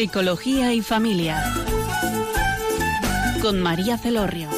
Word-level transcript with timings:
Psicología 0.00 0.72
y 0.72 0.80
Familia. 0.80 1.36
Con 3.42 3.60
María 3.60 3.98
Celorrio. 3.98 4.48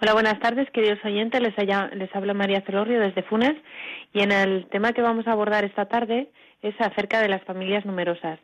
Hola, 0.00 0.14
buenas 0.14 0.40
tardes, 0.40 0.70
queridos 0.70 0.98
oyentes. 1.04 1.42
Les, 1.42 1.54
les 1.58 2.16
habla 2.16 2.32
María 2.32 2.62
Celorrio 2.62 3.00
desde 3.00 3.22
Funes 3.24 3.54
y 4.14 4.20
en 4.20 4.32
el 4.32 4.66
tema 4.70 4.94
que 4.94 5.02
vamos 5.02 5.26
a 5.26 5.32
abordar 5.32 5.66
esta 5.66 5.88
tarde 5.88 6.30
es 6.62 6.74
acerca 6.80 7.20
de 7.20 7.28
las 7.28 7.42
familias 7.44 7.84
numerosas. 7.84 8.38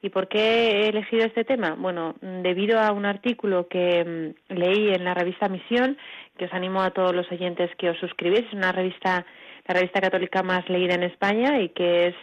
¿Y 0.00 0.10
por 0.10 0.28
qué 0.28 0.38
he 0.38 0.88
elegido 0.88 1.24
este 1.24 1.44
tema? 1.44 1.74
Bueno, 1.76 2.14
debido 2.20 2.78
a 2.78 2.92
un 2.92 3.04
artículo 3.04 3.66
que 3.66 4.04
mm, 4.04 4.54
leí 4.54 4.94
en 4.94 5.04
la 5.04 5.14
revista 5.14 5.48
Misión, 5.48 5.98
que 6.36 6.44
os 6.44 6.52
animo 6.52 6.82
a 6.82 6.90
todos 6.90 7.14
los 7.14 7.30
oyentes 7.32 7.74
que 7.76 7.90
os 7.90 7.98
suscribáis, 7.98 8.46
es 8.46 8.52
una 8.52 8.70
revista, 8.70 9.26
la 9.66 9.74
revista 9.74 10.00
católica 10.00 10.44
más 10.44 10.68
leída 10.68 10.94
en 10.94 11.02
España 11.02 11.60
y 11.60 11.70
que 11.70 12.08
es 12.08 12.14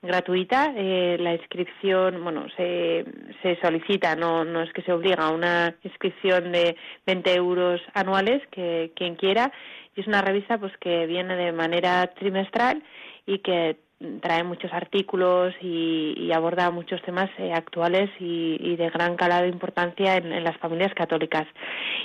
gratuita. 0.00 0.72
Eh, 0.74 1.18
la 1.20 1.34
inscripción, 1.34 2.24
bueno, 2.24 2.46
se, 2.56 3.04
se 3.42 3.60
solicita, 3.60 4.16
no, 4.16 4.46
no 4.46 4.62
es 4.62 4.72
que 4.72 4.82
se 4.82 4.92
obliga 4.92 5.26
a 5.26 5.30
una 5.30 5.74
inscripción 5.82 6.50
de 6.50 6.76
20 7.06 7.34
euros 7.34 7.82
anuales, 7.92 8.40
que 8.50 8.92
quien 8.96 9.16
quiera. 9.16 9.52
Y 9.94 10.00
es 10.00 10.06
una 10.06 10.22
revista 10.22 10.56
pues 10.56 10.72
que 10.78 11.04
viene 11.04 11.36
de 11.36 11.52
manera 11.52 12.06
trimestral 12.06 12.82
y 13.26 13.40
que 13.40 13.76
trae 14.20 14.44
muchos 14.44 14.72
artículos 14.72 15.54
y, 15.60 16.30
aborda 16.32 16.70
muchos 16.70 17.02
temas 17.02 17.30
eh, 17.38 17.52
actuales 17.52 18.10
y, 18.20 18.76
de 18.76 18.90
gran 18.90 19.16
calado 19.16 19.42
de 19.42 19.48
importancia 19.48 20.16
en, 20.16 20.44
las 20.44 20.56
familias 20.58 20.94
católicas. 20.94 21.46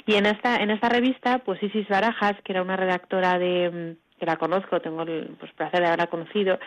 Y 0.07 0.15
en 0.15 0.25
esta, 0.25 0.57
en 0.57 0.71
esta 0.71 0.89
revista, 0.89 1.39
pues 1.39 1.61
Isis 1.61 1.87
Barajas, 1.87 2.33
que 2.43 2.53
era 2.53 2.61
una 2.61 2.75
redactora 2.77 3.37
de 3.37 3.95
que 4.19 4.25
la 4.25 4.37
conozco, 4.37 4.79
tengo 4.79 5.03
el 5.03 5.35
pues, 5.39 5.51
placer 5.53 5.81
de 5.81 5.87
haberla 5.87 6.07
conocido, 6.07 6.57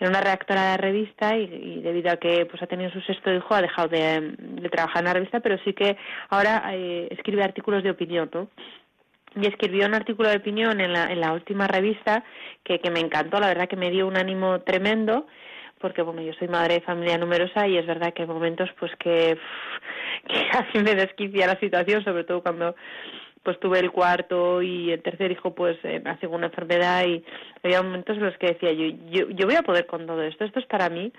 era 0.00 0.10
una 0.10 0.20
redactora 0.20 0.72
de 0.72 0.76
revista 0.76 1.36
y, 1.36 1.80
debido 1.80 2.10
a 2.10 2.16
que 2.16 2.46
pues 2.46 2.62
ha 2.62 2.66
tenido 2.66 2.90
su 2.90 3.00
sexto 3.00 3.32
hijo 3.32 3.54
ha 3.54 3.62
dejado 3.62 3.88
de, 3.88 4.68
trabajar 4.70 5.02
en 5.02 5.04
la 5.06 5.14
revista, 5.14 5.40
pero 5.40 5.58
sí 5.64 5.72
que 5.72 5.96
ahora 6.28 6.62
eh, 6.74 7.08
escribe 7.10 7.42
artículos 7.42 7.82
de 7.82 7.90
opinión, 7.90 8.28
¿no? 8.32 8.48
Y 9.34 9.46
escribió 9.46 9.86
un 9.86 9.94
artículo 9.94 10.28
de 10.28 10.36
opinión 10.36 10.80
en 10.80 10.92
la, 10.92 11.10
en 11.12 11.20
la 11.20 11.32
última 11.32 11.66
revista 11.66 12.24
que, 12.64 12.80
que 12.80 12.90
me 12.90 13.00
encantó, 13.00 13.38
la 13.40 13.48
verdad 13.48 13.68
que 13.68 13.76
me 13.76 13.90
dio 13.90 14.06
un 14.06 14.16
ánimo 14.16 14.60
tremendo 14.60 15.26
porque 15.80 16.02
bueno 16.02 16.20
yo 16.22 16.32
soy 16.34 16.48
madre 16.48 16.74
de 16.74 16.80
familia 16.80 17.18
numerosa 17.18 17.66
y 17.66 17.76
es 17.76 17.86
verdad 17.86 18.12
que 18.12 18.22
hay 18.22 18.28
momentos 18.28 18.68
pues 18.78 18.92
que, 18.96 19.38
que 20.28 20.48
casi 20.50 20.78
me 20.78 20.94
desquicia 20.94 21.46
la 21.46 21.58
situación 21.60 22.04
sobre 22.04 22.24
todo 22.24 22.42
cuando 22.42 22.74
pues 23.42 23.58
tuve 23.60 23.78
el 23.78 23.90
cuarto 23.90 24.60
y 24.60 24.90
el 24.90 25.02
tercer 25.02 25.30
hijo 25.30 25.54
pues 25.54 25.78
eh, 25.84 26.00
nació 26.04 26.28
con 26.28 26.38
una 26.38 26.48
enfermedad 26.48 27.06
y 27.06 27.24
había 27.62 27.82
momentos 27.82 28.16
en 28.16 28.24
los 28.24 28.36
que 28.38 28.48
decía 28.48 28.72
yo, 28.72 28.86
yo 29.10 29.30
yo 29.30 29.46
voy 29.46 29.54
a 29.54 29.62
poder 29.62 29.86
con 29.86 30.06
todo 30.06 30.22
esto 30.22 30.44
esto 30.44 30.58
es 30.58 30.66
para 30.66 30.88
mí 30.88 31.12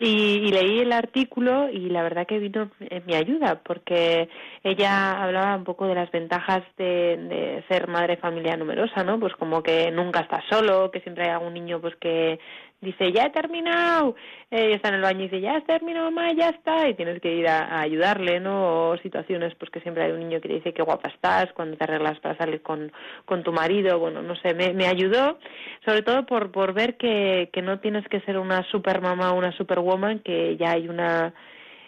y, 0.00 0.50
leí 0.50 0.80
el 0.80 0.92
artículo 0.92 1.68
y 1.68 1.88
la 1.88 2.02
verdad 2.02 2.26
que 2.26 2.38
vino 2.38 2.70
en 2.80 3.06
mi 3.06 3.14
ayuda 3.14 3.60
porque 3.64 4.28
ella 4.62 5.22
hablaba 5.22 5.56
un 5.56 5.64
poco 5.64 5.86
de 5.86 5.94
las 5.94 6.10
ventajas 6.10 6.62
de, 6.76 7.16
de 7.16 7.64
ser 7.68 7.86
madre 7.86 8.16
familia 8.16 8.56
numerosa, 8.56 9.04
¿no? 9.04 9.20
Pues 9.20 9.34
como 9.34 9.62
que 9.62 9.90
nunca 9.92 10.20
estás 10.20 10.44
solo, 10.50 10.90
que 10.90 11.00
siempre 11.00 11.24
hay 11.24 11.30
algún 11.30 11.54
niño 11.54 11.80
pues 11.80 11.94
que 11.96 12.40
dice, 12.84 13.12
ya 13.12 13.24
he 13.24 13.30
terminado, 13.30 14.14
eh, 14.50 14.72
está 14.74 14.88
en 14.90 14.94
el 14.96 15.02
baño 15.02 15.20
y 15.20 15.24
dice, 15.24 15.40
ya 15.40 15.56
has 15.56 15.64
terminado, 15.64 16.10
mamá, 16.10 16.32
ya 16.32 16.50
está, 16.50 16.88
y 16.88 16.94
tienes 16.94 17.20
que 17.20 17.34
ir 17.34 17.48
a, 17.48 17.80
ayudarle, 17.80 18.40
¿no? 18.40 18.90
O 18.90 18.98
situaciones, 18.98 19.54
pues 19.56 19.70
que 19.70 19.80
siempre 19.80 20.04
hay 20.04 20.12
un 20.12 20.20
niño 20.20 20.40
que 20.40 20.48
te 20.48 20.54
dice 20.54 20.72
qué 20.72 20.82
guapa 20.82 21.08
estás 21.08 21.52
cuando 21.54 21.76
te 21.76 21.84
arreglas 21.84 22.20
para 22.20 22.36
salir 22.36 22.62
con, 22.62 22.92
con 23.24 23.42
tu 23.42 23.52
marido, 23.52 23.98
bueno, 23.98 24.22
no 24.22 24.36
sé, 24.36 24.54
me, 24.54 24.86
ayudó, 24.86 25.38
sobre 25.84 26.02
todo 26.02 26.26
por, 26.26 26.52
por 26.52 26.72
ver 26.72 26.96
que, 26.96 27.50
que 27.52 27.62
no 27.62 27.80
tienes 27.80 28.06
que 28.08 28.20
ser 28.20 28.38
una 28.38 28.62
super 28.70 29.00
mamá 29.00 29.32
o 29.32 29.38
una 29.38 29.52
superwoman, 29.52 30.20
que 30.20 30.56
ya 30.56 30.72
hay 30.72 30.88
una 30.88 31.34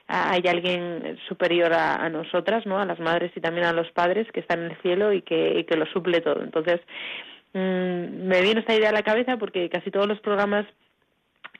hay 0.09 0.43
alguien 0.47 1.19
superior 1.29 1.73
a, 1.73 2.09
nosotras, 2.09 2.65
¿no? 2.67 2.79
A 2.79 2.85
las 2.85 3.01
madres 3.01 3.33
y 3.35 3.41
también 3.41 3.67
a 3.67 3.73
los 3.73 3.91
padres 3.91 4.31
que 4.33 4.41
están 4.41 4.61
en 4.61 4.71
el 4.71 4.77
cielo 4.83 5.13
y 5.13 5.23
que, 5.23 5.59
y 5.59 5.65
que 5.65 5.77
lo 5.77 5.87
suple 5.87 6.21
todo. 6.21 6.43
Entonces, 6.43 6.81
mmm, 7.53 8.27
me 8.29 8.41
vino 8.43 8.61
esta 8.61 8.75
idea 8.75 8.91
a 8.91 8.93
la 8.93 9.03
cabeza 9.03 9.37
porque 9.37 9.69
casi 9.69 9.91
todos 9.91 10.07
los 10.07 10.21
programas 10.21 10.67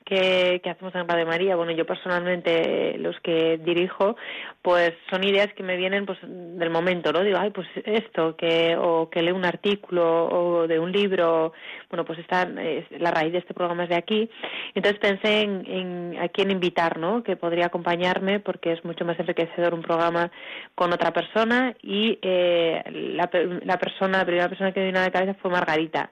que, 0.07 0.63
hacemos 0.71 0.95
en 0.95 1.09
Radio 1.09 1.27
María, 1.27 1.57
bueno, 1.57 1.73
yo 1.73 1.85
personalmente 1.85 2.97
los 2.99 3.19
que 3.21 3.59
dirijo, 3.59 4.17
pues 4.63 4.93
son 5.11 5.25
ideas 5.25 5.53
que 5.55 5.65
me 5.65 5.77
vienen 5.77 6.07
pues 6.07 6.19
del 6.23 6.71
momento, 6.71 7.13
¿no? 7.13 7.25
Digo, 7.25 7.39
ay, 7.39 7.51
pues 7.51 7.67
esto, 7.85 8.37
que 8.37 8.77
o 8.79 9.11
que 9.11 9.21
leo 9.21 9.35
un 9.35 9.45
artículo 9.45 10.29
o 10.29 10.69
de 10.69 10.79
un 10.79 10.93
libro, 10.93 11.53
bueno, 11.91 12.05
pues 12.05 12.21
está 12.21 12.47
la 12.47 13.11
raíz 13.11 13.33
de 13.33 13.39
este 13.39 13.53
programa 13.53 13.83
es 13.83 13.89
de 13.89 13.97
aquí. 13.97 14.31
Entonces 14.77 15.01
pensé 15.01 15.41
en, 15.41 16.17
a 16.21 16.29
quién 16.29 16.53
invitar, 16.53 16.99
¿no? 16.99 17.25
Que 17.25 17.35
podría 17.35 17.67
acompañarme 17.67 18.39
porque 18.39 18.73
es 18.73 18.85
mucho 18.85 19.05
más 19.05 19.19
enriquecedor 19.19 19.75
un 19.75 19.83
programa 19.83 20.31
con 20.77 20.93
otra 20.93 21.13
persona 21.13 21.75
y 21.83 22.17
eh, 22.23 22.81
la, 23.17 23.29
la 23.65 23.79
persona, 23.79 24.19
la 24.19 24.25
primera 24.25 24.49
persona 24.49 24.71
que 24.71 24.81
me 24.81 24.87
vino 24.87 25.01
a 25.01 25.03
la 25.03 25.11
cabeza 25.11 25.35
fue 25.35 25.51
Margarita. 25.51 26.11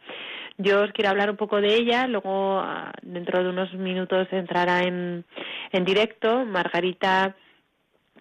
Yo 0.57 0.83
os 0.83 0.93
quiero 0.93 1.11
hablar 1.11 1.31
un 1.31 1.37
poco 1.37 1.61
de 1.61 1.75
ella, 1.75 2.07
luego 2.07 2.61
ah, 2.61 2.93
dentro 3.03 3.43
de 3.43 3.51
unos 3.51 3.73
minutos 3.75 4.29
entrará 4.31 4.83
en, 4.83 5.25
en 5.73 5.85
directo. 5.85 6.45
Margarita, 6.45 7.35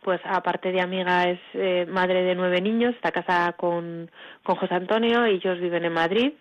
pues 0.01 0.19
aparte 0.23 0.71
de 0.71 0.81
amiga, 0.81 1.29
es 1.29 1.39
eh, 1.53 1.85
madre 1.87 2.23
de 2.23 2.33
nueve 2.33 2.59
niños, 2.59 2.95
está 2.95 3.11
casada 3.11 3.53
con, 3.53 4.09
con 4.43 4.55
José 4.55 4.73
Antonio, 4.73 5.25
ellos 5.25 5.59
viven 5.59 5.85
en 5.85 5.93
Madrid 5.93 6.33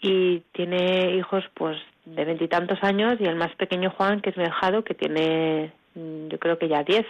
y 0.00 0.40
tiene 0.52 1.14
hijos 1.14 1.44
pues 1.54 1.78
de 2.04 2.24
veintitantos 2.24 2.82
años 2.82 3.14
y 3.20 3.24
el 3.24 3.36
más 3.36 3.54
pequeño 3.54 3.90
Juan, 3.90 4.20
que 4.20 4.30
es 4.30 4.36
mi 4.36 4.44
que 4.84 4.94
tiene 4.94 5.72
mm, 5.94 6.28
yo 6.28 6.38
creo 6.40 6.58
que 6.58 6.68
ya 6.68 6.82
diez. 6.82 7.06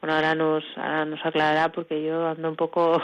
Bueno, 0.00 0.16
ahora 0.16 0.34
nos, 0.34 0.64
ahora 0.76 1.04
nos 1.04 1.24
aclarará 1.24 1.70
porque 1.72 2.02
yo 2.02 2.28
ando 2.28 2.48
un 2.48 2.56
poco 2.56 3.02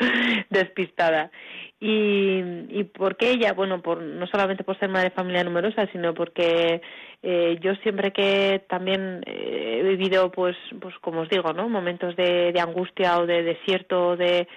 despistada. 0.50 1.30
Y, 1.78 2.40
y 2.68 2.84
por 2.84 3.16
qué 3.16 3.30
ella, 3.30 3.52
bueno, 3.52 3.82
por, 3.82 4.02
no 4.02 4.26
solamente 4.26 4.64
por 4.64 4.78
ser 4.78 4.88
madre 4.88 5.10
de 5.10 5.14
familia 5.14 5.44
numerosa, 5.44 5.86
sino 5.92 6.14
porque 6.14 6.80
eh, 7.22 7.58
yo 7.60 7.74
siempre 7.76 8.12
que 8.12 8.64
también 8.68 9.22
eh, 9.26 9.80
he 9.80 9.82
vivido, 9.82 10.30
pues, 10.30 10.56
pues 10.80 10.94
como 11.00 11.20
os 11.20 11.28
digo, 11.28 11.52
¿no? 11.52 11.68
Momentos 11.68 12.16
de, 12.16 12.52
de 12.52 12.60
angustia 12.60 13.18
o 13.18 13.26
de 13.26 13.42
desierto, 13.42 14.16
de, 14.16 14.48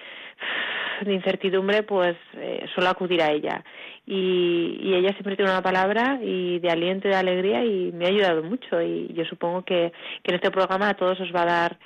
de 1.02 1.12
incertidumbre, 1.12 1.82
pues 1.82 2.16
eh, 2.34 2.66
suelo 2.74 2.90
acudir 2.90 3.22
a 3.22 3.30
ella. 3.30 3.62
Y, 4.06 4.78
y 4.82 4.94
ella 4.94 5.12
siempre 5.12 5.36
tiene 5.36 5.50
una 5.50 5.62
palabra 5.62 6.18
y 6.22 6.58
de 6.58 6.70
aliento 6.70 7.08
y 7.08 7.12
de 7.12 7.16
alegría 7.16 7.64
y 7.64 7.90
me 7.92 8.04
ha 8.04 8.08
ayudado 8.08 8.42
mucho. 8.42 8.80
Y 8.82 9.12
yo 9.14 9.24
supongo 9.24 9.64
que, 9.64 9.92
que 10.22 10.30
en 10.30 10.36
este 10.36 10.50
programa 10.50 10.90
a 10.90 10.94
todos 10.94 11.18
os 11.20 11.34
va 11.34 11.42
a 11.42 11.46
dar 11.46 11.78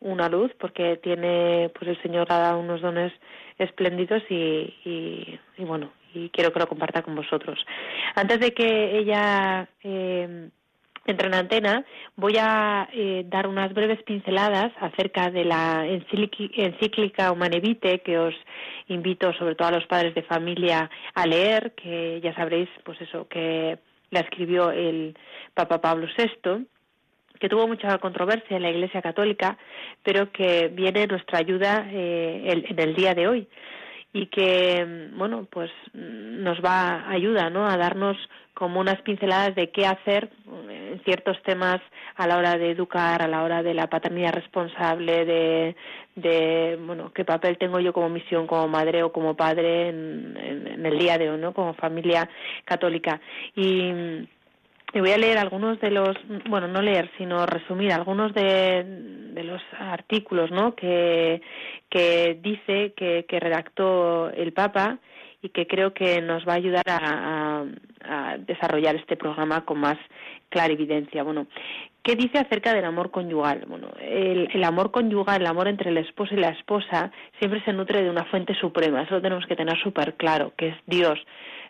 una 0.00 0.28
luz 0.28 0.52
porque 0.58 0.96
tiene, 1.02 1.70
pues 1.78 1.90
el 1.90 2.02
Señor 2.02 2.26
ha 2.30 2.38
dado 2.38 2.60
unos 2.60 2.80
dones 2.80 3.12
espléndidos 3.58 4.22
y, 4.30 4.74
y, 4.84 5.64
bueno, 5.64 5.90
y 6.14 6.30
quiero 6.30 6.52
que 6.52 6.60
lo 6.60 6.68
comparta 6.68 7.02
con 7.02 7.16
vosotros. 7.16 7.58
Antes 8.14 8.40
de 8.40 8.52
que 8.52 8.98
ella 8.98 9.68
eh, 9.82 10.50
entre 11.08 11.28
en 11.28 11.34
antena, 11.34 11.84
voy 12.16 12.36
a 12.38 12.88
eh, 12.92 13.24
dar 13.26 13.46
unas 13.46 13.72
breves 13.72 14.02
pinceladas 14.02 14.72
acerca 14.80 15.30
de 15.30 15.44
la 15.44 15.86
encíclica 15.86 17.32
Humane 17.32 17.60
Vitae 17.60 18.00
que 18.00 18.18
os 18.18 18.34
invito 18.88 19.32
sobre 19.32 19.54
todo 19.54 19.68
a 19.68 19.72
los 19.72 19.86
padres 19.86 20.14
de 20.14 20.22
familia 20.22 20.90
a 21.14 21.26
leer, 21.26 21.72
que 21.72 22.20
ya 22.22 22.34
sabréis, 22.34 22.68
pues 22.84 23.00
eso, 23.00 23.26
que 23.28 23.78
la 24.10 24.20
escribió 24.20 24.70
el 24.70 25.16
Papa 25.54 25.80
Pablo 25.80 26.06
VI 26.16 26.66
que 27.38 27.48
tuvo 27.48 27.68
mucha 27.68 27.98
controversia 27.98 28.56
en 28.56 28.64
la 28.64 28.70
Iglesia 28.70 29.00
Católica, 29.00 29.56
pero 30.02 30.32
que 30.32 30.68
viene 30.74 31.06
nuestra 31.06 31.38
ayuda 31.38 31.86
eh, 31.88 32.64
en 32.68 32.78
el 32.80 32.94
día 32.96 33.14
de 33.14 33.28
hoy 33.28 33.48
y 34.12 34.26
que 34.26 35.10
bueno 35.16 35.46
pues 35.50 35.70
nos 35.92 36.58
va 36.64 37.08
ayuda 37.10 37.50
no 37.50 37.66
a 37.66 37.76
darnos 37.76 38.16
como 38.54 38.80
unas 38.80 39.00
pinceladas 39.02 39.54
de 39.54 39.70
qué 39.70 39.86
hacer 39.86 40.30
en 40.70 41.00
ciertos 41.04 41.40
temas 41.42 41.80
a 42.16 42.26
la 42.26 42.38
hora 42.38 42.56
de 42.56 42.70
educar 42.70 43.22
a 43.22 43.28
la 43.28 43.42
hora 43.42 43.62
de 43.62 43.74
la 43.74 43.88
paternidad 43.88 44.32
responsable 44.32 45.24
de, 45.26 45.76
de 46.16 46.78
bueno 46.84 47.12
qué 47.12 47.24
papel 47.24 47.58
tengo 47.58 47.80
yo 47.80 47.92
como 47.92 48.08
misión 48.08 48.46
como 48.46 48.66
madre 48.66 49.02
o 49.02 49.12
como 49.12 49.36
padre 49.36 49.90
en, 49.90 50.36
en 50.36 50.86
el 50.86 50.98
día 50.98 51.18
de 51.18 51.30
hoy 51.30 51.38
no 51.38 51.52
como 51.52 51.74
familia 51.74 52.28
católica. 52.64 53.20
Y 53.54 54.26
y 54.92 55.00
voy 55.00 55.10
a 55.10 55.18
leer 55.18 55.38
algunos 55.38 55.78
de 55.80 55.90
los, 55.90 56.16
bueno, 56.48 56.66
no 56.66 56.80
leer, 56.80 57.10
sino 57.18 57.44
resumir 57.44 57.92
algunos 57.92 58.32
de, 58.32 58.84
de 59.34 59.44
los 59.44 59.60
artículos, 59.78 60.50
¿no? 60.50 60.74
Que, 60.74 61.42
que 61.90 62.38
dice 62.42 62.94
que, 62.96 63.26
que 63.28 63.40
redactó 63.40 64.30
el 64.30 64.52
Papa 64.52 64.98
y 65.42 65.50
que 65.50 65.66
creo 65.66 65.92
que 65.92 66.20
nos 66.20 66.46
va 66.46 66.54
a 66.54 66.56
ayudar 66.56 66.84
a, 66.86 67.64
desarrollar 68.38 68.96
este 68.96 69.16
programa 69.16 69.64
con 69.64 69.78
más 69.78 69.98
clarividencia. 70.48 71.22
Bueno, 71.22 71.46
¿Qué 72.02 72.16
dice 72.16 72.38
acerca 72.38 72.72
del 72.72 72.86
amor 72.86 73.10
conyugal? 73.10 73.66
Bueno, 73.68 73.88
el, 74.00 74.48
el, 74.50 74.64
amor 74.64 74.90
conyugal, 74.92 75.42
el 75.42 75.46
amor 75.46 75.68
entre 75.68 75.90
el 75.90 75.98
esposo 75.98 76.32
y 76.32 76.38
la 76.38 76.48
esposa, 76.48 77.10
siempre 77.38 77.62
se 77.64 77.72
nutre 77.74 78.02
de 78.02 78.08
una 78.08 78.24
fuente 78.24 78.54
suprema. 78.54 79.02
Eso 79.02 79.16
lo 79.16 79.20
tenemos 79.20 79.44
que 79.44 79.56
tener 79.56 79.78
súper 79.82 80.14
claro, 80.14 80.54
que 80.56 80.68
es 80.68 80.76
Dios. 80.86 81.18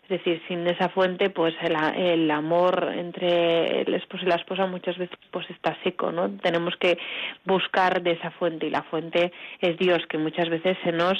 Es 0.09 0.17
decir, 0.17 0.41
sin 0.47 0.65
esa 0.65 0.89
fuente, 0.89 1.29
pues 1.29 1.53
el, 1.61 1.75
el, 1.95 2.31
amor 2.31 2.91
entre 2.95 3.81
el 3.81 3.93
esposo 3.93 4.25
y 4.25 4.27
la 4.29 4.37
esposa 4.37 4.65
muchas 4.65 4.97
veces 4.97 5.15
pues 5.29 5.47
está 5.51 5.77
seco, 5.83 6.11
¿no? 6.11 6.31
Tenemos 6.37 6.75
que 6.77 6.97
buscar 7.45 8.01
de 8.01 8.13
esa 8.13 8.31
fuente 8.31 8.65
y 8.65 8.71
la 8.71 8.81
fuente 8.81 9.31
es 9.61 9.77
Dios, 9.77 9.99
que 10.09 10.17
muchas 10.17 10.49
veces 10.49 10.79
se 10.83 10.91
nos 10.91 11.15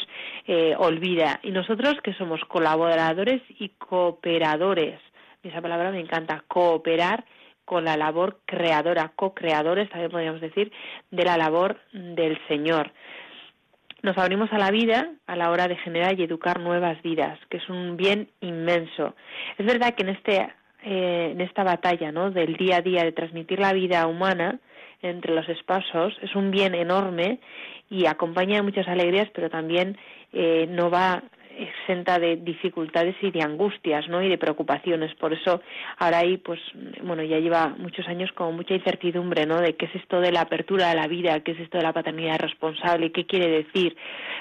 eh, 0.47 0.73
olvida. 0.75 1.39
Y 1.43 1.51
nosotros 1.51 1.97
que 2.03 2.15
somos 2.15 2.41
colaboradores 2.45 3.43
y 3.59 3.69
cooperadores, 3.77 4.99
esa 5.43 5.61
palabra 5.61 5.91
me 5.91 5.99
encanta, 5.99 6.43
cooperar 6.47 7.25
con 7.65 7.85
la 7.85 7.95
labor 7.95 8.39
creadora, 8.45 9.11
co-creadores, 9.15 9.87
también 9.91 10.09
podríamos 10.09 10.41
decir, 10.41 10.71
de 11.11 11.25
la 11.25 11.37
labor 11.37 11.79
del 11.93 12.39
Señor 12.47 12.91
nos 14.01 14.17
abrimos 14.17 14.51
a 14.53 14.57
la 14.57 14.71
vida 14.71 15.11
a 15.27 15.35
la 15.35 15.51
hora 15.51 15.67
de 15.67 15.77
generar 15.77 16.19
y 16.19 16.23
educar 16.23 16.59
nuevas 16.59 17.01
vidas, 17.01 17.39
que 17.49 17.57
es 17.57 17.69
un 17.69 17.97
bien 17.97 18.29
inmenso. 18.41 19.15
Es 19.57 19.65
verdad 19.65 19.93
que 19.93 20.03
en 20.03 20.09
este 20.09 20.47
eh, 20.83 21.31
en 21.33 21.41
esta 21.41 21.63
batalla, 21.63 22.11
¿no? 22.11 22.31
del 22.31 22.55
día 22.55 22.77
a 22.77 22.81
día 22.81 23.03
de 23.03 23.11
transmitir 23.11 23.59
la 23.59 23.73
vida 23.73 24.07
humana 24.07 24.59
entre 25.01 25.33
los 25.33 25.47
espacios 25.49 26.17
es 26.21 26.35
un 26.35 26.51
bien 26.51 26.73
enorme 26.73 27.39
y 27.89 28.05
acompaña 28.05 28.63
muchas 28.63 28.87
alegrías, 28.87 29.29
pero 29.33 29.49
también 29.49 29.97
eh, 30.31 30.67
no 30.69 30.89
va 30.89 31.23
exenta 31.63 32.19
de 32.19 32.37
dificultades 32.37 33.15
y 33.21 33.31
de 33.31 33.41
angustias, 33.41 34.07
¿no? 34.07 34.21
Y 34.23 34.29
de 34.29 34.37
preocupaciones. 34.37 35.13
Por 35.15 35.33
eso 35.33 35.61
ahora 35.97 36.19
ahí, 36.19 36.37
pues, 36.37 36.59
bueno, 37.03 37.23
ya 37.23 37.39
lleva 37.39 37.69
muchos 37.77 38.07
años 38.07 38.31
con 38.33 38.55
mucha 38.55 38.73
incertidumbre, 38.73 39.45
¿no? 39.45 39.59
De 39.59 39.75
qué 39.75 39.85
es 39.85 39.95
esto 39.95 40.21
de 40.21 40.31
la 40.31 40.41
apertura 40.41 40.89
de 40.89 40.95
la 40.95 41.07
vida, 41.07 41.39
qué 41.41 41.51
es 41.51 41.59
esto 41.59 41.77
de 41.77 41.83
la 41.83 41.93
paternidad 41.93 42.39
responsable, 42.39 43.11
qué 43.11 43.25
quiere 43.25 43.49
decir. 43.49 43.95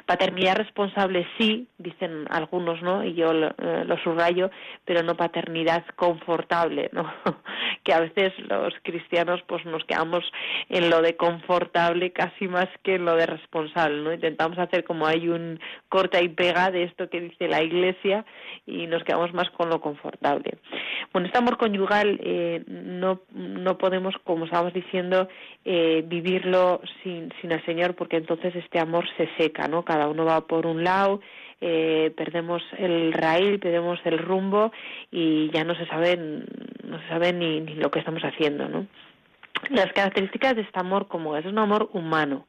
Paternidad 0.06 0.56
responsable 0.56 1.26
sí, 1.38 1.68
dicen 1.78 2.26
algunos, 2.30 2.82
¿no? 2.82 3.04
Y 3.04 3.14
yo 3.14 3.32
lo, 3.32 3.48
eh, 3.48 3.84
lo 3.84 3.98
subrayo, 3.98 4.50
pero 4.84 5.02
no 5.02 5.16
paternidad 5.16 5.84
confortable, 5.96 6.90
¿no? 6.92 7.12
que 7.84 7.92
a 7.92 8.00
veces 8.00 8.32
los 8.48 8.74
cristianos, 8.82 9.42
pues, 9.46 9.64
nos 9.64 9.84
quedamos 9.84 10.24
en 10.68 10.90
lo 10.90 11.02
de 11.02 11.16
confortable 11.16 12.12
casi 12.12 12.48
más 12.48 12.68
que 12.82 12.94
en 12.96 13.04
lo 13.04 13.16
de 13.16 13.26
responsable, 13.26 14.02
¿no? 14.02 14.12
Intentamos 14.12 14.58
hacer 14.58 14.84
como 14.84 15.06
hay 15.06 15.28
un 15.28 15.60
corta 15.88 16.20
y 16.22 16.28
pega 16.28 16.70
de 16.70 16.84
esto 16.84 17.07
que 17.08 17.20
dice 17.20 17.48
la 17.48 17.62
Iglesia 17.62 18.24
y 18.66 18.86
nos 18.86 19.04
quedamos 19.04 19.32
más 19.34 19.50
con 19.50 19.68
lo 19.68 19.80
confortable. 19.80 20.58
Bueno, 21.12 21.26
este 21.26 21.38
amor 21.38 21.56
conyugal 21.56 22.20
eh, 22.22 22.62
no, 22.66 23.20
no 23.32 23.78
podemos, 23.78 24.14
como 24.24 24.44
estábamos 24.44 24.72
diciendo, 24.72 25.28
eh, 25.64 26.04
vivirlo 26.06 26.80
sin, 27.02 27.32
sin 27.40 27.52
el 27.52 27.64
Señor 27.64 27.94
porque 27.94 28.16
entonces 28.16 28.54
este 28.56 28.78
amor 28.78 29.04
se 29.16 29.28
seca, 29.36 29.68
¿no? 29.68 29.84
Cada 29.84 30.08
uno 30.08 30.24
va 30.24 30.46
por 30.46 30.66
un 30.66 30.84
lado, 30.84 31.20
eh, 31.60 32.12
perdemos 32.16 32.62
el 32.78 33.12
raíl, 33.12 33.58
perdemos 33.58 33.98
el 34.04 34.18
rumbo 34.18 34.72
y 35.10 35.50
ya 35.50 35.64
no 35.64 35.74
se 35.74 35.86
sabe, 35.86 36.16
no 36.16 37.00
se 37.00 37.08
sabe 37.08 37.32
ni, 37.32 37.60
ni 37.60 37.74
lo 37.74 37.90
que 37.90 37.98
estamos 37.98 38.22
haciendo, 38.22 38.68
¿no? 38.68 38.86
Las 39.70 39.92
características 39.92 40.54
de 40.54 40.62
este 40.62 40.78
amor 40.78 41.08
como 41.08 41.36
es 41.36 41.44
un 41.44 41.58
amor 41.58 41.90
humano, 41.92 42.46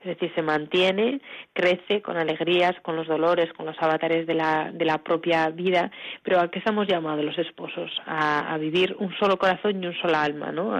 es 0.00 0.06
decir, 0.06 0.32
se 0.34 0.42
mantiene, 0.42 1.20
crece 1.52 2.02
con 2.02 2.16
alegrías, 2.16 2.74
con 2.82 2.94
los 2.94 3.08
dolores, 3.08 3.52
con 3.54 3.66
los 3.66 3.76
avatares 3.80 4.26
de 4.26 4.34
la, 4.34 4.70
de 4.72 4.84
la 4.84 4.98
propia 4.98 5.48
vida, 5.50 5.90
pero 6.22 6.38
¿a 6.40 6.50
qué 6.50 6.60
estamos 6.60 6.86
llamados 6.86 7.24
los 7.24 7.36
esposos? 7.38 7.90
A, 8.06 8.56
vivir 8.58 8.96
un 8.98 9.12
solo 9.18 9.38
corazón 9.38 9.82
y 9.82 9.86
un 9.86 9.94
sola 9.94 10.22
alma, 10.22 10.52
¿no? 10.52 10.72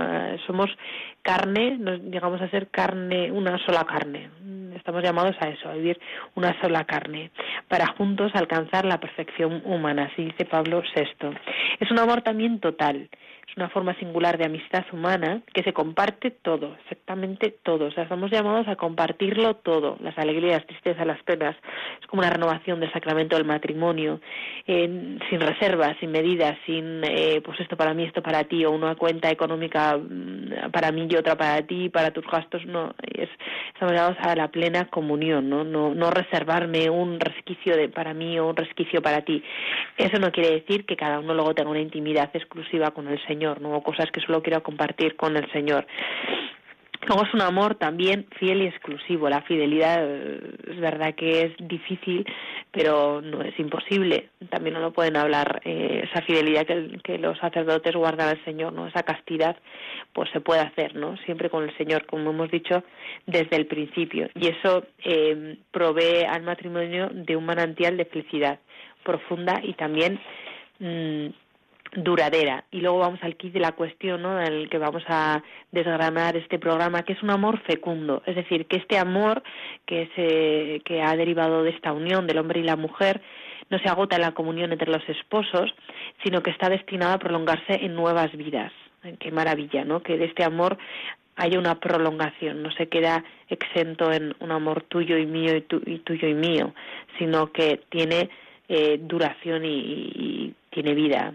somos 0.47 0.69
carne, 1.23 1.77
nos 1.79 2.01
llegamos 2.01 2.41
a 2.41 2.51
ser 2.51 2.69
carne, 2.69 3.31
una 3.31 3.59
sola 3.67 3.85
carne. 3.85 4.31
Estamos 4.75 5.03
llamados 5.03 5.37
a 5.41 5.49
eso, 5.49 5.69
a 5.69 5.75
vivir 5.75 5.99
una 6.35 6.59
sola 6.61 6.85
carne, 6.85 7.31
para 7.67 7.87
juntos 7.89 8.33
alcanzar 8.35 8.85
la 8.85 8.99
perfección 8.99 9.63
humana, 9.65 10.11
así 10.13 10.25
dice 10.25 10.45
Pablo 10.45 10.83
VI. 10.95 11.37
Es 11.81 11.91
un 11.91 11.99
amor 11.99 12.23
también 12.23 12.61
total, 12.61 13.09
es 13.51 13.57
una 13.57 13.71
forma 13.71 13.95
singular 13.95 14.37
de 14.37 14.45
amistad 14.45 14.85
humana 14.93 15.41
que 15.55 15.63
se 15.63 15.73
comparte 15.73 16.31
todo, 16.31 16.77
exactamente 16.83 17.55
todo. 17.63 17.87
O 17.87 17.91
sea, 17.91 18.03
estamos 18.03 18.31
llamados 18.31 18.69
a 18.69 18.77
compartirlo 18.77 19.57
todo, 19.57 19.97
las 20.01 20.17
alegrías, 20.19 20.67
tristezas, 20.67 21.07
las 21.07 21.23
penas. 21.23 21.57
Es 22.01 22.07
como 22.09 22.21
una 22.21 22.31
renovación 22.31 22.79
del 22.81 22.93
sacramento 22.93 23.37
del 23.37 23.47
matrimonio, 23.47 24.21
sin 24.67 25.41
reservas, 25.41 25.97
sin 25.99 26.11
medidas, 26.11 26.59
sin, 26.67 27.03
eh, 27.05 27.41
pues 27.43 27.59
esto 27.61 27.77
para 27.77 27.95
mí, 27.95 28.05
esto 28.05 28.23
para 28.23 28.45
ti, 28.45 28.65
o 28.67 28.71
una 28.71 28.95
cuenta 28.97 29.31
económica 29.31 29.97
mm, 29.97 30.71
para 30.71 30.93
mí 30.93 31.09
y 31.11 31.17
otra 31.17 31.37
para 31.37 31.63
ti, 31.63 31.89
para 31.89 32.11
tus 32.11 32.27
gastos. 32.27 32.67
No, 32.67 32.95
es, 33.03 33.31
estamos 33.73 33.95
llamados 33.95 34.19
a 34.21 34.37
la 34.37 34.49
plena 34.49 34.85
comunión, 34.87 35.49
¿no? 35.49 35.65
No, 35.65 35.95
no 35.95 36.11
reservarme 36.11 36.91
un 36.91 37.19
resquicio 37.19 37.77
de, 37.77 37.89
para 37.89 38.13
mí 38.13 38.39
o 38.39 38.49
un 38.49 38.57
resquicio 38.57 39.01
para 39.01 39.23
ti. 39.23 39.43
Eso 39.97 40.19
no 40.19 40.31
quiere 40.33 40.51
decir 40.51 40.85
que 40.85 40.97
cada 40.97 41.19
uno 41.19 41.33
luego 41.33 41.55
tenga 41.55 41.71
una 41.71 41.81
intimidad 41.81 42.31
exclusiva 42.35 42.91
con 42.91 43.09
el 43.09 43.19
Señor 43.27 43.38
Señor, 43.39 43.61
¿no? 43.61 43.81
cosas 43.83 44.11
que 44.11 44.21
solo 44.21 44.43
quiero 44.43 44.65
compartir 44.65 45.15
con 45.15 45.37
el 45.37 45.49
Señor. 45.53 45.87
Luego 47.07 47.25
es 47.25 47.33
un 47.33 47.41
amor 47.41 47.77
también 47.77 48.27
fiel 48.39 48.63
y 48.63 48.67
exclusivo. 48.67 49.31
La 49.31 49.43
fidelidad 49.43 49.99
eh, 50.03 50.41
es 50.73 50.81
verdad 50.81 51.15
que 51.15 51.43
es 51.43 51.53
difícil, 51.61 52.27
pero 52.73 53.23
no 53.23 53.43
es 53.43 53.57
imposible. 53.61 54.31
También 54.51 54.75
no 54.75 54.81
lo 54.81 54.93
pueden 54.93 55.17
hablar. 55.17 55.63
Eh, 55.65 56.05
esa 56.11 56.21
fidelidad 56.23 56.67
que, 56.67 57.19
los 57.19 57.39
sacerdotes 57.39 57.95
guardan 57.95 58.31
al 58.31 58.45
Señor, 58.45 58.73
no 58.73 58.89
esa 58.89 59.05
castidad, 59.05 59.57
pues 60.13 60.29
se 60.33 60.41
puede 60.41 60.61
hacer, 60.61 60.97
¿no? 60.97 61.17
Siempre 61.19 61.49
con 61.49 61.63
el 61.63 61.77
Señor, 61.79 62.07
como 62.07 62.31
hemos 62.31 62.51
dicho 62.51 62.83
desde 63.27 63.57
el 63.57 63.67
principio. 63.67 64.29
Y 64.35 64.49
eso 64.49 64.85
eh, 65.05 65.59
provee 65.71 66.25
al 66.29 66.43
matrimonio 66.43 67.09
de 67.13 67.37
un 67.37 67.47
manantial 67.47 67.97
de 67.97 68.05
felicidad 68.07 68.59
profunda 69.05 69.61
y 69.63 69.75
también 69.75 70.21
mm, 70.81 71.29
duradera. 71.97 72.65
Y 72.71 72.81
luego 72.81 72.99
vamos 72.99 73.21
al 73.23 73.37
kit 73.37 73.53
de 73.53 73.61
la 73.61 73.73
cuestión, 73.73 74.23
¿no? 74.23 74.41
En 74.41 74.53
el 74.53 74.69
que 74.69 74.79
vamos 74.79 75.03
a 75.09 75.43
desgranar 75.73 76.37
este 76.37 76.59
programa, 76.59 77.03
que 77.03 77.15
es 77.15 77.23
un 77.23 77.31
amor 77.31 77.61
fecundo. 77.63 78.23
Es 78.27 78.37
decir, 78.37 78.67
que 78.67 78.77
este 78.77 78.99
amor 78.99 79.43
que, 79.87 80.09
se, 80.15 80.81
que 80.85 81.03
ha 81.03 81.17
derivado 81.17 81.63
de 81.63 81.71
esta 81.71 81.93
unión 81.93 82.27
del 82.27 82.39
hombre 82.39 82.61
y 82.61 82.65
la 82.65 82.77
mujer 82.77 83.21
no 83.71 83.79
se 83.79 83.89
agota 83.89 84.17
en 84.17 84.23
la 84.23 84.33
comunión 84.33 84.73
entre 84.73 84.91
los 84.91 85.07
esposos, 85.09 85.75
sino 86.25 86.43
que 86.43 86.51
está 86.51 86.69
destinado 86.69 87.15
a 87.15 87.19
prolongarse 87.19 87.75
en 87.85 87.95
nuevas 87.95 88.35
vidas. 88.37 88.73
Qué 89.21 89.31
maravilla, 89.31 89.85
¿no? 89.85 90.03
Que 90.03 90.17
de 90.17 90.27
este 90.27 90.45
amor 90.45 90.79
haya 91.37 91.59
una 91.59 91.79
prolongación, 91.79 92.63
no 92.63 92.71
se 92.73 92.89
queda 92.89 93.25
exento 93.49 94.11
en 94.11 94.35
un 94.41 94.51
amor 94.51 94.83
tuyo 94.83 95.17
y 95.17 95.27
mío 95.27 95.57
y, 95.57 95.61
tuyo 95.61 96.29
y 96.29 96.35
mío, 96.35 96.75
sino 97.17 97.53
que 97.53 97.81
tiene 97.91 98.29
eh, 98.69 98.99
duración 99.01 99.65
y 99.65 100.53
tiene 100.71 100.95
vida 100.95 101.33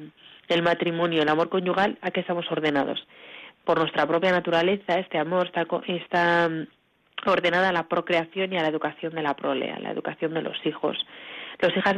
el 0.54 0.62
matrimonio, 0.62 1.22
el 1.22 1.30
amor 1.30 1.50
conyugal, 1.50 1.98
a 2.02 2.12
qué 2.12 2.22
estamos 2.22 2.50
ordenados. 2.52 3.06
Por 3.66 3.80
nuestra 3.80 4.06
propia 4.08 4.32
naturaleza, 4.32 5.00
este 5.00 5.18
amor 5.18 5.48
está, 5.48 5.66
está 5.88 6.50
mm, 6.50 7.30
ordenada 7.30 7.70
a 7.70 7.74
la 7.74 7.88
procreación 7.88 8.54
y 8.54 8.58
a 8.58 8.62
la 8.62 8.68
educación 8.68 9.14
de 9.14 9.24
la 9.24 9.36
prole, 9.36 9.72
a 9.72 9.80
la 9.80 9.92
educación 9.92 10.34
de 10.34 10.42
los 10.42 10.58
hijos. 10.66 10.98
Los 11.64 11.78
hijos 11.78 11.96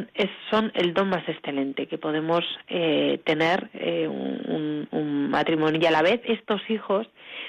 son 0.51 0.71
el 0.75 0.93
don 0.93 1.09
más 1.09 1.27
excelente 1.27 1.87
que 1.87 1.97
podemos 1.97 2.43
eh, 2.67 3.19
tener 3.25 3.67
eh, 3.73 4.07
un, 4.07 5.27
matrimonio 5.31 5.81
y 5.81 5.85
a 5.87 5.91
la 5.91 6.03
vez 6.03 6.21
estos 6.25 6.61
hijos 6.69 7.07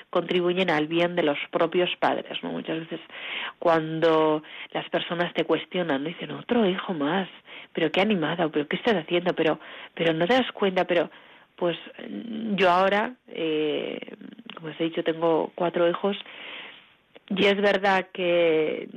contribuyen 0.08 0.70
al 0.70 0.86
bien 0.86 1.14
de 1.14 1.22
los 1.22 1.36
propios 1.50 1.94
padres. 2.00 2.42
¿no? 2.42 2.52
Muchas 2.52 2.80
veces 2.80 3.00
cuando 3.58 4.42
las 4.72 4.88
personas 4.88 5.34
te 5.34 5.44
cuestionan, 5.44 6.04
dicen 6.04 6.30
otro 6.30 6.66
hijo 6.66 6.94
más, 6.94 7.28
pero 7.74 7.92
qué 7.92 8.00
animada, 8.00 8.48
pero 8.48 8.66
qué 8.66 8.76
estás 8.76 8.94
haciendo, 8.94 9.34
pero, 9.34 9.60
pero 9.94 10.14
no 10.14 10.26
te 10.26 10.34
das 10.34 10.50
cuenta, 10.52 10.84
pero 10.86 11.10
pues 11.54 11.76
yo 12.54 12.70
ahora, 12.70 13.12
eh, 13.28 14.00
como 14.54 14.68
os 14.68 14.80
he 14.80 14.84
dicho, 14.84 15.04
tengo 15.04 15.52
cuatro 15.54 15.86
hijos 15.86 16.16
y 17.28 17.44
es 17.44 17.60
verdad 17.60 18.06
que 18.12 18.88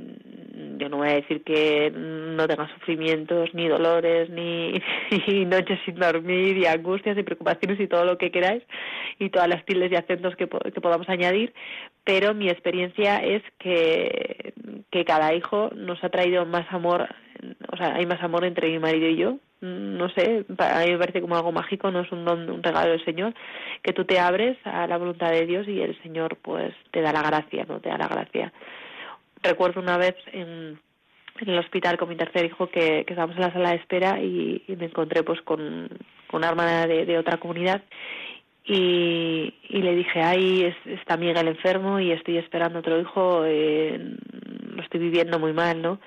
yo 0.80 0.88
no 0.88 0.96
voy 0.96 1.10
a 1.10 1.14
decir 1.14 1.44
que 1.44 1.92
no 1.94 2.48
tenga 2.48 2.68
sufrimientos, 2.74 3.50
ni 3.54 3.68
dolores, 3.68 4.28
ni, 4.30 4.72
noches 5.46 5.78
sin 5.84 5.96
dormir, 5.96 6.56
y 6.58 6.66
angustias, 6.66 7.16
y 7.16 7.22
preocupaciones, 7.22 7.78
y 7.78 7.86
todo 7.86 8.04
lo 8.04 8.18
que 8.18 8.32
queráis, 8.32 8.62
y 9.18 9.30
todas 9.30 9.48
las 9.48 9.64
tildes 9.64 9.92
y 9.92 9.96
acentos 9.96 10.34
que, 10.36 10.46
podamos 10.46 11.08
añadir, 11.08 11.52
pero 12.04 12.34
mi 12.34 12.48
experiencia 12.48 13.18
es 13.18 13.42
que, 13.58 14.54
que 14.90 15.04
cada 15.04 15.34
hijo 15.34 15.70
nos 15.76 16.02
ha 16.02 16.08
traído 16.08 16.46
más 16.46 16.66
amor 16.72 17.08
o 17.72 17.76
sea, 17.76 17.94
hay 17.94 18.06
más 18.06 18.22
amor 18.22 18.44
entre 18.44 18.68
mi 18.68 18.78
marido 18.78 19.08
y 19.08 19.16
yo. 19.16 19.38
No 19.60 20.08
sé, 20.10 20.46
a 20.58 20.84
mí 20.84 20.92
me 20.92 20.98
parece 20.98 21.20
como 21.20 21.36
algo 21.36 21.52
mágico, 21.52 21.90
no 21.90 22.00
es 22.00 22.10
un 22.12 22.24
don, 22.24 22.48
un 22.48 22.62
regalo 22.62 22.92
del 22.92 23.04
Señor, 23.04 23.34
que 23.82 23.92
tú 23.92 24.04
te 24.04 24.18
abres 24.18 24.56
a 24.64 24.86
la 24.86 24.96
voluntad 24.96 25.30
de 25.30 25.44
Dios 25.44 25.68
y 25.68 25.80
el 25.80 26.00
Señor 26.02 26.36
pues 26.40 26.74
te 26.92 27.02
da 27.02 27.12
la 27.12 27.22
gracia, 27.22 27.66
¿no? 27.68 27.78
Te 27.80 27.90
da 27.90 27.98
la 27.98 28.08
gracia. 28.08 28.52
Recuerdo 29.42 29.80
una 29.80 29.96
vez 29.96 30.16
en, 30.32 30.78
el 31.40 31.58
hospital 31.58 31.96
con 31.96 32.08
mi 32.08 32.16
tercer 32.16 32.44
hijo 32.44 32.68
que, 32.68 33.00
estábamos 33.00 33.36
en 33.36 33.42
la 33.42 33.52
sala 33.52 33.70
de 33.70 33.76
espera 33.76 34.20
y, 34.20 34.62
me 34.78 34.86
encontré 34.86 35.22
pues 35.22 35.40
con, 35.42 35.88
una 36.32 36.48
hermana 36.48 36.86
de, 36.86 37.18
otra 37.18 37.38
comunidad 37.38 37.82
y, 38.64 39.52
le 39.68 39.94
dije, 39.94 40.22
ay, 40.22 40.74
está 40.84 41.16
Miguel 41.16 41.48
enfermo 41.48 41.98
y 41.98 42.12
estoy 42.12 42.36
esperando 42.38 42.80
otro 42.80 43.00
hijo, 43.00 43.44
eh, 43.46 44.16
lo 44.74 44.82
estoy 44.82 45.00
viviendo 45.00 45.38
muy 45.38 45.52
mal, 45.52 45.80
¿no? 45.80 45.98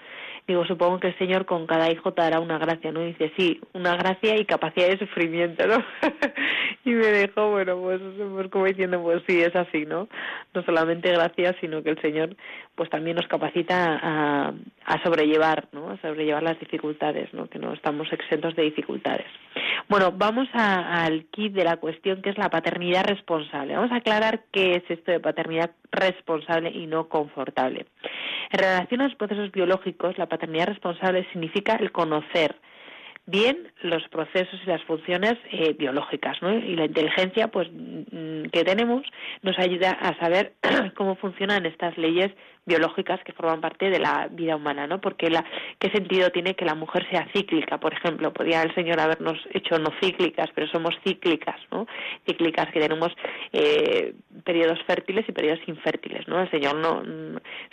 Digo, 0.45 0.65
supongo 0.65 0.99
que 0.99 1.07
el 1.07 1.17
Señor 1.17 1.45
con 1.45 1.65
cada 1.67 1.89
hijo 1.89 2.11
te 2.11 2.21
dará 2.21 2.41
una 2.41 2.57
gracia, 2.57 2.91
¿no? 2.91 2.99
Dice, 2.99 3.31
sí, 3.37 3.61
una 3.73 3.95
gracia 3.95 4.35
y 4.35 4.45
capacidad 4.45 4.89
de 4.89 4.97
sufrimiento, 4.97 5.65
¿no? 5.65 5.77
y 6.85 6.89
me 6.91 7.07
dejó, 7.07 7.51
bueno, 7.51 7.79
pues, 7.79 8.01
pues 8.17 8.49
como 8.49 8.65
diciendo, 8.65 9.01
pues 9.01 9.23
sí, 9.25 9.41
es 9.41 9.55
así, 9.55 9.85
¿no? 9.85 10.09
No 10.53 10.63
solamente 10.63 11.13
gracia, 11.13 11.55
sino 11.61 11.81
que 11.81 11.91
el 11.91 12.01
Señor 12.01 12.35
pues 12.75 12.89
también 12.89 13.15
nos 13.15 13.27
capacita 13.27 13.99
a, 14.01 14.53
a 14.85 15.03
sobrellevar, 15.03 15.67
¿no? 15.71 15.91
A 15.91 15.97
sobrellevar 15.97 16.43
las 16.43 16.59
dificultades, 16.59 17.33
¿no? 17.33 17.47
Que 17.47 17.59
no 17.59 17.71
estamos 17.73 18.11
exentos 18.11 18.55
de 18.55 18.63
dificultades. 18.63 19.27
Bueno, 19.87 20.11
vamos 20.11 20.47
al 20.53 21.25
kit 21.25 21.53
de 21.53 21.63
la 21.63 21.77
cuestión 21.77 22.21
que 22.21 22.31
es 22.31 22.37
la 22.37 22.49
paternidad 22.49 23.05
responsable. 23.05 23.75
Vamos 23.75 23.91
a 23.91 23.97
aclarar 23.97 24.41
qué 24.51 24.75
es 24.75 24.83
esto 24.89 25.11
de 25.11 25.19
paternidad 25.19 25.71
responsable 25.93 26.69
y 26.69 26.85
no 26.87 27.07
confortable. 27.07 27.85
En 28.51 28.59
relación 28.59 29.01
a 29.01 29.07
los 29.07 29.15
procesos 29.15 29.51
biológicos, 29.51 30.17
la 30.17 30.27
paternidad 30.27 30.67
responsable 30.67 31.25
significa 31.31 31.75
el 31.75 31.91
conocer 31.91 32.55
bien 33.25 33.71
los 33.81 34.07
procesos 34.09 34.59
y 34.63 34.67
las 34.67 34.83
funciones 34.83 35.35
eh, 35.51 35.73
biológicas, 35.73 36.41
¿no? 36.41 36.53
Y 36.53 36.75
la 36.75 36.85
inteligencia, 36.85 37.47
pues, 37.47 37.69
mm, 37.71 38.49
que 38.51 38.63
tenemos 38.65 39.03
nos 39.41 39.57
ayuda 39.59 39.91
a 39.91 40.17
saber 40.19 40.53
cómo 40.95 41.15
funcionan 41.15 41.65
estas 41.65 41.97
leyes 41.97 42.31
biológicas 42.65 43.21
que 43.23 43.33
forman 43.33 43.61
parte 43.61 43.89
de 43.89 43.99
la 43.99 44.27
vida 44.31 44.55
humana, 44.55 44.87
¿no? 44.87 45.01
Porque 45.01 45.29
la, 45.29 45.43
qué 45.79 45.89
sentido 45.89 46.29
tiene 46.29 46.55
que 46.55 46.65
la 46.65 46.75
mujer 46.75 47.07
sea 47.09 47.27
cíclica, 47.33 47.77
por 47.79 47.93
ejemplo, 47.93 48.31
podría 48.33 48.61
el 48.63 48.73
Señor 48.73 48.99
habernos 48.99 49.37
hecho 49.51 49.77
no 49.79 49.91
cíclicas, 50.01 50.49
pero 50.55 50.67
somos 50.67 50.95
cíclicas, 51.03 51.59
¿no? 51.71 51.87
Cíclicas 52.25 52.71
que 52.71 52.79
tenemos 52.79 53.11
eh, 53.51 54.13
periodos 54.43 54.81
fértiles 54.83 55.25
y 55.27 55.31
periodos 55.31 55.59
infértiles, 55.67 56.27
¿no? 56.27 56.41
El 56.41 56.51
Señor 56.51 56.75
no 56.75 57.03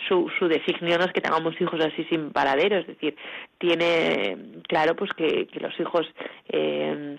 su, 0.07 0.29
su 0.37 0.47
designio 0.47 0.97
no 0.97 1.05
es 1.05 1.13
que 1.13 1.21
tengamos 1.21 1.59
hijos 1.59 1.79
así 1.79 2.03
sin 2.05 2.31
paradero, 2.31 2.77
es 2.77 2.87
decir, 2.87 3.15
tiene 3.57 4.37
claro 4.67 4.95
pues 4.95 5.11
que, 5.13 5.47
que 5.47 5.59
los 5.59 5.77
hijos 5.79 6.05
eh, 6.49 7.17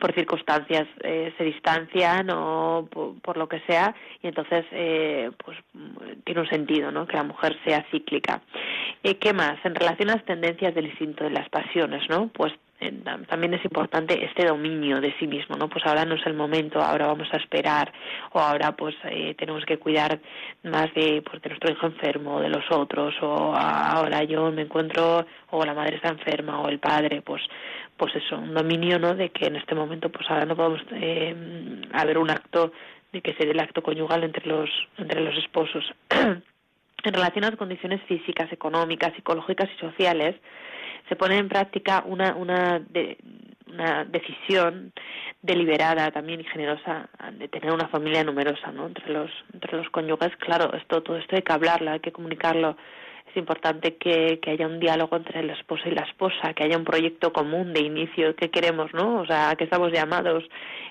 por 0.00 0.14
circunstancias 0.14 0.86
eh, 1.02 1.32
se 1.36 1.44
distancian 1.44 2.30
o 2.30 2.88
por, 2.90 3.36
lo 3.36 3.48
que 3.48 3.60
sea 3.60 3.94
y 4.22 4.28
entonces 4.28 4.64
eh, 4.70 5.30
pues 5.44 5.58
tiene 6.24 6.40
un 6.40 6.48
sentido 6.48 6.90
no 6.90 7.06
que 7.06 7.16
la 7.16 7.24
mujer 7.24 7.56
sea 7.64 7.84
cíclica. 7.90 8.42
Eh, 9.02 9.16
qué 9.16 9.32
más 9.32 9.56
en 9.64 9.74
relación 9.74 10.10
a 10.10 10.16
las 10.16 10.24
tendencias 10.24 10.74
del 10.74 10.86
instinto 10.86 11.24
de 11.24 11.30
las 11.30 11.48
pasiones 11.48 12.08
no 12.08 12.28
pues 12.28 12.52
también 13.28 13.54
es 13.54 13.64
importante 13.64 14.24
este 14.24 14.46
dominio 14.46 15.00
de 15.00 15.14
sí 15.18 15.26
mismo, 15.26 15.56
¿no? 15.56 15.68
Pues 15.68 15.84
ahora 15.86 16.04
no 16.04 16.14
es 16.14 16.26
el 16.26 16.34
momento, 16.34 16.80
ahora 16.80 17.06
vamos 17.06 17.28
a 17.32 17.36
esperar, 17.36 17.92
o 18.32 18.40
ahora 18.40 18.72
pues 18.72 18.94
eh, 19.04 19.34
tenemos 19.38 19.64
que 19.64 19.78
cuidar 19.78 20.20
más 20.62 20.92
de, 20.94 21.22
pues, 21.22 21.42
de 21.42 21.50
nuestro 21.50 21.72
hijo 21.72 21.86
enfermo, 21.86 22.40
de 22.40 22.48
los 22.48 22.64
otros, 22.70 23.14
o 23.22 23.54
ahora 23.54 24.24
yo 24.24 24.50
me 24.50 24.62
encuentro, 24.62 25.26
o 25.50 25.64
la 25.64 25.74
madre 25.74 25.96
está 25.96 26.08
enferma, 26.08 26.60
o 26.60 26.68
el 26.68 26.78
padre, 26.78 27.22
pues 27.22 27.42
pues 27.96 28.12
eso, 28.16 28.36
un 28.36 28.54
dominio, 28.54 28.98
¿no? 28.98 29.14
De 29.14 29.30
que 29.30 29.46
en 29.46 29.56
este 29.56 29.74
momento 29.74 30.10
pues 30.10 30.28
ahora 30.28 30.44
no 30.44 30.56
podemos 30.56 30.80
eh, 30.92 31.82
haber 31.92 32.18
un 32.18 32.28
acto 32.30 32.72
de 33.12 33.20
que 33.20 33.34
se 33.34 33.44
dé 33.44 33.52
el 33.52 33.60
acto 33.60 33.82
conyugal 33.82 34.24
entre 34.24 34.46
los 34.46 34.68
entre 34.98 35.20
los 35.20 35.36
esposos. 35.36 35.84
en 37.04 37.12
relación 37.12 37.44
a 37.44 37.50
las 37.50 37.58
condiciones 37.58 38.02
físicas, 38.02 38.50
económicas, 38.52 39.14
psicológicas 39.14 39.68
y 39.76 39.78
sociales, 39.78 40.36
se 41.14 41.16
pone 41.16 41.38
en 41.38 41.48
práctica 41.48 42.02
una, 42.06 42.34
una, 42.34 42.82
una 43.68 44.04
decisión 44.04 44.92
deliberada 45.40 46.10
también 46.10 46.40
y 46.40 46.44
generosa 46.44 47.08
de 47.38 47.46
tener 47.46 47.72
una 47.72 47.86
familia 47.86 48.24
numerosa 48.24 48.72
¿no? 48.72 48.88
entre 48.88 49.12
los 49.12 49.30
entre 49.52 49.76
los 49.76 49.88
cónyuges. 49.90 50.34
Claro 50.38 50.74
esto 50.74 51.04
todo 51.04 51.16
esto 51.16 51.36
hay 51.36 51.42
que 51.42 51.52
hablarlo 51.52 51.92
hay 51.92 52.00
que 52.00 52.10
comunicarlo. 52.10 52.76
Es 53.30 53.36
importante 53.36 53.96
que, 53.96 54.38
que 54.40 54.50
haya 54.50 54.66
un 54.66 54.78
diálogo 54.80 55.16
entre 55.16 55.40
el 55.40 55.50
esposo 55.50 55.88
y 55.88 55.92
la 55.92 56.02
esposa 56.02 56.52
que 56.52 56.64
haya 56.64 56.76
un 56.76 56.84
proyecto 56.84 57.32
común 57.32 57.72
de 57.72 57.80
inicio. 57.80 58.34
Que 58.34 58.50
queremos 58.50 58.92
no 58.92 59.20
o 59.20 59.26
sea 59.26 59.54
que 59.56 59.64
estamos 59.64 59.92
llamados 59.92 60.42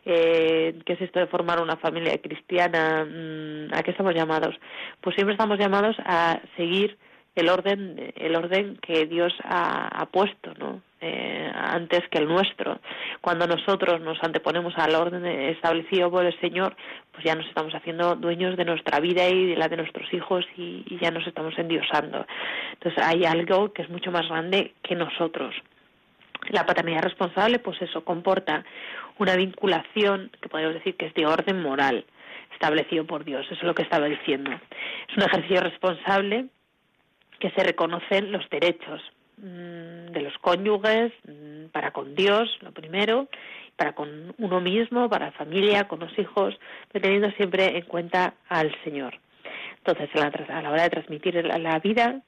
eh, 0.06 0.80
qué 0.86 0.94
es 0.94 1.02
esto 1.02 1.20
de 1.20 1.28
formar 1.28 1.62
una 1.62 1.76
familia 1.76 2.18
cristiana 2.22 3.04
mm, 3.04 3.74
a 3.74 3.84
qué 3.84 3.92
estamos 3.92 4.16
llamados 4.16 4.56
pues 5.02 5.16
siempre 5.16 5.34
estamos 5.34 5.60
llamados 5.60 5.98
a 6.06 6.40
seguir 6.56 6.98
el 7.36 7.50
orden 7.50 8.14
el 8.16 8.36
orden 8.36 8.78
que 8.78 9.06
Dios 9.06 9.34
ha, 9.44 10.06
puesto 10.12 10.54
no 10.60 10.82
eh, 11.02 11.52
antes 11.54 12.02
que 12.10 12.20
el 12.20 12.28
nuestro. 12.28 12.80
Cuando 13.22 13.48
nosotros 13.48 14.00
nos 14.02 14.22
anteponemos 14.24 14.74
al 14.78 14.96
orden 14.96 15.26
establecido 15.26 16.12
por 16.12 16.26
el 16.26 16.40
Señor 16.40 16.76
pues 17.12 17.24
ya 17.24 17.36
nos 17.36 17.48
estamos 17.48 17.74
haciendo 17.74 18.16
dueños 18.16 18.56
de 18.58 18.66
nuestra 18.66 19.00
vida 19.00 19.28
y 19.28 19.48
de 19.48 19.56
la 19.56 19.68
de 19.68 19.78
nuestros 19.78 20.12
hijos 20.14 20.46
y, 20.58 20.84
ya 21.02 21.12
nos 21.12 21.26
estamos 21.28 21.58
endiosando. 21.58 22.26
Entonces 22.74 23.04
hay 23.04 23.26
algo 23.26 23.74
que 23.74 23.82
es 23.82 23.90
mucho 23.90 24.12
más 24.12 24.28
grande 24.28 24.74
que 24.82 24.96
nosotros. 24.96 25.56
La 26.50 26.66
paternidad 26.66 27.02
responsable 27.02 27.60
pues 27.60 27.82
eso 27.82 28.04
comporta 28.04 28.64
una 29.18 29.36
vinculación 29.36 30.32
que 30.42 30.50
podemos 30.50 30.74
decir 30.76 30.96
que 30.98 31.08
es 31.08 31.14
de 31.14 31.26
orden 31.26 31.62
moral 31.62 32.06
establecido 32.52 33.06
por 33.06 33.26
Dios 33.26 33.46
eso 33.46 33.56
es 33.56 33.64
lo 33.64 33.74
que 33.74 33.84
estaba 33.84 34.06
diciendo. 34.06 34.52
Es 34.52 35.18
un 35.18 35.24
ejercicio 35.24 35.62
responsable 35.62 36.48
que 37.44 37.52
se 37.52 37.62
reconocen 37.62 38.32
los 38.32 38.50
derechos 38.50 39.02
mm, 39.36 40.14
de 40.14 40.22
los 40.22 40.38
cónyuges 40.38 41.12
mm, 41.28 41.66
para 41.74 41.92
con 41.92 42.16
Dios, 42.16 42.58
lo 42.62 42.72
primero, 42.72 43.28
para 43.76 43.92
con 43.92 44.34
uno 44.38 44.62
mismo, 44.62 45.10
para 45.10 45.26
la 45.26 45.32
familia, 45.34 45.90
con 45.90 46.00
los 46.00 46.18
hijos, 46.18 46.58
teniendo 46.94 47.30
siempre 47.32 47.78
en 47.78 47.84
cuenta 47.84 48.36
al 48.48 48.74
Señor. 48.86 49.20
Entonces, 49.80 50.10
a 50.16 50.62
la, 50.62 50.72
hora 50.72 50.84
de 50.84 50.90
transmitir 50.90 51.36
la, 51.44 51.80
vida, 51.80 52.22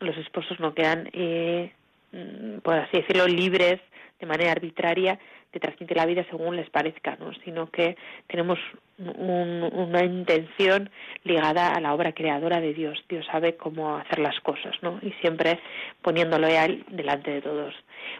los 0.00 0.16
esposos 0.16 0.58
no 0.58 0.72
quedan, 0.72 1.10
eh, 1.12 1.70
mm, 2.12 2.60
por 2.60 2.76
así 2.76 2.96
decirlo, 2.96 3.26
libres 3.26 3.78
de 4.18 4.26
manera 4.26 4.52
arbitraria 4.52 5.18
de 5.56 5.60
transmitir 5.60 5.96
la 5.96 6.06
vida 6.06 6.24
según 6.30 6.56
les 6.56 6.68
parezca, 6.68 7.16
¿no? 7.16 7.32
sino 7.44 7.70
que 7.70 7.96
tenemos 8.26 8.58
una 8.98 10.04
intención 10.04 10.88
ligada 11.24 11.72
a 11.72 11.80
la 11.80 11.94
obra 11.94 12.12
creadora 12.12 12.60
de 12.60 12.72
Dios. 12.72 12.98
Dios 13.08 13.26
sabe 13.30 13.56
cómo 13.56 13.96
hacer 13.96 14.18
las 14.18 14.38
cosas, 14.40 14.74
¿no? 14.80 14.98
Y 15.02 15.12
siempre 15.20 15.60
poniéndolo 16.00 16.46
él 16.46 16.84
delante 16.88 17.30
de 17.30 17.42
todos. 17.42 17.74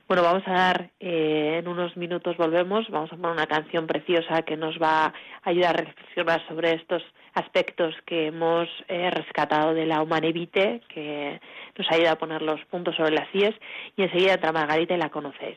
Bueno, 0.07 0.23
vamos 0.23 0.43
a 0.47 0.53
dar, 0.53 0.91
eh, 1.01 1.61
en 1.61 1.69
unos 1.69 1.97
minutos 1.97 2.37
volvemos, 2.37 2.89
vamos 2.91 3.11
a 3.11 3.17
poner 3.17 3.33
una 3.33 3.47
canción 3.47 3.87
preciosa 3.87 4.43
que 4.43 4.57
nos 4.57 4.77
va 4.79 5.07
a 5.07 5.13
ayudar 5.45 5.77
a 5.77 5.85
reflexionar 5.85 6.47
sobre 6.47 6.75
estos 6.75 7.03
aspectos 7.33 7.95
que 8.05 8.27
hemos 8.27 8.69
eh, 8.89 9.11
rescatado 9.11 9.73
de 9.73 9.87
la 9.87 10.03
Humanevite, 10.03 10.83
que 10.89 11.41
nos 11.77 11.91
ayuda 11.91 12.13
a 12.13 12.19
poner 12.19 12.43
los 12.43 12.63
puntos 12.67 12.97
sobre 12.97 13.13
las 13.13 13.35
IES, 13.35 13.55
y 13.97 14.03
enseguida 14.03 14.35
entra 14.35 14.53
Margarita 14.53 14.95
y 14.95 14.99
la 14.99 15.11
conocéis 15.11 15.57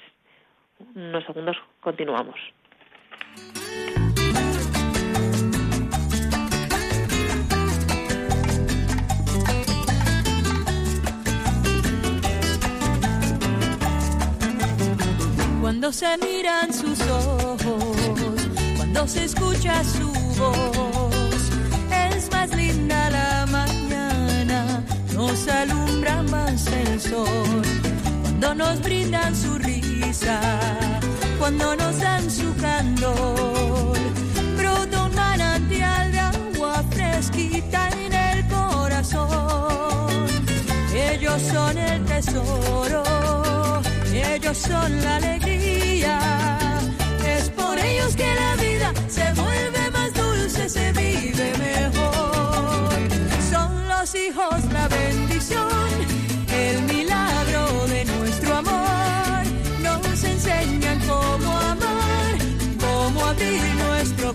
unos 0.95 1.25
segundos 1.25 1.57
continuamos. 1.81 2.35
Cuando 15.61 15.91
se 15.91 16.17
miran 16.17 16.73
sus 16.73 16.99
ojos, 17.09 18.49
cuando 18.77 19.07
se 19.07 19.25
escucha 19.25 19.83
su 19.83 20.11
voz, 20.37 21.51
es 22.15 22.31
más 22.31 22.55
linda 22.55 23.09
la 23.09 23.45
mañana, 23.45 24.83
nos 25.13 25.47
alumbra 25.47 26.23
más 26.23 26.67
el 26.67 26.99
sol, 26.99 27.61
cuando 28.23 28.55
nos 28.55 28.81
brindan 28.81 29.35
su 29.35 29.57
risa 29.57 29.88
cuando 31.37 31.75
nos 31.75 31.99
dan 31.99 32.29
su 32.29 32.55
candor. 32.55 33.97
Brota 34.57 35.03
un 35.05 35.15
manantial 35.15 36.11
de 36.11 36.19
agua 36.19 36.83
fresquita 36.91 37.89
en 37.89 38.13
el 38.13 38.47
corazón. 38.47 40.27
Ellos 40.93 41.41
son 41.41 41.77
el 41.77 42.05
tesoro, 42.05 43.03
ellos 44.13 44.57
son 44.57 45.01
la 45.01 45.15
alegría. 45.17 46.19
Es 47.25 47.49
por 47.49 47.77
ellos 47.77 48.15
que 48.15 48.35
la 48.35 48.55
vida 48.55 48.93
se 49.07 49.33
vuelve 49.33 49.91
más 49.91 50.13
dulce, 50.13 50.69
se 50.69 50.91
vive 50.93 51.53
mejor. 51.57 52.89
Son 53.51 53.87
los 53.87 54.15
hijos 54.15 54.63
la 54.71 54.87
bendición, 54.87 55.88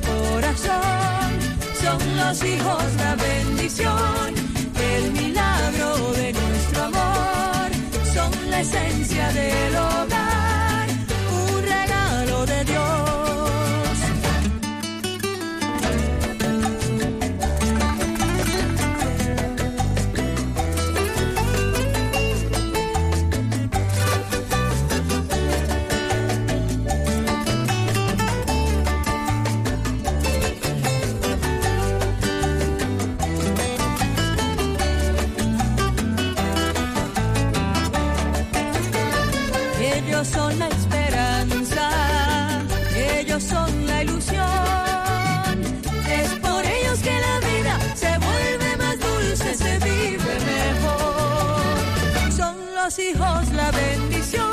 corazón. 0.01 1.31
Son 1.83 2.17
los 2.17 2.45
hijos 2.45 2.85
la 2.97 3.17
bendición, 3.17 4.35
el 4.93 5.13
milagro 5.13 6.13
de 6.13 6.33
nuestro 6.33 6.83
amor. 6.85 7.71
Son 8.13 8.51
la 8.51 8.61
esencia 8.61 9.29
del 9.33 9.77
hogar, 9.77 10.24
los 52.97 52.99
hijos 52.99 53.53
la 53.53 53.71
bendición, 53.73 54.53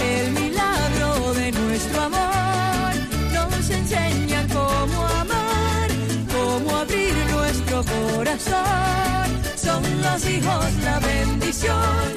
el 0.00 0.32
milagro 0.32 1.34
de 1.34 1.50
nuestro 1.50 2.02
amor. 2.02 2.94
Nos 3.32 3.70
enseñan 3.70 4.48
cómo 4.48 5.06
amar, 5.06 5.88
cómo 6.32 6.76
abrir 6.76 7.14
nuestro 7.32 7.84
corazón. 7.84 9.26
Son 9.56 9.82
los 10.02 10.24
hijos 10.26 10.72
la 10.84 11.00
bendición, 11.00 12.12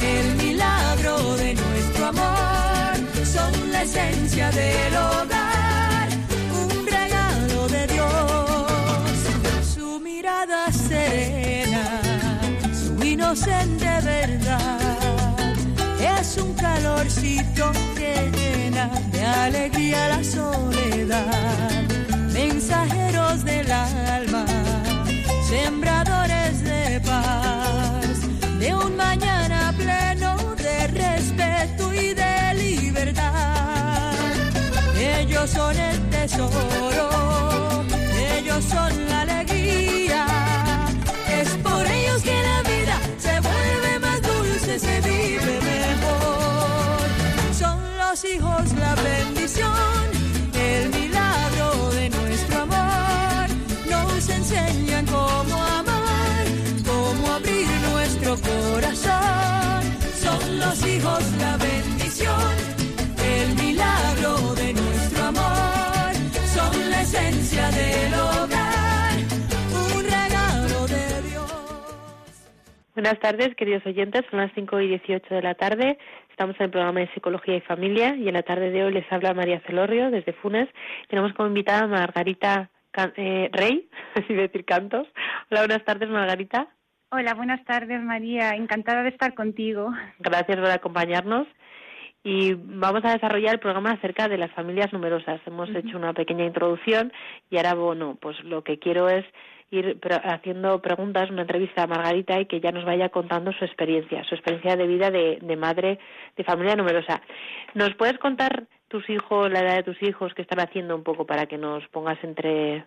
el 0.00 0.36
milagro 0.36 1.36
de 1.36 1.54
nuestro 1.54 2.06
amor. 2.06 3.26
Son 3.26 3.72
la 3.72 3.82
esencia 3.82 4.50
del 4.50 4.96
hogar, 4.96 6.08
un 6.62 6.86
regalo 6.86 7.68
de 7.68 7.86
Dios. 7.86 9.74
Su 9.74 10.00
mirada 10.00 10.72
serena 10.72 12.06
inocente 13.16 13.86
verdad. 14.04 14.85
Calorcito 16.96 17.72
que 17.94 18.30
llena 18.32 18.88
de 19.12 19.22
alegría 19.22 20.08
la 20.08 20.24
soledad. 20.24 21.82
Mensajeros 22.32 23.44
del 23.44 23.70
alma, 23.70 24.46
sembradores 25.46 26.64
de 26.64 26.98
paz, 27.02 28.16
de 28.58 28.74
un 28.74 28.96
mañana 28.96 29.74
pleno 29.76 30.36
de 30.56 30.86
respeto 30.86 31.92
y 31.92 32.14
de 32.14 32.54
libertad. 32.54 34.14
Ellos 34.98 35.50
son 35.50 35.78
el 35.78 36.00
tesoro, 36.08 37.84
ellos 38.38 38.64
son 38.64 39.08
la 39.10 39.20
alegría. 39.20 39.55
Los 48.16 48.24
hijos 48.24 48.72
la 48.78 48.94
bendición, 48.94 49.70
el 50.54 50.88
milagro 50.88 51.90
de 51.90 52.08
nuestro 52.08 52.62
amor. 52.62 53.46
Nos 53.90 54.30
enseñan 54.30 55.04
cómo 55.04 55.56
amar, 55.62 56.46
cómo 56.86 57.32
abrir 57.34 57.66
nuestro 57.92 58.36
corazón. 58.36 59.82
Son 60.14 60.58
los 60.58 60.86
hijos 60.86 61.22
la 61.38 61.58
bendición, 61.58 62.52
el 63.22 63.54
milagro 63.62 64.54
de 64.54 64.72
nuestro 64.72 65.24
amor. 65.24 66.14
Son 66.54 66.90
la 66.90 67.02
esencia 67.02 67.70
del 67.70 68.14
hogar, 68.14 69.12
un 69.94 70.04
regalo 70.04 70.86
de 70.86 71.22
Dios. 71.28 71.52
Buenas 72.94 73.18
tardes, 73.20 73.54
queridos 73.56 73.84
oyentes. 73.84 74.24
Son 74.30 74.38
las 74.40 74.52
5 74.54 74.80
y 74.80 74.88
18 74.88 75.34
de 75.34 75.42
la 75.42 75.54
tarde. 75.54 75.98
Estamos 76.36 76.56
en 76.60 76.64
el 76.64 76.70
programa 76.70 77.00
de 77.00 77.08
Psicología 77.14 77.56
y 77.56 77.60
Familia 77.62 78.14
y 78.14 78.28
en 78.28 78.34
la 78.34 78.42
tarde 78.42 78.70
de 78.70 78.84
hoy 78.84 78.92
les 78.92 79.10
habla 79.10 79.32
María 79.32 79.58
Celorrio 79.60 80.10
desde 80.10 80.34
Funes. 80.34 80.68
Tenemos 81.08 81.32
como 81.32 81.48
invitada 81.48 81.84
a 81.84 81.86
Margarita 81.86 82.68
Can- 82.90 83.14
eh, 83.16 83.48
Rey, 83.54 83.88
así 84.14 84.34
decir 84.34 84.66
cantos. 84.66 85.08
Hola, 85.50 85.62
buenas 85.62 85.82
tardes, 85.86 86.10
Margarita. 86.10 86.68
Hola, 87.08 87.32
buenas 87.32 87.64
tardes 87.64 88.02
María, 88.02 88.50
encantada 88.50 89.02
de 89.02 89.08
estar 89.08 89.32
contigo. 89.32 89.90
Gracias 90.18 90.58
por 90.58 90.70
acompañarnos. 90.70 91.46
Y 92.22 92.52
vamos 92.52 93.02
a 93.06 93.12
desarrollar 93.14 93.54
el 93.54 93.60
programa 93.60 93.92
acerca 93.92 94.28
de 94.28 94.36
las 94.36 94.50
familias 94.52 94.92
numerosas. 94.92 95.40
Hemos 95.46 95.70
hecho 95.74 95.96
una 95.96 96.12
pequeña 96.12 96.44
introducción 96.44 97.14
y 97.48 97.56
ahora, 97.56 97.72
bueno, 97.72 98.18
pues 98.20 98.38
lo 98.44 98.62
que 98.62 98.78
quiero 98.78 99.08
es 99.08 99.24
ir 99.70 99.98
haciendo 100.24 100.80
preguntas, 100.80 101.30
una 101.30 101.42
entrevista 101.42 101.82
a 101.82 101.86
Margarita 101.86 102.40
y 102.40 102.46
que 102.46 102.60
ya 102.60 102.70
nos 102.72 102.84
vaya 102.84 103.08
contando 103.08 103.52
su 103.52 103.64
experiencia, 103.64 104.22
su 104.24 104.34
experiencia 104.34 104.76
de 104.76 104.86
vida 104.86 105.10
de, 105.10 105.38
de 105.42 105.56
madre 105.56 105.98
de 106.36 106.44
familia 106.44 106.76
numerosa. 106.76 107.20
¿Nos 107.74 107.94
puedes 107.94 108.18
contar 108.18 108.66
tus 108.88 109.08
hijos, 109.10 109.50
la 109.50 109.60
edad 109.60 109.76
de 109.76 109.82
tus 109.82 110.02
hijos, 110.02 110.32
qué 110.34 110.42
están 110.42 110.60
haciendo 110.60 110.94
un 110.94 111.02
poco 111.02 111.26
para 111.26 111.46
que 111.46 111.58
nos 111.58 111.86
pongas 111.88 112.22
entre... 112.22 112.84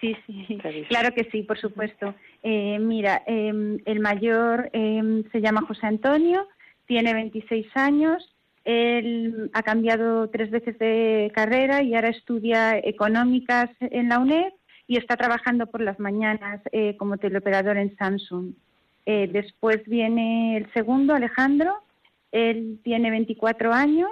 Sí, 0.00 0.14
sí, 0.26 0.58
claro 0.88 1.14
que 1.14 1.24
sí, 1.32 1.42
por 1.42 1.58
supuesto. 1.58 2.14
Eh, 2.42 2.78
mira, 2.78 3.22
eh, 3.26 3.78
el 3.86 4.00
mayor 4.00 4.68
eh, 4.74 5.24
se 5.32 5.40
llama 5.40 5.62
José 5.66 5.86
Antonio, 5.86 6.46
tiene 6.84 7.14
26 7.14 7.66
años, 7.74 8.36
él 8.66 9.48
ha 9.54 9.62
cambiado 9.62 10.28
tres 10.28 10.50
veces 10.50 10.78
de 10.78 11.32
carrera 11.34 11.82
y 11.82 11.94
ahora 11.94 12.08
estudia 12.08 12.76
económicas 12.76 13.70
en 13.80 14.08
la 14.08 14.18
UNED 14.18 14.52
y 14.86 14.96
está 14.96 15.16
trabajando 15.16 15.66
por 15.66 15.80
las 15.80 15.98
mañanas 15.98 16.60
eh, 16.72 16.96
como 16.96 17.18
teleoperador 17.18 17.76
en 17.76 17.96
Samsung. 17.96 18.52
Eh, 19.04 19.28
después 19.32 19.84
viene 19.86 20.56
el 20.56 20.72
segundo, 20.72 21.14
Alejandro, 21.14 21.74
él 22.32 22.80
tiene 22.82 23.10
24 23.10 23.72
años, 23.72 24.10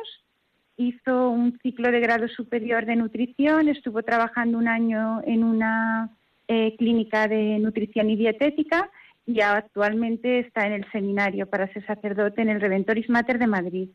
hizo 0.76 1.30
un 1.30 1.58
ciclo 1.62 1.90
de 1.90 2.00
grado 2.00 2.28
superior 2.28 2.86
de 2.86 2.96
nutrición, 2.96 3.68
estuvo 3.68 4.02
trabajando 4.02 4.58
un 4.58 4.68
año 4.68 5.20
en 5.24 5.44
una 5.44 6.10
eh, 6.48 6.74
clínica 6.76 7.28
de 7.28 7.58
nutrición 7.58 8.10
y 8.10 8.16
dietética 8.16 8.90
y 9.26 9.40
actualmente 9.40 10.40
está 10.40 10.66
en 10.66 10.74
el 10.74 10.90
seminario 10.90 11.46
para 11.46 11.72
ser 11.72 11.86
sacerdote 11.86 12.42
en 12.42 12.50
el 12.50 12.60
Redentoris 12.60 13.08
Mater 13.08 13.38
de 13.38 13.46
Madrid. 13.46 13.88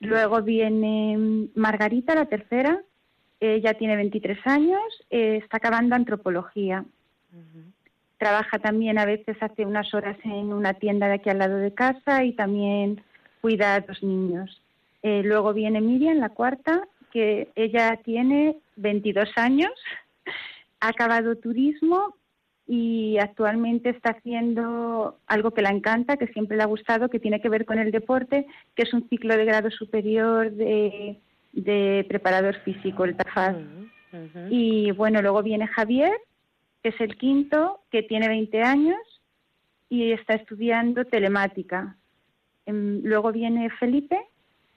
Luego 0.00 0.42
viene 0.42 1.16
mm, 1.16 1.48
Margarita, 1.54 2.14
la 2.14 2.26
tercera, 2.26 2.82
ella 3.40 3.74
tiene 3.74 3.96
23 3.96 4.38
años, 4.46 4.82
eh, 5.10 5.40
está 5.42 5.58
acabando 5.58 5.94
antropología. 5.94 6.84
Trabaja 8.18 8.58
también 8.58 8.98
a 8.98 9.04
veces, 9.04 9.36
hace 9.40 9.66
unas 9.66 9.92
horas 9.92 10.16
en 10.24 10.52
una 10.52 10.74
tienda 10.74 11.06
de 11.06 11.14
aquí 11.14 11.28
al 11.28 11.38
lado 11.38 11.58
de 11.58 11.74
casa 11.74 12.24
y 12.24 12.32
también 12.32 13.02
cuida 13.42 13.74
a 13.74 13.80
dos 13.80 14.02
niños. 14.02 14.62
Eh, 15.02 15.22
luego 15.22 15.52
viene 15.52 15.82
Miriam, 15.82 16.16
la 16.16 16.30
cuarta, 16.30 16.88
que 17.12 17.48
ella 17.54 18.00
tiene 18.02 18.56
22 18.76 19.28
años, 19.36 19.70
ha 20.80 20.88
acabado 20.88 21.36
turismo 21.36 22.14
y 22.66 23.18
actualmente 23.18 23.90
está 23.90 24.10
haciendo 24.10 25.18
algo 25.26 25.52
que 25.52 25.62
la 25.62 25.70
encanta, 25.70 26.16
que 26.16 26.26
siempre 26.28 26.56
le 26.56 26.62
ha 26.62 26.66
gustado, 26.66 27.10
que 27.10 27.20
tiene 27.20 27.40
que 27.40 27.50
ver 27.50 27.66
con 27.66 27.78
el 27.78 27.92
deporte, 27.92 28.46
que 28.74 28.82
es 28.82 28.94
un 28.94 29.08
ciclo 29.08 29.36
de 29.36 29.44
grado 29.44 29.70
superior 29.70 30.50
de, 30.50 31.20
de 31.56 32.04
preparador 32.08 32.56
físico, 32.60 33.04
el 33.04 33.16
TAFAD. 33.16 33.56
Y 34.50 34.92
bueno, 34.92 35.20
luego 35.20 35.42
viene 35.42 35.66
Javier, 35.66 36.12
que 36.82 36.90
es 36.90 37.00
el 37.00 37.16
quinto, 37.16 37.80
que 37.90 38.02
tiene 38.02 38.28
20 38.28 38.62
años 38.62 38.96
y 39.88 40.12
está 40.12 40.34
estudiando 40.34 41.04
telemática. 41.04 41.96
Em, 42.64 43.00
Luego 43.02 43.32
viene 43.32 43.70
Felipe, 43.70 44.18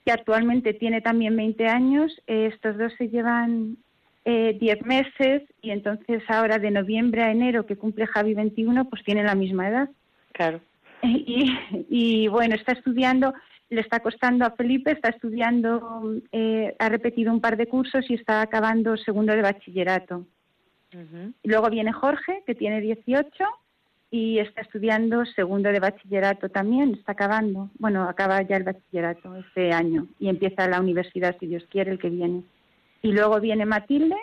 que 0.05 0.11
actualmente 0.11 0.73
tiene 0.73 1.01
también 1.01 1.35
20 1.35 1.67
años. 1.67 2.11
Eh, 2.27 2.49
estos 2.53 2.77
dos 2.77 2.93
se 2.97 3.09
llevan 3.09 3.77
eh, 4.25 4.57
10 4.59 4.85
meses 4.85 5.43
y 5.61 5.71
entonces 5.71 6.21
ahora 6.27 6.59
de 6.59 6.71
noviembre 6.71 7.23
a 7.23 7.31
enero, 7.31 7.65
que 7.65 7.77
cumple 7.77 8.07
Javi 8.07 8.33
21, 8.33 8.89
pues 8.89 9.03
tienen 9.03 9.25
la 9.25 9.35
misma 9.35 9.69
edad. 9.69 9.89
Claro. 10.33 10.61
Y, 11.01 11.49
y, 11.89 12.27
bueno, 12.27 12.55
está 12.55 12.73
estudiando, 12.73 13.33
le 13.69 13.81
está 13.81 13.99
costando 13.99 14.45
a 14.45 14.51
Felipe, 14.51 14.91
está 14.91 15.09
estudiando, 15.09 16.19
eh, 16.31 16.75
ha 16.79 16.89
repetido 16.89 17.31
un 17.31 17.41
par 17.41 17.55
de 17.55 17.67
cursos 17.67 18.09
y 18.09 18.15
está 18.15 18.41
acabando 18.41 18.97
segundo 18.97 19.33
de 19.33 19.41
bachillerato. 19.41 20.25
Y 20.91 21.47
Luego 21.47 21.69
viene 21.69 21.91
Jorge, 21.91 22.41
que 22.47 22.55
tiene 22.55 22.81
18 22.81 23.45
y 24.11 24.39
está 24.39 24.61
estudiando 24.61 25.23
segundo 25.25 25.69
de 25.69 25.79
bachillerato 25.79 26.49
también, 26.49 26.95
está 26.95 27.11
acabando. 27.11 27.69
Bueno, 27.77 28.09
acaba 28.09 28.41
ya 28.41 28.57
el 28.57 28.63
bachillerato 28.63 29.35
este 29.35 29.71
año 29.71 30.07
y 30.17 30.29
empieza 30.29 30.67
la 30.67 30.79
universidad, 30.79 31.37
si 31.39 31.45
Dios 31.45 31.63
quiere, 31.69 31.91
el 31.91 31.99
que 31.99 32.09
viene. 32.09 32.43
Y 33.03 33.11
luego 33.11 33.39
viene 33.39 33.65
Matilde, 33.65 34.17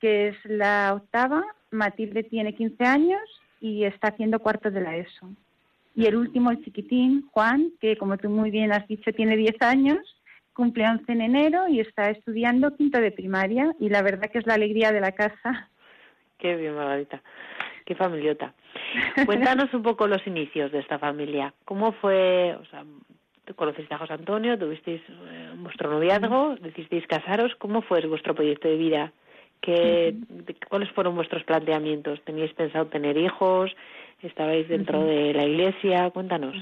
que 0.00 0.28
es 0.28 0.36
la 0.44 0.92
octava. 0.94 1.42
Matilde 1.70 2.24
tiene 2.24 2.54
15 2.54 2.84
años 2.84 3.20
y 3.60 3.84
está 3.84 4.08
haciendo 4.08 4.40
cuarto 4.40 4.70
de 4.70 4.80
la 4.82 4.96
ESO. 4.96 5.30
Y 5.94 6.06
el 6.06 6.16
último, 6.16 6.50
el 6.50 6.62
chiquitín, 6.64 7.26
Juan, 7.32 7.72
que 7.80 7.96
como 7.96 8.16
tú 8.16 8.30
muy 8.30 8.50
bien 8.50 8.72
has 8.72 8.86
dicho, 8.86 9.12
tiene 9.12 9.36
10 9.36 9.56
años, 9.60 9.98
cumple 10.52 10.86
11 10.88 11.10
en 11.12 11.20
enero 11.20 11.68
y 11.68 11.80
está 11.80 12.10
estudiando 12.10 12.74
quinto 12.76 13.00
de 13.00 13.10
primaria. 13.12 13.74
Y 13.80 13.88
la 13.88 14.02
verdad 14.02 14.30
que 14.30 14.38
es 14.38 14.46
la 14.46 14.54
alegría 14.54 14.92
de 14.92 15.00
la 15.00 15.12
casa. 15.12 15.68
Qué 16.38 16.56
bien, 16.56 16.74
Margarita. 16.74 17.22
Qué 17.84 17.94
familiota. 17.96 18.54
Cuéntanos 19.26 19.72
un 19.74 19.82
poco 19.82 20.06
los 20.06 20.24
inicios 20.26 20.70
de 20.72 20.78
esta 20.78 20.98
familia. 20.98 21.52
¿Cómo 21.64 21.92
fue, 21.92 22.54
o 22.60 22.64
sea, 22.66 22.84
te 23.44 23.52
conociste 23.54 23.92
a 23.94 23.98
José 23.98 24.12
Antonio, 24.12 24.56
tuvisteis 24.58 25.02
eh, 25.08 25.50
vuestro 25.56 25.90
noviazgo, 25.90 26.56
decidisteis 26.60 27.06
casaros? 27.08 27.54
¿Cómo 27.56 27.82
fue 27.82 28.00
vuestro 28.06 28.34
proyecto 28.34 28.68
de 28.68 28.76
vida? 28.76 29.12
¿Qué, 29.60 30.14
de- 30.28 30.56
¿Cuáles 30.68 30.90
fueron 30.92 31.14
vuestros 31.16 31.42
planteamientos? 31.44 32.22
¿Teníais 32.24 32.52
pensado 32.54 32.86
tener 32.86 33.16
hijos? 33.18 33.70
¿Estabais 34.22 34.68
dentro 34.68 35.04
de 35.04 35.32
la 35.34 35.44
iglesia? 35.44 36.10
Cuéntanos. 36.10 36.54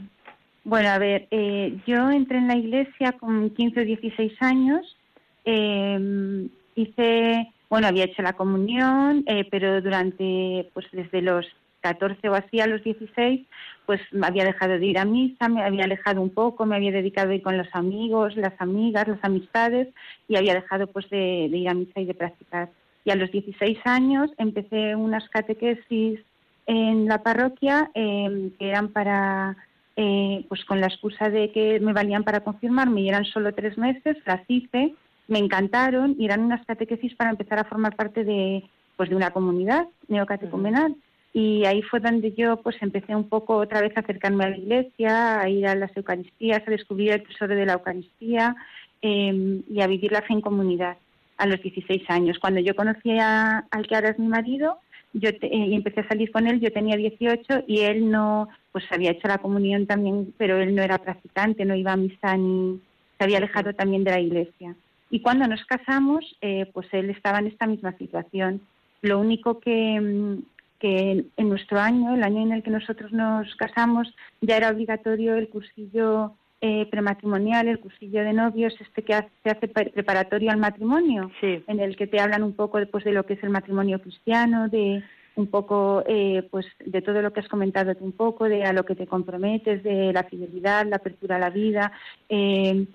Bueno, 0.64 0.88
a 0.90 0.98
ver, 0.98 1.28
eh, 1.30 1.78
yo 1.86 2.10
entré 2.10 2.38
en 2.38 2.48
la 2.48 2.56
iglesia 2.56 3.12
con 3.12 3.50
15 3.50 3.80
o 3.80 3.84
16 3.84 4.32
años. 4.40 4.96
eh, 5.44 6.48
hice, 6.78 7.52
bueno, 7.68 7.88
había 7.88 8.04
hecho 8.04 8.22
la 8.22 8.34
comunión, 8.34 9.24
eh, 9.26 9.46
pero 9.50 9.80
durante, 9.80 10.70
pues 10.74 10.86
desde 10.92 11.22
los 11.22 11.46
14 11.80 12.28
o 12.28 12.34
así, 12.34 12.60
a 12.60 12.66
los 12.66 12.82
16, 12.82 13.46
pues 13.86 14.00
me 14.12 14.26
había 14.26 14.44
dejado 14.44 14.78
de 14.78 14.86
ir 14.86 14.98
a 14.98 15.04
misa, 15.04 15.48
me 15.48 15.62
había 15.62 15.84
alejado 15.84 16.20
un 16.20 16.30
poco, 16.30 16.66
me 16.66 16.76
había 16.76 16.92
dedicado 16.92 17.30
a 17.30 17.34
ir 17.34 17.42
con 17.42 17.56
los 17.56 17.68
amigos, 17.72 18.36
las 18.36 18.54
amigas, 18.60 19.08
las 19.08 19.22
amistades 19.22 19.88
y 20.28 20.36
había 20.36 20.54
dejado 20.54 20.86
pues 20.88 21.08
de, 21.10 21.46
ir 21.46 21.68
a 21.68 21.74
misa 21.74 22.00
y 22.00 22.04
de 22.04 22.14
practicar. 22.14 22.68
Y 23.04 23.10
a 23.10 23.16
los 23.16 23.30
16 23.30 23.78
años 23.84 24.30
empecé 24.38 24.94
unas 24.94 25.28
catequesis 25.30 26.20
en 26.68 27.06
la 27.06 27.22
parroquia 27.22 27.90
em, 27.94 28.50
que 28.58 28.68
eran 28.68 28.88
para, 28.88 29.56
eh, 29.96 30.44
pues 30.48 30.64
con 30.66 30.80
la 30.82 30.86
excusa 30.86 31.30
de 31.30 31.50
que 31.50 31.80
me 31.80 31.94
valían 31.94 32.24
para 32.24 32.40
confirmarme 32.40 33.00
y 33.00 33.08
eran 33.08 33.24
solo 33.24 33.54
tres 33.54 33.78
meses, 33.78 34.18
las 34.26 34.42
hice, 34.48 34.94
me 35.28 35.38
encantaron 35.38 36.14
y 36.18 36.26
eran 36.26 36.42
unas 36.42 36.64
catequesis 36.66 37.14
para 37.14 37.30
empezar 37.30 37.58
a 37.58 37.64
formar 37.64 37.96
parte 37.96 38.22
de, 38.22 38.62
pues 38.96 39.08
de 39.08 39.16
una 39.16 39.30
comunidad 39.30 39.86
neocatecumenal. 40.08 40.94
Y 41.32 41.64
ahí 41.64 41.80
fue 41.82 42.00
donde 42.00 42.32
yo 42.34 42.58
pues 42.58 42.76
empecé 42.82 43.16
un 43.16 43.30
poco 43.30 43.56
otra 43.56 43.80
vez 43.80 43.96
a 43.96 44.00
acercarme 44.00 44.44
a 44.44 44.50
la 44.50 44.58
iglesia, 44.58 45.40
a 45.40 45.48
ir 45.48 45.66
a 45.66 45.74
las 45.74 45.96
Eucaristías, 45.96 46.62
a 46.66 46.70
descubrir 46.70 47.12
el 47.12 47.22
tesoro 47.22 47.54
de 47.54 47.64
la 47.64 47.74
Eucaristía 47.74 48.56
em, 49.00 49.62
y 49.70 49.80
a 49.80 49.86
vivir 49.86 50.12
la 50.12 50.20
fe 50.20 50.34
en 50.34 50.42
comunidad 50.42 50.98
a 51.38 51.46
los 51.46 51.62
16 51.62 52.02
años. 52.10 52.38
Cuando 52.38 52.60
yo 52.60 52.76
conocí 52.76 53.18
a, 53.18 53.64
al 53.70 53.86
que 53.86 53.94
ahora 53.94 54.10
es 54.10 54.18
mi 54.18 54.28
marido 54.28 54.80
yo 55.12 55.30
eh, 55.30 55.38
y 55.42 55.74
empecé 55.74 56.00
a 56.00 56.08
salir 56.08 56.30
con 56.30 56.46
él, 56.46 56.60
yo 56.60 56.72
tenía 56.72 56.96
18 56.96 57.64
y 57.66 57.80
él 57.80 58.10
no, 58.10 58.48
pues 58.72 58.84
había 58.90 59.12
hecho 59.12 59.28
la 59.28 59.38
comunión 59.38 59.86
también, 59.86 60.34
pero 60.36 60.58
él 60.58 60.74
no 60.74 60.82
era 60.82 60.98
practicante, 60.98 61.64
no 61.64 61.74
iba 61.74 61.92
a 61.92 61.96
misa 61.96 62.36
ni 62.36 62.80
se 63.16 63.24
había 63.24 63.38
alejado 63.38 63.72
también 63.74 64.04
de 64.04 64.12
la 64.12 64.20
iglesia. 64.20 64.76
Y 65.10 65.20
cuando 65.20 65.46
nos 65.48 65.64
casamos, 65.64 66.24
eh, 66.40 66.70
pues 66.72 66.86
él 66.92 67.10
estaba 67.10 67.38
en 67.38 67.48
esta 67.48 67.66
misma 67.66 67.96
situación. 67.96 68.60
Lo 69.02 69.18
único 69.18 69.58
que, 69.58 70.00
mm, 70.00 70.42
que 70.78 71.24
en 71.36 71.48
nuestro 71.48 71.80
año, 71.80 72.14
el 72.14 72.22
año 72.22 72.42
en 72.42 72.52
el 72.52 72.62
que 72.62 72.70
nosotros 72.70 73.12
nos 73.12 73.54
casamos, 73.56 74.14
ya 74.40 74.56
era 74.56 74.70
obligatorio 74.70 75.34
el 75.34 75.48
cursillo 75.48 76.34
eh, 76.60 76.86
prematrimonial, 76.90 77.68
el 77.68 77.78
cursillo 77.78 78.24
de 78.24 78.32
novios, 78.32 78.74
este 78.80 79.02
que 79.02 79.14
se 79.42 79.50
hace 79.50 79.68
preparatorio 79.68 80.50
al 80.50 80.56
matrimonio, 80.56 81.30
en 81.40 81.80
el 81.80 81.96
que 81.96 82.06
te 82.06 82.20
hablan 82.20 82.42
un 82.42 82.54
poco 82.54 82.78
después 82.78 83.04
de 83.04 83.12
lo 83.12 83.24
que 83.24 83.34
es 83.34 83.42
el 83.42 83.50
matrimonio 83.50 84.00
cristiano, 84.00 84.68
de 84.68 85.02
un 85.36 85.46
poco 85.46 86.02
eh, 86.08 86.42
pues 86.50 86.66
de 86.84 87.00
todo 87.00 87.22
lo 87.22 87.32
que 87.32 87.40
has 87.40 87.48
comentado 87.48 87.92
un 88.00 88.10
poco, 88.10 88.48
de 88.48 88.64
a 88.64 88.72
lo 88.72 88.84
que 88.84 88.96
te 88.96 89.06
comprometes, 89.06 89.84
de 89.84 90.12
la 90.12 90.24
fidelidad, 90.24 90.84
la 90.86 90.96
apertura 90.96 91.36
a 91.36 91.38
la 91.38 91.50
vida, 91.50 91.92
eh, 92.28 92.86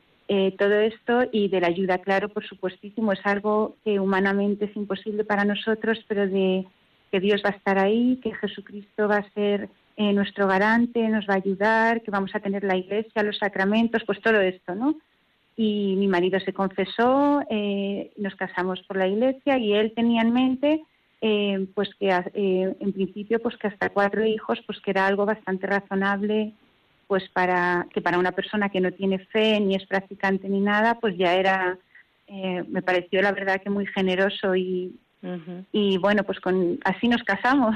todo 0.57 0.73
esto 0.73 1.21
y 1.31 1.47
de 1.47 1.61
la 1.61 1.67
ayuda, 1.67 1.99
claro, 1.99 2.29
por 2.29 2.45
supuestísimo, 2.45 3.13
es 3.13 3.25
algo 3.25 3.75
que 3.85 3.99
humanamente 3.99 4.65
es 4.65 4.75
imposible 4.75 5.23
para 5.23 5.45
nosotros, 5.45 6.03
pero 6.07 6.27
de 6.27 6.65
que 7.11 7.19
Dios 7.19 7.41
va 7.45 7.51
a 7.51 7.57
estar 7.57 7.77
ahí, 7.77 8.19
que 8.23 8.33
Jesucristo 8.33 9.07
va 9.07 9.17
a 9.17 9.31
ser 9.31 9.69
eh, 9.95 10.11
nuestro 10.11 10.47
garante, 10.47 11.07
nos 11.07 11.27
va 11.29 11.35
a 11.35 11.37
ayudar, 11.37 12.01
que 12.01 12.09
vamos 12.09 12.33
a 12.33 12.39
tener 12.39 12.63
la 12.63 12.75
iglesia, 12.75 13.21
los 13.21 13.37
sacramentos, 13.37 14.03
pues 14.05 14.19
todo 14.21 14.41
esto, 14.41 14.73
¿no? 14.73 14.95
Y 15.55 15.95
mi 15.97 16.07
marido 16.07 16.39
se 16.39 16.51
confesó, 16.51 17.43
eh, 17.47 18.11
nos 18.17 18.35
casamos 18.35 18.81
por 18.87 18.97
la 18.97 19.07
iglesia 19.07 19.59
y 19.59 19.73
él 19.73 19.93
tenía 19.95 20.23
en 20.23 20.33
mente, 20.33 20.81
eh, 21.21 21.67
pues 21.75 21.93
que 21.99 22.09
en 22.09 22.91
principio, 22.91 23.39
pues 23.39 23.55
que 23.57 23.67
hasta 23.67 23.89
cuatro 23.89 24.25
hijos, 24.25 24.59
pues 24.65 24.79
que 24.81 24.89
era 24.89 25.05
algo 25.05 25.27
bastante 25.27 25.67
razonable, 25.67 26.53
pues 27.05 27.29
para 27.29 27.85
que 27.93 28.01
para 28.01 28.17
una 28.17 28.31
persona 28.31 28.69
que 28.69 28.81
no 28.81 28.91
tiene 28.91 29.19
fe 29.19 29.59
ni 29.59 29.75
es 29.75 29.85
practicante 29.85 30.49
ni 30.49 30.59
nada, 30.59 30.95
pues 30.99 31.15
ya 31.17 31.35
era, 31.35 31.77
me 32.67 32.81
pareció 32.81 33.21
la 33.21 33.31
verdad 33.31 33.61
que 33.61 33.69
muy 33.69 33.85
generoso 33.85 34.55
y, 34.55 34.95
y 35.71 35.97
bueno, 35.99 36.23
pues 36.23 36.39
con, 36.39 36.79
así 36.83 37.07
nos 37.07 37.21
casamos. 37.21 37.75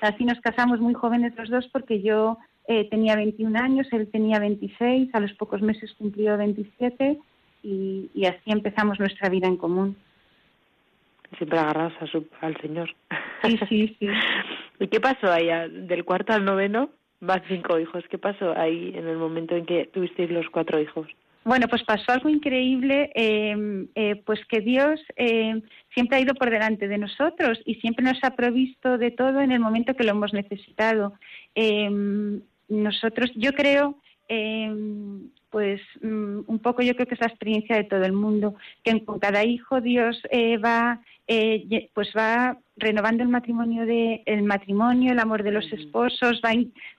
Así 0.00 0.24
nos 0.24 0.40
casamos 0.40 0.80
muy 0.80 0.94
jóvenes 0.94 1.34
los 1.36 1.50
dos 1.50 1.68
porque 1.72 2.02
yo 2.02 2.38
eh, 2.66 2.88
tenía 2.90 3.16
21 3.16 3.58
años, 3.58 3.88
él 3.92 4.08
tenía 4.10 4.38
26, 4.38 5.14
a 5.14 5.20
los 5.20 5.32
pocos 5.34 5.62
meses 5.62 5.94
cumplió 5.94 6.36
27 6.36 7.18
y, 7.62 8.10
y 8.14 8.26
así 8.26 8.50
empezamos 8.50 9.00
nuestra 9.00 9.28
vida 9.28 9.46
en 9.46 9.56
común. 9.56 9.96
Siempre 11.36 11.58
agarrados 11.58 11.94
a 12.00 12.06
su, 12.06 12.26
al 12.40 12.56
Señor. 12.60 12.94
Sí, 13.42 13.58
sí, 13.68 13.96
sí. 13.98 14.08
¿Y 14.80 14.88
qué 14.88 15.00
pasó 15.00 15.30
ahí? 15.30 15.48
Del 15.70 16.04
cuarto 16.04 16.32
al 16.32 16.44
noveno, 16.44 16.90
más 17.20 17.42
cinco 17.48 17.78
hijos. 17.78 18.04
¿Qué 18.10 18.18
pasó 18.18 18.56
ahí 18.56 18.92
en 18.94 19.06
el 19.06 19.16
momento 19.16 19.54
en 19.54 19.66
que 19.66 19.86
tuvisteis 19.92 20.30
los 20.30 20.48
cuatro 20.50 20.80
hijos? 20.80 21.06
Bueno, 21.44 21.66
pues 21.68 21.82
pasó 21.82 22.12
algo 22.12 22.28
increíble, 22.28 23.10
em, 23.14 23.88
eh, 23.94 24.16
pues 24.26 24.44
que 24.46 24.60
Dios 24.60 25.00
em, 25.16 25.62
siempre 25.94 26.18
ha 26.18 26.20
ido 26.20 26.34
por 26.34 26.50
delante 26.50 26.88
de 26.88 26.98
nosotros 26.98 27.60
y 27.64 27.76
siempre 27.76 28.04
nos 28.04 28.22
ha 28.22 28.36
provisto 28.36 28.98
de 28.98 29.10
todo 29.10 29.40
en 29.40 29.52
el 29.52 29.60
momento 29.60 29.94
que 29.94 30.04
lo 30.04 30.10
hemos 30.10 30.34
necesitado. 30.34 31.14
Em, 31.54 32.42
nosotros, 32.68 33.30
yo 33.34 33.52
creo, 33.54 33.96
pues 35.50 35.80
mm, 36.02 36.40
un 36.46 36.58
poco 36.58 36.82
yo 36.82 36.94
creo 36.94 37.06
que 37.06 37.14
es 37.14 37.20
la 37.20 37.28
experiencia 37.28 37.76
de 37.76 37.84
todo 37.84 38.04
el 38.04 38.12
mundo, 38.12 38.54
que 38.82 39.02
con 39.04 39.18
cada 39.18 39.42
hijo 39.44 39.80
Dios 39.80 40.20
eh, 40.30 40.58
va, 40.58 41.00
eh, 41.26 41.88
pues 41.94 42.10
va 42.14 42.58
renovando 42.76 43.22
el 43.22 43.30
matrimonio 43.30 43.86
de 43.86 44.22
el 44.26 44.42
matrimonio, 44.42 45.12
el 45.12 45.18
amor 45.18 45.42
de 45.42 45.52
los 45.52 45.72
esposos, 45.72 46.42
va 46.44 46.50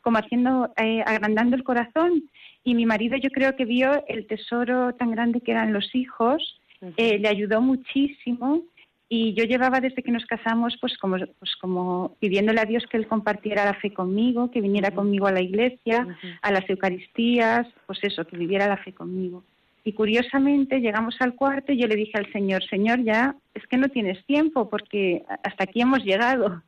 como 0.02 0.17
haciendo, 0.17 0.73
agrandando 1.06 1.56
el 1.56 1.63
corazón 1.63 2.23
y 2.63 2.76
mi 2.76 2.86
marido 2.86 3.17
yo 3.17 3.30
creo 3.30 3.56
que 3.56 3.65
vio 3.65 4.04
el 4.08 4.28
tesoro 4.28 4.93
tan 4.95 5.12
grande 5.12 5.41
que 5.41 5.52
eran 5.52 5.74
los 5.74 5.93
hijos, 5.95 6.62
eh, 6.98 7.19
le 7.19 7.28
ayudó 7.28 7.62
muchísimo 7.62 8.63
y 9.10 9.34
yo 9.34 9.43
llevaba 9.43 9.82
desde 9.82 10.04
que 10.04 10.12
nos 10.12 10.26
casamos 10.26 10.78
pues 10.80 10.98
como, 10.98 11.17
pues 11.17 11.56
como 11.60 12.15
pidiéndole 12.19 12.62
a 12.62 12.65
Dios 12.65 12.86
que 12.89 12.98
él 12.98 13.08
compartiera 13.08 13.65
la 13.65 13.74
fe 13.74 13.91
conmigo, 13.91 14.52
que 14.52 14.62
viniera 14.62 14.91
conmigo 14.91 15.26
a 15.26 15.32
la 15.32 15.41
iglesia, 15.41 16.08
a 16.41 16.52
las 16.52 16.69
Eucaristías, 16.69 17.67
pues 17.88 18.00
eso, 18.04 18.26
que 18.26 18.38
viviera 18.38 18.67
la 18.67 18.78
fe 18.78 18.93
conmigo. 18.93 19.43
Y 19.84 19.93
curiosamente 19.93 20.80
llegamos 20.80 21.15
al 21.19 21.34
cuarto 21.34 21.72
y 21.72 21.78
yo 21.78 21.88
le 21.88 21.95
dije 21.95 22.17
al 22.17 22.32
Señor, 22.32 22.63
Señor, 22.65 23.04
ya 23.04 23.36
es 23.56 23.65
que 23.65 23.78
no 23.78 23.89
tienes 23.89 24.24
tiempo 24.26 24.69
porque 24.69 25.24
hasta 25.43 25.63
aquí 25.63 25.82
hemos 25.82 26.04
llegado. 26.04 26.62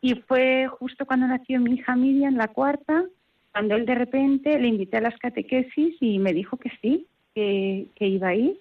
Y 0.00 0.14
fue 0.14 0.68
justo 0.68 1.06
cuando 1.06 1.26
nació 1.26 1.58
mi 1.60 1.74
hija 1.74 1.96
Miriam, 1.96 2.36
la 2.36 2.48
cuarta, 2.48 3.04
cuando 3.58 3.74
él 3.74 3.86
de 3.86 3.96
repente 3.96 4.56
le 4.56 4.68
invité 4.68 4.98
a 4.98 5.00
las 5.00 5.18
catequesis 5.18 5.96
y 5.98 6.20
me 6.20 6.32
dijo 6.32 6.58
que 6.58 6.70
sí, 6.80 7.08
que, 7.34 7.88
iba 7.98 8.28
a 8.28 8.34
ir. 8.36 8.56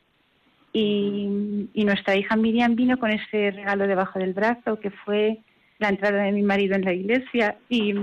Y, 0.74 1.28
nuestra 1.76 2.16
hija 2.16 2.36
Miriam 2.36 2.76
vino 2.76 2.98
con 2.98 3.12
ese 3.12 3.52
regalo 3.52 3.86
debajo 3.86 4.18
del 4.18 4.34
brazo, 4.34 4.80
que 4.80 4.90
fue 4.90 5.38
la 5.78 5.90
entrada 5.90 6.24
de 6.24 6.32
mi 6.32 6.42
marido 6.42 6.74
en 6.74 6.84
la 6.84 6.94
iglesia. 6.94 7.60
Y 7.70 7.94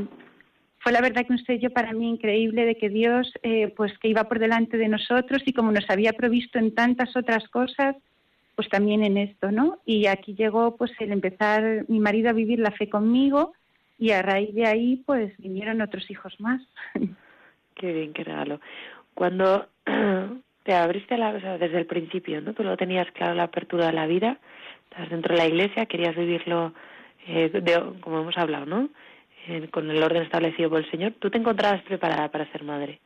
fue 0.78 0.92
la 0.92 1.00
verdad 1.00 1.26
que 1.26 1.32
un 1.32 1.44
sello 1.44 1.70
para 1.70 1.92
mí 1.92 2.08
increíble 2.08 2.64
de 2.64 2.76
que 2.76 2.90
Dios, 2.90 3.32
eh, 3.42 3.74
pues 3.76 3.98
que 3.98 4.06
iba 4.06 4.28
por 4.28 4.38
delante 4.38 4.76
de 4.76 4.86
nosotros 4.86 5.42
y 5.46 5.52
como 5.52 5.72
nos 5.72 5.90
había 5.90 6.12
provisto 6.12 6.60
en 6.60 6.76
tantas 6.76 7.16
otras 7.16 7.48
cosas, 7.48 7.96
pues 8.54 8.68
también 8.68 9.02
en 9.02 9.18
esto, 9.18 9.50
¿no? 9.50 9.80
Y 9.84 10.06
aquí 10.06 10.36
llegó 10.36 10.76
pues 10.76 10.92
el 11.00 11.10
empezar 11.10 11.86
mi 11.88 11.98
marido 11.98 12.30
a 12.30 12.34
vivir 12.34 12.60
la 12.60 12.70
fe 12.70 12.88
conmigo 12.88 13.52
y 13.98 14.10
a 14.10 14.22
raíz 14.22 14.54
de 14.54 14.66
ahí 14.66 15.02
pues 15.06 15.36
vinieron 15.38 15.80
otros 15.80 16.10
hijos 16.10 16.38
más. 16.40 16.62
Qué 17.74 17.92
bien, 17.92 18.12
qué 18.12 18.22
regalo. 18.22 18.60
Cuando 19.14 19.66
te 20.62 20.74
abriste 20.74 21.18
la, 21.18 21.30
o 21.30 21.58
desde 21.58 21.78
el 21.78 21.86
principio, 21.86 22.40
¿no? 22.40 22.54
Tú 22.54 22.62
lo 22.62 22.76
tenías 22.76 23.10
claro 23.10 23.34
la 23.34 23.44
apertura 23.44 23.86
de 23.86 23.92
la 23.92 24.06
vida, 24.06 24.38
estás 24.90 25.10
dentro 25.10 25.34
de 25.34 25.40
la 25.40 25.48
iglesia, 25.48 25.86
querías 25.86 26.14
vivirlo 26.14 26.72
eh, 27.26 27.50
como 28.00 28.20
hemos 28.20 28.38
hablado, 28.38 28.66
¿no? 28.66 28.90
con 29.72 29.90
el 29.90 30.02
orden 30.02 30.22
establecido 30.22 30.70
por 30.70 30.78
el 30.78 30.90
Señor. 30.90 31.14
¿Tú 31.18 31.30
te 31.30 31.36
encontrabas 31.36 31.82
preparada 31.82 32.30
para 32.30 32.50
ser 32.50 32.62
madre? 32.62 33.00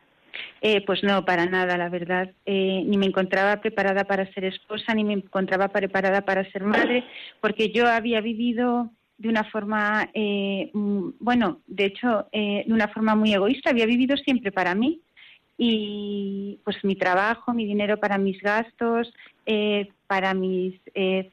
Eh, 0.60 0.84
pues 0.84 1.02
no, 1.02 1.24
para 1.24 1.46
nada, 1.46 1.76
la 1.76 1.88
verdad. 1.88 2.30
Eh, 2.46 2.82
ni 2.86 2.96
me 2.96 3.06
encontraba 3.06 3.60
preparada 3.60 4.04
para 4.04 4.30
ser 4.32 4.44
esposa, 4.44 4.94
ni 4.94 5.04
me 5.04 5.14
encontraba 5.14 5.68
preparada 5.68 6.22
para 6.22 6.48
ser 6.50 6.62
madre, 6.62 7.04
porque 7.40 7.70
yo 7.70 7.88
había 7.88 8.20
vivido 8.20 8.90
de 9.18 9.28
una 9.28 9.44
forma, 9.44 10.08
eh, 10.14 10.70
mm, 10.72 11.10
bueno, 11.18 11.60
de 11.66 11.86
hecho, 11.86 12.28
eh, 12.32 12.64
de 12.66 12.72
una 12.72 12.88
forma 12.88 13.16
muy 13.16 13.34
egoísta. 13.34 13.70
Había 13.70 13.86
vivido 13.86 14.16
siempre 14.16 14.52
para 14.52 14.74
mí 14.74 15.00
y 15.58 16.60
pues 16.64 16.76
mi 16.84 16.94
trabajo, 16.94 17.52
mi 17.52 17.66
dinero 17.66 17.98
para 17.98 18.16
mis 18.16 18.40
gastos, 18.40 19.12
eh, 19.44 19.88
para 20.06 20.32
mis 20.32 20.80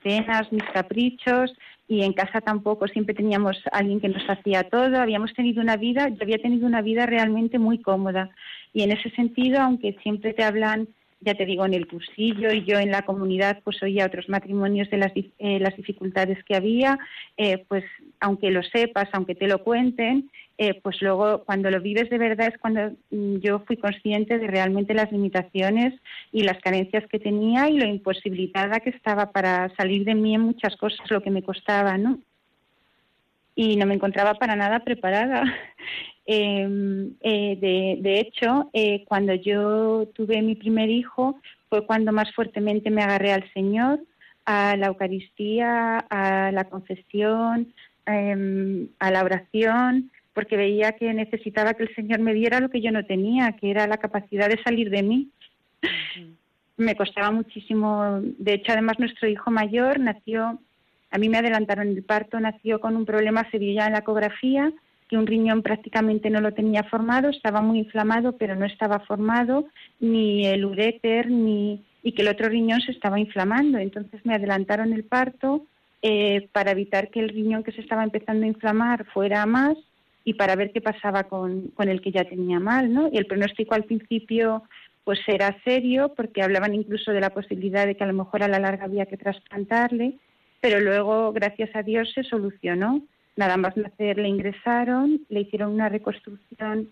cenas, 0.04 0.52
mis 0.52 0.64
caprichos 0.74 1.54
y 1.88 2.02
en 2.02 2.14
casa 2.14 2.42
tampoco 2.42 2.88
siempre 2.88 3.14
teníamos 3.14 3.58
alguien 3.72 4.02
que 4.02 4.10
nos 4.10 4.28
hacía 4.28 4.64
todo. 4.64 5.00
Habíamos 5.00 5.34
tenido 5.34 5.62
una 5.62 5.78
vida, 5.78 6.10
yo 6.10 6.18
había 6.22 6.40
tenido 6.40 6.66
una 6.66 6.82
vida 6.82 7.06
realmente 7.06 7.60
muy 7.60 7.78
cómoda 7.80 8.32
y 8.74 8.82
en 8.82 8.92
ese 8.92 9.12
sentido, 9.12 9.62
aunque 9.62 9.96
siempre 10.02 10.34
te 10.34 10.44
hablan 10.44 10.90
ya 11.22 11.34
te 11.36 11.46
digo, 11.46 11.66
en 11.66 11.74
el 11.74 11.88
cursillo 11.88 12.52
y 12.52 12.64
yo 12.66 12.78
en 12.78 12.92
la 12.92 13.04
comunidad 13.04 13.62
pues 13.64 13.82
oía 13.82 14.06
otros 14.06 14.30
matrimonios 14.30 14.90
de 14.90 14.98
las, 14.98 15.12
eh, 15.16 15.60
las 15.60 15.76
dificultades 15.76 16.44
que 16.44 16.56
había, 16.56 17.00
eh, 17.38 17.66
pues 17.68 17.84
aunque 18.20 18.52
lo 18.52 18.62
sepas, 18.64 19.10
aunque 19.14 19.36
te 19.36 19.48
lo 19.48 19.64
cuenten, 19.64 20.30
eh, 20.58 20.80
pues 20.82 21.02
luego 21.02 21.44
cuando 21.44 21.70
lo 21.70 21.82
vives 21.82 22.10
de 22.10 22.18
verdad 22.18 22.48
es 22.54 22.58
cuando 22.60 22.92
mm, 23.12 23.38
yo 23.38 23.60
fui 23.60 23.78
consciente 23.78 24.38
de 24.38 24.48
realmente 24.48 24.94
las 24.94 25.12
limitaciones 25.12 25.94
y 26.32 26.44
las 26.44 26.60
carencias 26.60 27.06
que 27.08 27.20
tenía 27.20 27.70
y 27.70 27.78
lo 27.78 27.86
imposibilitada 27.86 28.80
que 28.80 28.92
estaba 28.92 29.32
para 29.32 29.74
salir 29.76 30.06
de 30.06 30.16
mí 30.16 30.36
en 30.36 30.42
muchas 30.42 30.76
cosas, 30.78 31.10
lo 31.10 31.22
que 31.22 31.32
me 31.32 31.44
costaba, 31.44 31.98
¿no? 31.98 32.20
y 33.56 33.78
no 33.78 33.86
me 33.86 33.96
encontraba 33.96 34.36
para 34.36 34.56
nada 34.56 34.80
preparada. 34.80 35.44
Em, 36.26 37.12
eh, 37.22 37.56
de, 37.60 37.98
de, 38.02 38.20
hecho, 38.20 38.70
eh, 38.74 39.06
cuando 39.08 39.36
yo 39.36 40.08
tuve 40.16 40.42
mi 40.42 40.56
primer 40.56 40.90
hijo 40.90 41.40
fue 41.70 41.86
cuando 41.86 42.12
más 42.12 42.34
fuertemente 42.34 42.90
me 42.90 43.04
agarré 43.04 43.32
al 43.32 43.52
Señor, 43.54 44.00
a 44.46 44.76
la 44.76 44.88
Eucaristía, 44.88 46.00
a 46.10 46.52
la 46.52 46.64
confesión, 46.66 47.74
em, 48.06 48.88
a 49.00 49.12
la 49.12 49.24
oración, 49.24 50.12
porque 50.34 50.58
veía 50.58 50.94
que 50.94 51.14
necesitaba 51.14 51.74
que 51.76 51.84
el 51.84 51.96
Señor 51.96 52.20
me 52.20 52.34
diera 52.34 52.60
lo 52.60 52.70
que 52.70 52.82
yo 52.82 52.92
no 52.92 53.06
tenía, 53.06 53.54
que 53.54 53.70
era 53.72 53.88
la 53.88 53.98
capacidad 53.98 54.50
de 54.50 54.62
salir 54.64 54.90
de 54.90 55.04
mí. 55.04 55.30
Me 56.78 56.96
costaba 56.96 57.32
muchísimo. 57.32 58.20
De 58.38 58.54
hecho, 58.56 58.74
además, 58.74 59.00
nuestro 59.00 59.30
hijo 59.30 59.50
mayor 59.50 60.00
nació 60.00 60.60
a 61.16 61.18
mí 61.18 61.30
me 61.30 61.38
adelantaron 61.38 61.88
el 61.88 62.04
parto, 62.04 62.42
nació 62.42 62.82
con 62.82 62.98
un 62.98 63.06
problema, 63.06 63.50
se 63.50 63.58
vio 63.58 63.74
ya 63.74 63.86
en 63.86 63.94
la 63.94 64.00
ecografía, 64.00 64.74
que 65.10 65.18
un 65.18 65.28
riñón 65.28 65.62
prácticamente 65.62 66.30
no 66.30 66.42
lo 66.42 66.54
tenía 66.54 66.84
formado, 66.84 67.30
estaba 67.30 67.62
muy 67.62 67.80
inflamado, 67.80 68.38
pero 68.38 68.56
no 68.56 68.66
estaba 68.66 69.00
formado, 69.00 69.66
ni 70.00 70.46
el 70.46 70.66
uréter, 70.66 71.30
ni 71.30 71.84
y 72.04 72.12
que 72.12 72.22
el 72.22 72.28
otro 72.28 72.50
riñón 72.50 72.82
se 72.82 72.92
estaba 72.92 73.20
inflamando. 73.20 73.80
Entonces 73.80 74.24
me 74.26 74.36
adelantaron 74.36 74.94
el 74.94 75.04
parto 75.04 75.66
eh, 76.02 76.50
para 76.52 76.72
evitar 76.72 77.10
que 77.10 77.20
el 77.20 77.30
riñón 77.30 77.64
que 77.64 77.72
se 77.72 77.82
estaba 77.82 78.04
empezando 78.04 78.46
a 78.46 78.50
inflamar 78.50 79.06
fuera 79.06 79.46
más 79.46 79.76
y 80.24 80.36
para 80.36 80.56
ver 80.56 80.72
qué 80.72 80.82
pasaba 80.82 81.24
con, 81.24 81.70
con 81.70 81.90
el 81.90 82.02
que 82.02 82.12
ya 82.12 82.26
tenía 82.26 82.60
mal, 82.60 82.94
¿no? 82.94 83.10
Y 83.12 83.18
el 83.18 83.26
pronóstico 83.26 83.74
al 83.74 83.86
principio 83.86 84.64
pues 85.04 85.20
era 85.28 85.56
serio 85.64 86.14
porque 86.16 86.42
hablaban 86.42 86.76
incluso 86.76 87.12
de 87.12 87.22
la 87.22 87.32
posibilidad 87.32 87.86
de 87.86 87.96
que 87.96 88.04
a 88.04 88.08
lo 88.08 88.14
mejor 88.14 88.44
a 88.44 88.48
la 88.48 88.60
larga 88.60 88.86
había 88.86 89.06
que 89.06 89.18
trasplantarle 89.18 90.20
pero 90.66 90.80
luego, 90.80 91.32
gracias 91.32 91.70
a 91.76 91.84
Dios, 91.84 92.12
se 92.16 92.24
solucionó. 92.24 93.04
Nada 93.36 93.58
más 93.58 93.76
nacer 93.76 94.18
le 94.18 94.30
ingresaron, 94.30 95.22
le 95.30 95.42
hicieron 95.42 95.74
una 95.74 95.90
reconstrucción, 95.90 96.90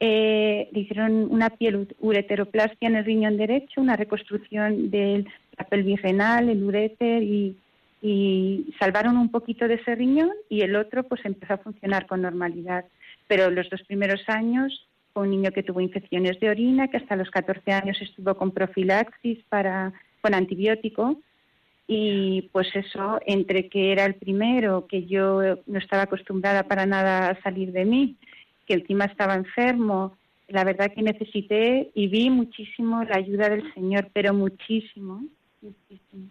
eh, 0.00 0.68
le 0.72 0.80
hicieron 0.80 1.28
una 1.30 1.50
piel 1.50 1.88
ureteroplastia 2.00 2.88
en 2.88 2.96
el 2.96 3.04
riñón 3.04 3.36
derecho, 3.36 3.80
una 3.80 3.96
reconstrucción 3.96 4.90
del 4.90 5.26
la 5.56 5.64
pelvis 5.64 6.02
renal, 6.02 6.48
el 6.48 6.64
ureter 6.64 7.22
y, 7.22 7.56
y 8.02 8.74
salvaron 8.78 9.16
un 9.16 9.30
poquito 9.30 9.68
de 9.68 9.74
ese 9.74 9.94
riñón 9.94 10.32
y 10.48 10.62
el 10.62 10.74
otro 10.74 11.04
pues 11.04 11.24
empezó 11.24 11.54
a 11.54 11.58
funcionar 11.58 12.06
con 12.06 12.22
normalidad. 12.22 12.84
Pero 13.28 13.50
los 13.50 13.70
dos 13.70 13.82
primeros 13.84 14.28
años 14.28 14.86
fue 15.12 15.22
un 15.22 15.30
niño 15.30 15.52
que 15.52 15.62
tuvo 15.62 15.80
infecciones 15.80 16.40
de 16.40 16.50
orina, 16.50 16.88
que 16.88 16.96
hasta 16.96 17.14
los 17.14 17.30
14 17.30 17.72
años 17.72 17.96
estuvo 18.02 18.34
con 18.34 18.50
profilaxis 18.50 19.38
para, 19.48 19.92
con 20.20 20.34
antibiótico 20.34 21.20
y 21.86 22.48
pues 22.52 22.68
eso, 22.74 23.20
entre 23.26 23.68
que 23.68 23.92
era 23.92 24.04
el 24.04 24.14
primero, 24.14 24.86
que 24.86 25.04
yo 25.04 25.40
no 25.66 25.78
estaba 25.78 26.02
acostumbrada 26.02 26.64
para 26.64 26.86
nada 26.86 27.30
a 27.30 27.42
salir 27.42 27.72
de 27.72 27.84
mí, 27.84 28.16
que 28.66 28.74
encima 28.74 29.04
estaba 29.04 29.34
enfermo, 29.34 30.16
la 30.48 30.64
verdad 30.64 30.92
que 30.94 31.02
necesité 31.02 31.90
y 31.94 32.08
vi 32.08 32.30
muchísimo 32.30 33.02
la 33.04 33.16
ayuda 33.16 33.48
del 33.48 33.72
Señor, 33.74 34.08
pero 34.12 34.32
muchísimo, 34.32 35.24
muchísimo. 35.60 36.28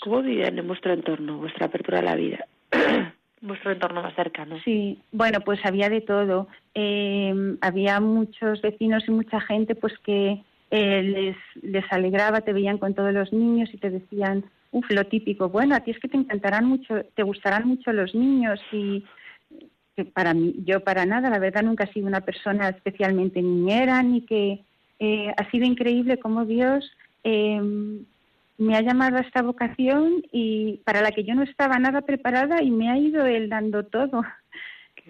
¿Cómo 0.00 0.22
vivían 0.22 0.58
en 0.58 0.66
vuestro 0.66 0.92
entorno, 0.92 1.38
vuestra 1.38 1.66
apertura 1.66 1.98
a 1.98 2.02
la 2.02 2.14
vida? 2.16 2.46
vuestro 3.40 3.72
entorno 3.72 4.02
más 4.02 4.14
cercano. 4.14 4.58
Sí, 4.64 4.98
bueno, 5.12 5.40
pues 5.40 5.60
había 5.64 5.88
de 5.88 6.00
todo. 6.00 6.48
Eh, 6.74 7.56
había 7.60 8.00
muchos 8.00 8.60
vecinos 8.62 9.04
y 9.06 9.10
mucha 9.10 9.40
gente 9.40 9.74
pues 9.74 9.96
que 9.98 10.42
eh, 10.70 11.02
les, 11.02 11.36
les 11.62 11.84
alegraba, 11.90 12.42
te 12.42 12.52
veían 12.52 12.78
con 12.78 12.94
todos 12.94 13.12
los 13.12 13.32
niños 13.32 13.70
y 13.72 13.78
te 13.78 13.90
decían, 13.90 14.44
uf, 14.70 14.84
lo 14.90 15.04
típico, 15.06 15.48
bueno, 15.48 15.74
a 15.74 15.80
ti 15.80 15.90
es 15.90 15.98
que 15.98 16.08
te 16.08 16.16
encantarán 16.16 16.66
mucho, 16.66 17.04
te 17.14 17.22
gustarán 17.22 17.66
mucho 17.68 17.92
los 17.92 18.14
niños 18.14 18.60
y 18.72 19.04
que 19.96 20.04
para 20.04 20.34
mí, 20.34 20.54
yo 20.64 20.80
para 20.80 21.06
nada, 21.06 21.30
la 21.30 21.38
verdad 21.38 21.62
nunca 21.62 21.84
he 21.84 21.92
sido 21.92 22.06
una 22.06 22.20
persona 22.20 22.68
especialmente 22.68 23.40
niñera 23.40 24.02
ni 24.02 24.20
que 24.20 24.60
eh, 24.98 25.32
ha 25.36 25.50
sido 25.50 25.64
increíble 25.64 26.18
cómo 26.18 26.44
Dios 26.44 26.90
eh, 27.24 27.60
me 28.58 28.76
ha 28.76 28.82
llamado 28.82 29.16
a 29.16 29.20
esta 29.20 29.42
vocación 29.42 30.22
y 30.32 30.80
para 30.84 31.00
la 31.00 31.12
que 31.12 31.24
yo 31.24 31.34
no 31.34 31.42
estaba 31.42 31.78
nada 31.78 32.02
preparada 32.02 32.62
y 32.62 32.70
me 32.70 32.90
ha 32.90 32.98
ido 32.98 33.24
él 33.24 33.48
dando 33.48 33.84
todo, 33.84 34.22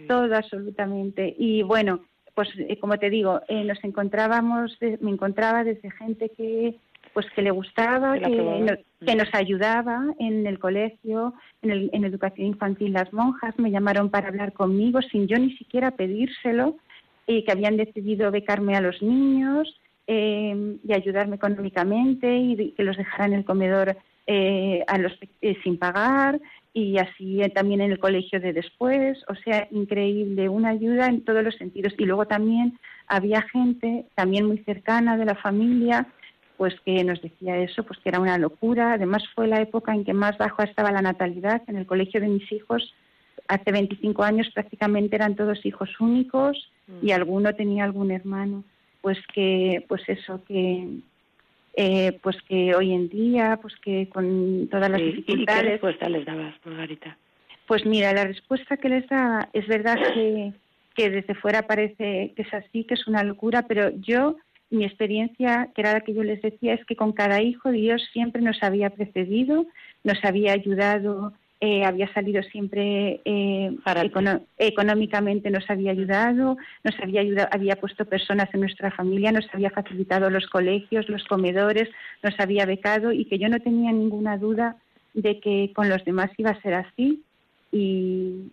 todo 0.09 0.35
absolutamente. 0.35 1.35
Y 1.38 1.62
bueno, 1.62 2.01
pues 2.35 2.49
eh, 2.57 2.79
como 2.79 2.99
te 2.99 3.11
digo, 3.11 3.40
nos 3.49 3.83
encontrábamos, 3.85 4.77
me 5.01 5.11
encontraba 5.11 5.64
desde 5.64 5.90
gente 5.92 6.31
que 6.37 6.77
pues 7.17 7.31
que 7.35 7.41
le 7.41 7.51
gustaba, 7.51 8.19
que, 8.19 8.85
que, 9.07 9.15
nos 9.15 9.35
ayudaba 9.35 10.05
en 10.19 10.47
el 10.47 10.59
colegio, 10.59 11.33
en, 11.63 11.71
el, 11.71 11.91
en 11.95 12.05
educación 12.05 12.49
infantil. 12.49 12.93
Las 12.93 13.11
monjas 13.11 13.59
me 13.59 13.71
llamaron 13.71 14.11
para 14.11 14.29
hablar 14.29 14.53
conmigo 14.53 15.01
sin 15.01 15.27
yo 15.27 15.39
ni 15.39 15.57
siquiera 15.57 15.93
pedírselo, 15.93 16.77
y 17.27 17.43
que 17.43 17.53
habían 17.53 17.79
decidido 17.79 18.31
becarme 18.31 18.77
a 18.77 18.83
los 18.83 19.01
niños 19.01 19.81
eh, 20.07 20.77
y 20.87 20.93
ayudarme 20.93 21.37
económicamente 21.37 22.37
y 22.37 22.73
que 22.73 22.85
los 22.85 22.99
dejaran 22.99 23.33
en 23.33 23.39
el 23.39 23.45
comedor 23.47 23.97
eh, 24.27 24.85
a 24.87 24.99
los, 24.99 25.13
eh, 25.41 25.57
sin 25.65 25.79
pagar 25.79 26.39
y 26.75 26.99
así 26.99 27.41
también 27.55 27.81
en 27.81 27.93
el 27.93 27.99
colegio 27.99 28.41
de 28.41 28.53
después, 28.53 29.25
o 29.29 29.35
sea, 29.37 29.67
increíble, 29.71 30.51
una 30.51 30.69
ayuda 30.69 31.07
en 31.07 31.25
todos 31.25 31.43
los 31.43 31.55
sentidos. 31.55 31.95
Y 31.97 32.05
luego 32.05 32.27
también 32.27 32.79
había 33.07 33.41
gente, 33.41 34.05
también 34.15 34.45
muy 34.45 34.59
cercana 34.59 35.17
de 35.17 35.25
la 35.25 35.37
familia, 35.37 36.07
pues 36.57 36.75
que 36.85 37.03
nos 37.05 37.21
decía 37.21 37.59
eso, 37.59 37.83
pues 37.85 37.99
que 38.01 38.09
era 38.09 38.21
una 38.21 38.38
locura. 38.38 38.95
Además 38.95 39.25
fue 39.35 39.47
la 39.47 39.61
época 39.61 39.95
en 39.95 40.05
que 40.05 40.14
más 40.14 40.38
bajo 40.38 40.62
estaba 40.62 40.92
la 40.92 41.03
natalidad. 41.03 41.62
En 41.66 41.77
el 41.77 41.87
colegio 41.87 42.21
de 42.21 42.29
mis 42.29 42.51
hijos, 42.53 42.95
hace 43.49 43.73
25 43.73 44.23
años 44.23 44.51
prácticamente 44.53 45.16
eran 45.16 45.37
todos 45.37 45.64
hijos 45.64 45.90
únicos 46.01 46.71
y 47.03 47.09
mm. 47.09 47.12
alguno 47.12 47.55
tenía 47.55 47.85
algún 47.85 48.11
hermano. 48.11 48.64
Pues 49.03 49.19
que, 49.33 49.85
pues 49.88 50.03
eso, 50.09 50.42
que 50.45 51.01
eh, 51.77 52.19
pues 52.23 52.37
que 52.49 52.75
hoy 52.75 52.92
en 52.92 53.09
día, 53.09 53.59
pues 53.61 53.77
que 53.77 54.09
con 54.09 54.66
todas 54.71 54.90
las 54.90 55.01
dificultades. 55.01 55.61
¿Y 55.61 55.64
qué 55.64 55.71
respuesta 55.73 56.09
les 56.09 56.25
dabas, 56.25 56.55
Margarita? 56.64 57.19
Pues 57.66 57.85
mira, 57.85 58.12
la 58.14 58.25
respuesta 58.25 58.79
que 58.79 58.88
les 58.88 59.07
da 59.09 59.51
es 59.53 59.66
verdad 59.66 59.97
que, 60.14 60.53
que 60.95 61.11
desde 61.11 61.35
fuera 61.35 61.66
parece 61.66 62.33
que 62.35 62.42
es 62.42 62.55
así, 62.55 62.85
que 62.85 62.95
es 62.95 63.07
una 63.07 63.23
locura, 63.23 63.66
pero 63.69 63.90
yo 63.90 64.37
mi 64.71 64.85
experiencia, 64.85 65.71
que 65.75 65.83
era 65.83 65.93
la 65.93 66.01
que 66.01 66.15
yo 66.15 66.23
les 66.23 66.43
decía, 66.43 66.75
es 66.75 66.85
que 66.87 66.97
con 66.97 67.13
cada 67.13 67.41
hijo 67.43 67.71
Dios 67.71 68.03
siempre 68.13 68.43
nos 68.43 68.63
había 68.63 68.91
precedido, 68.91 69.67
nos 70.03 70.25
había 70.25 70.53
ayudado, 70.53 71.33
eh, 71.61 71.85
había 71.85 72.13
salido 72.13 72.43
siempre 72.43 73.21
eh, 73.25 73.75
económicamente, 74.59 75.51
nos 75.51 75.71
había 75.71 75.93
ayudado, 75.93 76.57
nos 76.85 77.01
había 77.01 77.23
ayudado, 77.23 77.49
había 77.53 77.77
puesto 77.77 78.05
personas 78.05 78.49
en 78.53 78.61
nuestra 78.61 78.91
familia, 78.91 79.33
nos 79.33 79.49
había 79.55 79.71
facilitado 79.71 80.29
los 80.29 80.47
colegios, 80.49 81.09
los 81.09 81.25
comedores, 81.25 81.89
nos 82.23 82.39
había 82.41 82.67
becado 82.67 83.13
y 83.13 83.25
que 83.25 83.39
yo 83.39 83.49
no 83.49 83.61
tenía 83.61 83.93
ninguna 83.93 84.37
duda 84.37 84.77
de 85.15 85.41
que 85.41 85.73
con 85.75 85.89
los 85.89 86.05
demás 86.05 86.31
iba 86.37 86.51
a 86.51 86.61
ser 86.61 86.75
así. 86.75 87.23
Y, 87.73 88.51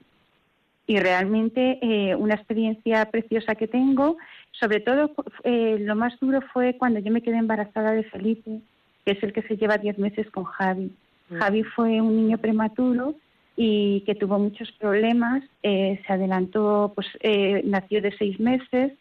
y 0.86 1.00
realmente 1.00 1.80
eh, 1.82 2.16
una 2.16 2.36
experiencia 2.36 3.10
preciosa 3.10 3.56
que 3.56 3.68
tengo. 3.68 4.18
Sobre 4.60 4.80
todo, 4.80 5.12
eh, 5.44 5.78
lo 5.80 5.96
más 5.96 6.18
duro 6.20 6.40
fue 6.54 6.78
cuando 6.78 7.00
yo 7.00 7.12
me 7.12 7.22
quedé 7.22 7.38
embarazada 7.38 7.92
de 7.92 8.04
Felipe, 8.04 8.62
que 9.06 9.12
es 9.12 9.24
el 9.24 9.34
que 9.34 9.42
se 9.44 9.58
lleva 9.58 9.78
diez 9.78 9.98
meses 9.98 10.30
con 10.30 10.46
Javi. 10.46 10.92
Mm. 11.30 11.36
Javi 11.36 11.64
fue 11.64 12.02
un 12.02 12.16
niño 12.16 12.38
prematuro 12.38 13.16
y 13.56 14.02
que 14.02 14.16
tuvo 14.16 14.40
muchos 14.40 14.72
problemas. 14.74 15.44
Eh, 15.64 16.00
se 16.06 16.14
adelantó, 16.14 16.92
pues 16.96 17.08
nació 17.64 18.02
de 18.02 18.16
seis 18.18 18.40
meses, 18.40 18.94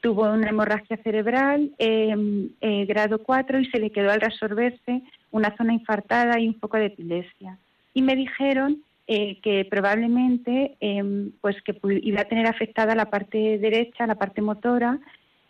tuvo 0.00 0.30
una 0.30 0.48
hemorragia 0.48 0.96
cerebral, 0.98 1.70
em, 1.78 2.50
grado 2.86 3.22
4, 3.22 3.60
y 3.60 3.66
se 3.66 3.78
le 3.78 3.90
quedó 3.90 4.10
al 4.10 4.20
resolverse 4.20 5.02
una 5.30 5.56
zona 5.56 5.72
infartada 5.72 6.38
y 6.40 6.48
un 6.48 6.54
poco 6.54 6.76
de 6.76 6.86
epilepsia. 6.86 7.58
Y 7.94 8.02
me 8.02 8.16
dijeron 8.16 8.82
eh, 9.12 9.40
que 9.42 9.64
probablemente 9.64 10.76
em, 10.78 11.32
pues 11.40 11.60
que 11.62 11.76
iba 12.00 12.20
a 12.20 12.26
tener 12.26 12.46
afectada 12.46 12.94
la 12.94 13.10
parte 13.10 13.58
derecha, 13.58 14.06
la 14.06 14.14
parte 14.14 14.40
motora, 14.40 15.00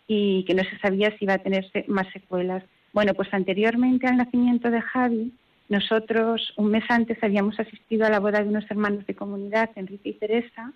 y 0.07 0.43
que 0.45 0.55
no 0.55 0.63
se 0.63 0.79
sabía 0.79 1.11
si 1.11 1.25
iba 1.25 1.35
a 1.35 1.43
tener 1.45 1.71
más 1.85 2.07
secuelas. 2.11 2.63
Bueno, 2.91 3.13
pues 3.13 3.31
anteriormente 3.31 4.07
al 4.07 4.17
nacimiento 4.17 4.71
de 4.71 4.81
Javi, 4.81 5.31
nosotros 5.69 6.53
un 6.57 6.71
mes 6.71 6.85
antes 6.89 7.23
habíamos 7.23 7.59
asistido 7.59 8.07
a 8.07 8.09
la 8.09 8.19
boda 8.19 8.41
de 8.41 8.49
unos 8.49 8.65
hermanos 8.71 9.05
de 9.05 9.13
comunidad, 9.13 9.69
Enrique 9.75 10.09
y 10.09 10.13
Teresa. 10.13 10.73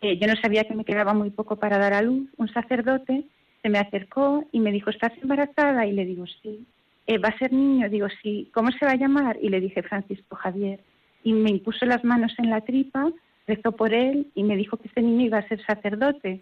Eh, 0.00 0.16
yo 0.16 0.26
no 0.26 0.34
sabía 0.36 0.64
que 0.64 0.74
me 0.74 0.86
quedaba 0.86 1.12
muy 1.12 1.28
poco 1.28 1.56
para 1.56 1.76
dar 1.76 1.92
a 1.92 2.00
luz. 2.00 2.30
Un 2.38 2.48
sacerdote 2.48 3.24
se 3.60 3.68
me 3.68 3.78
acercó 3.78 4.42
y 4.52 4.60
me 4.60 4.72
dijo, 4.72 4.88
¿estás 4.88 5.12
embarazada? 5.20 5.86
Y 5.86 5.92
le 5.92 6.06
digo, 6.06 6.24
sí. 6.42 6.64
Eh, 7.06 7.18
¿Va 7.18 7.28
a 7.28 7.38
ser 7.38 7.52
niño? 7.52 7.90
Digo, 7.90 8.06
sí. 8.22 8.48
¿Cómo 8.54 8.70
se 8.70 8.86
va 8.86 8.92
a 8.92 8.96
llamar? 8.96 9.36
Y 9.42 9.50
le 9.50 9.60
dije, 9.60 9.82
Francisco 9.82 10.34
Javier 10.36 10.80
y 11.22 11.32
me 11.32 11.50
impuso 11.50 11.86
las 11.86 12.04
manos 12.04 12.32
en 12.38 12.50
la 12.50 12.60
tripa, 12.60 13.10
rezó 13.46 13.72
por 13.72 13.92
él 13.92 14.28
y 14.34 14.42
me 14.42 14.56
dijo 14.56 14.76
que 14.76 14.88
este 14.88 15.02
niño 15.02 15.26
iba 15.26 15.38
a 15.38 15.48
ser 15.48 15.64
sacerdote. 15.64 16.40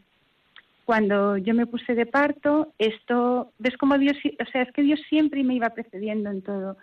cuando 0.85 1.37
yo 1.37 1.55
me 1.55 1.67
puse 1.67 1.95
de 1.95 2.05
parto, 2.05 2.73
esto, 2.79 3.53
ves 3.61 3.77
cómo 3.77 3.97
Dios, 3.97 4.17
o 4.41 4.51
sea, 4.51 4.63
es 4.63 4.73
que 4.73 4.83
Dios 4.83 5.01
siempre 5.09 5.45
me 5.45 5.55
iba 5.55 5.71
precediendo 5.71 6.31
en 6.31 6.43
todo. 6.43 6.77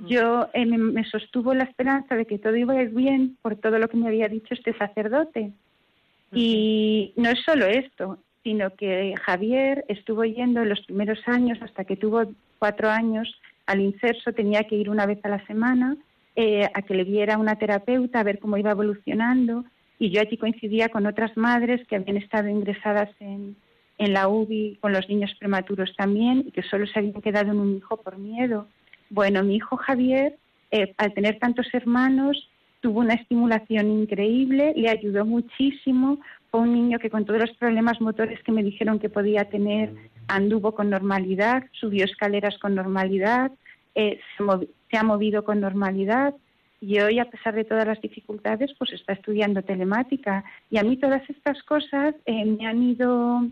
Yo 0.00 0.48
eh, 0.52 0.66
me, 0.66 1.02
sostuvo 1.04 1.54
la 1.54 1.64
esperanza 1.64 2.14
de 2.14 2.26
que 2.26 2.38
todo 2.38 2.54
iba 2.56 2.74
a 2.74 2.82
ir 2.82 2.90
bien 2.90 3.38
por 3.40 3.56
todo 3.56 3.78
lo 3.78 3.88
que 3.88 3.96
me 3.96 4.08
había 4.08 4.28
dicho 4.28 4.52
este 4.52 4.76
sacerdote. 4.76 5.52
Y 6.30 7.14
no 7.16 7.30
es 7.30 7.40
solo 7.42 7.64
esto, 7.64 8.18
sino 8.42 8.68
que 8.76 9.14
Javier 9.22 9.86
estuvo 9.88 10.24
yendo 10.24 10.60
en 10.60 10.68
los 10.68 10.82
primeros 10.82 11.20
años, 11.26 11.58
hasta 11.62 11.86
que 11.86 11.96
tuvo 11.96 12.24
cuatro 12.58 12.90
años, 12.90 13.34
al 13.64 13.80
inserso, 13.80 14.34
tenía 14.34 14.64
que 14.64 14.76
ir 14.76 14.90
una 14.90 15.06
vez 15.06 15.24
a 15.24 15.30
la 15.30 15.44
semana 15.46 15.96
eh, 16.36 16.68
a 16.72 16.82
que 16.82 16.94
le 16.94 17.04
viera 17.04 17.38
una 17.38 17.56
terapeuta, 17.56 18.20
a 18.20 18.24
ver 18.24 18.38
cómo 18.38 18.56
iba 18.56 18.70
evolucionando 18.72 19.64
y 19.98 20.10
yo 20.10 20.20
allí 20.20 20.36
coincidía 20.36 20.88
con 20.88 21.06
otras 21.06 21.36
madres 21.36 21.86
que 21.86 21.96
habían 21.96 22.16
estado 22.16 22.48
ingresadas 22.48 23.10
en, 23.20 23.56
en 23.98 24.12
la 24.12 24.28
UBI 24.28 24.78
con 24.80 24.92
los 24.92 25.08
niños 25.08 25.34
prematuros 25.38 25.94
también 25.96 26.44
y 26.46 26.50
que 26.50 26.62
solo 26.62 26.86
se 26.86 26.98
habían 26.98 27.22
quedado 27.22 27.52
en 27.52 27.58
un 27.58 27.76
hijo 27.76 27.96
por 27.98 28.18
miedo. 28.18 28.66
Bueno, 29.10 29.42
mi 29.44 29.56
hijo 29.56 29.76
Javier, 29.76 30.36
eh, 30.70 30.94
al 30.98 31.14
tener 31.14 31.38
tantos 31.38 31.72
hermanos, 31.72 32.48
tuvo 32.80 33.00
una 33.00 33.14
estimulación 33.14 33.90
increíble, 33.90 34.74
le 34.76 34.90
ayudó 34.90 35.24
muchísimo. 35.24 36.18
Fue 36.50 36.60
un 36.60 36.72
niño 36.72 36.98
que 36.98 37.10
con 37.10 37.24
todos 37.24 37.40
los 37.40 37.52
problemas 37.56 38.00
motores 38.00 38.42
que 38.42 38.52
me 38.52 38.62
dijeron 38.62 38.98
que 38.98 39.08
podía 39.08 39.44
tener, 39.44 39.94
anduvo 40.28 40.74
con 40.74 40.90
normalidad, 40.90 41.64
subió 41.72 42.04
escaleras 42.04 42.58
con 42.58 42.74
normalidad, 42.74 43.52
eh, 43.94 44.20
se 44.90 44.96
ha 44.96 45.02
movido 45.02 45.44
con 45.44 45.60
normalidad 45.60 46.34
y 46.80 47.00
hoy, 47.00 47.18
a 47.18 47.30
pesar 47.30 47.54
de 47.54 47.64
todas 47.64 47.86
las 47.86 48.00
dificultades, 48.02 48.72
pues 48.78 48.92
está 48.92 49.14
estudiando 49.14 49.62
telemática. 49.62 50.44
Y 50.70 50.76
a 50.76 50.82
mí 50.82 50.98
todas 50.98 51.22
estas 51.30 51.62
cosas 51.62 52.14
eh, 52.26 52.44
me 52.44 52.66
han 52.66 52.82
ido, 52.82 53.46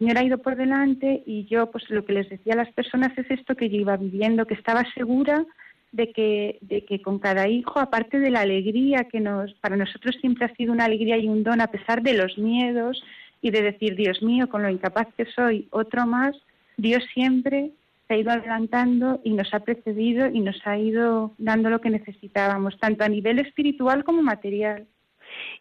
me 0.00 0.10
han 0.10 0.26
ido 0.26 0.38
por 0.38 0.56
delante 0.56 1.22
y 1.24 1.44
yo, 1.44 1.70
pues 1.70 1.88
lo 1.90 2.04
que 2.04 2.14
les 2.14 2.28
decía 2.28 2.54
a 2.54 2.56
las 2.56 2.72
personas 2.72 3.16
es 3.16 3.30
esto 3.30 3.54
que 3.54 3.70
yo 3.70 3.76
iba 3.76 3.96
viviendo, 3.96 4.46
que 4.46 4.54
estaba 4.54 4.84
segura 4.92 5.44
de 5.92 6.10
que, 6.10 6.58
de 6.62 6.84
que 6.84 7.00
con 7.00 7.20
cada 7.20 7.46
hijo, 7.46 7.78
aparte 7.78 8.18
de 8.18 8.30
la 8.30 8.40
alegría 8.40 9.04
que 9.04 9.20
nos, 9.20 9.54
para 9.54 9.76
nosotros 9.76 10.16
siempre 10.20 10.46
ha 10.46 10.54
sido 10.56 10.72
una 10.72 10.86
alegría 10.86 11.16
y 11.16 11.28
un 11.28 11.44
don, 11.44 11.60
a 11.60 11.68
pesar 11.68 12.02
de 12.02 12.14
los 12.14 12.36
miedos 12.36 13.00
y 13.40 13.52
de 13.52 13.62
decir, 13.62 13.94
Dios 13.94 14.20
mío, 14.20 14.48
con 14.48 14.64
lo 14.64 14.68
incapaz 14.68 15.06
que 15.16 15.26
soy, 15.26 15.68
otro 15.70 16.06
más, 16.06 16.34
Dios 16.76 17.04
siempre 17.14 17.70
se 18.06 18.14
ha 18.14 18.18
ido 18.18 18.30
adelantando 18.30 19.20
y 19.24 19.32
nos 19.32 19.52
ha 19.54 19.60
precedido 19.60 20.28
y 20.28 20.40
nos 20.40 20.66
ha 20.66 20.78
ido 20.78 21.32
dando 21.38 21.70
lo 21.70 21.80
que 21.80 21.90
necesitábamos, 21.90 22.78
tanto 22.78 23.04
a 23.04 23.08
nivel 23.08 23.38
espiritual 23.38 24.04
como 24.04 24.22
material. 24.22 24.86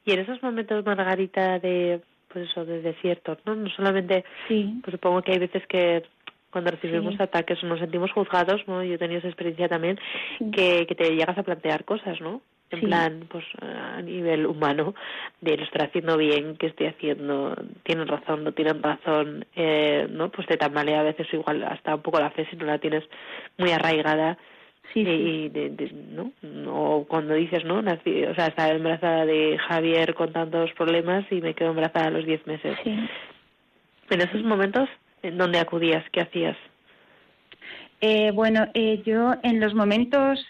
Y 0.06 0.12
en 0.12 0.20
esos 0.20 0.42
momentos, 0.44 0.86
Margarita, 0.86 1.60
de 1.60 2.02
pues 2.34 2.50
eso, 2.50 2.66
de 2.66 2.82
desiertos, 2.82 3.38
¿no? 3.46 3.56
No 3.56 3.70
solamente, 3.70 4.26
sí. 4.48 4.80
pues 4.84 4.94
supongo 4.94 5.22
que 5.22 5.34
hay 5.34 5.40
veces 5.40 5.66
que 5.68 6.04
cuando 6.50 6.72
recibimos 6.72 7.20
ataques 7.20 7.64
nos 7.64 7.80
sentimos 7.80 8.12
juzgados, 8.12 8.62
¿no? 8.68 8.84
Yo 8.84 8.96
he 8.96 8.98
tenido 8.98 9.20
esa 9.20 9.28
experiencia 9.28 9.68
también, 9.68 10.00
que, 10.52 10.86
que 10.88 10.96
te 10.96 11.16
llegas 11.16 11.38
a 11.38 11.44
plantear 11.44 11.86
cosas, 11.86 12.20
¿no? 12.22 12.42
En 12.74 12.82
plan, 12.82 13.26
pues 13.30 13.46
a 13.62 14.02
nivel 14.02 14.46
humano, 14.46 14.96
de 15.42 15.58
lo 15.58 15.64
estoy 15.64 15.86
haciendo 15.86 16.18
bien, 16.18 16.58
qué 16.58 16.68
estoy 16.68 16.88
haciendo, 16.88 17.56
tienen 17.84 18.08
razón, 18.08 18.44
no 18.44 18.52
tienen 18.52 18.82
razón, 18.82 19.46
eh, 19.56 20.08
¿no? 20.10 20.30
Pues 20.30 20.48
te 20.48 20.58
tambalea 20.58 21.02
a 21.02 21.04
veces 21.04 21.28
igual 21.34 21.64
hasta 21.64 21.96
un 21.96 22.02
poco 22.02 22.20
la 22.20 22.32
fe 22.32 22.48
si 22.50 22.56
no 22.56 22.66
la 22.66 22.80
tienes 22.80 23.04
muy 23.58 23.72
arraigada. 23.72 24.38
Sí, 24.94 25.00
y, 25.00 25.50
de, 25.50 25.92
¿no? 26.12 26.32
O 26.68 27.06
cuando 27.08 27.34
dices, 27.34 27.64
¿no? 27.64 27.80
o 27.80 28.36
sea, 28.36 28.48
estaba 28.48 28.70
embarazada 28.70 29.26
de 29.26 29.58
Javier 29.58 30.14
con 30.14 30.34
tantos 30.34 30.72
problemas 30.74 31.26
y 31.32 31.42
me 31.42 31.54
quedo 31.56 31.70
embarazada 31.70 32.08
a 32.08 32.12
los 32.12 32.26
10 32.26 32.46
meses. 32.46 32.78
En 32.86 34.22
esos 34.22 34.44
momentos, 34.44 34.90
¿en 35.24 35.38
dónde 35.38 35.60
acudías? 35.60 36.04
¿Qué 36.12 36.22
hacías? 36.22 36.58
Eh, 38.06 38.32
bueno, 38.32 38.68
eh, 38.74 39.02
yo 39.06 39.34
en 39.44 39.62
los 39.62 39.74
momentos 39.74 40.46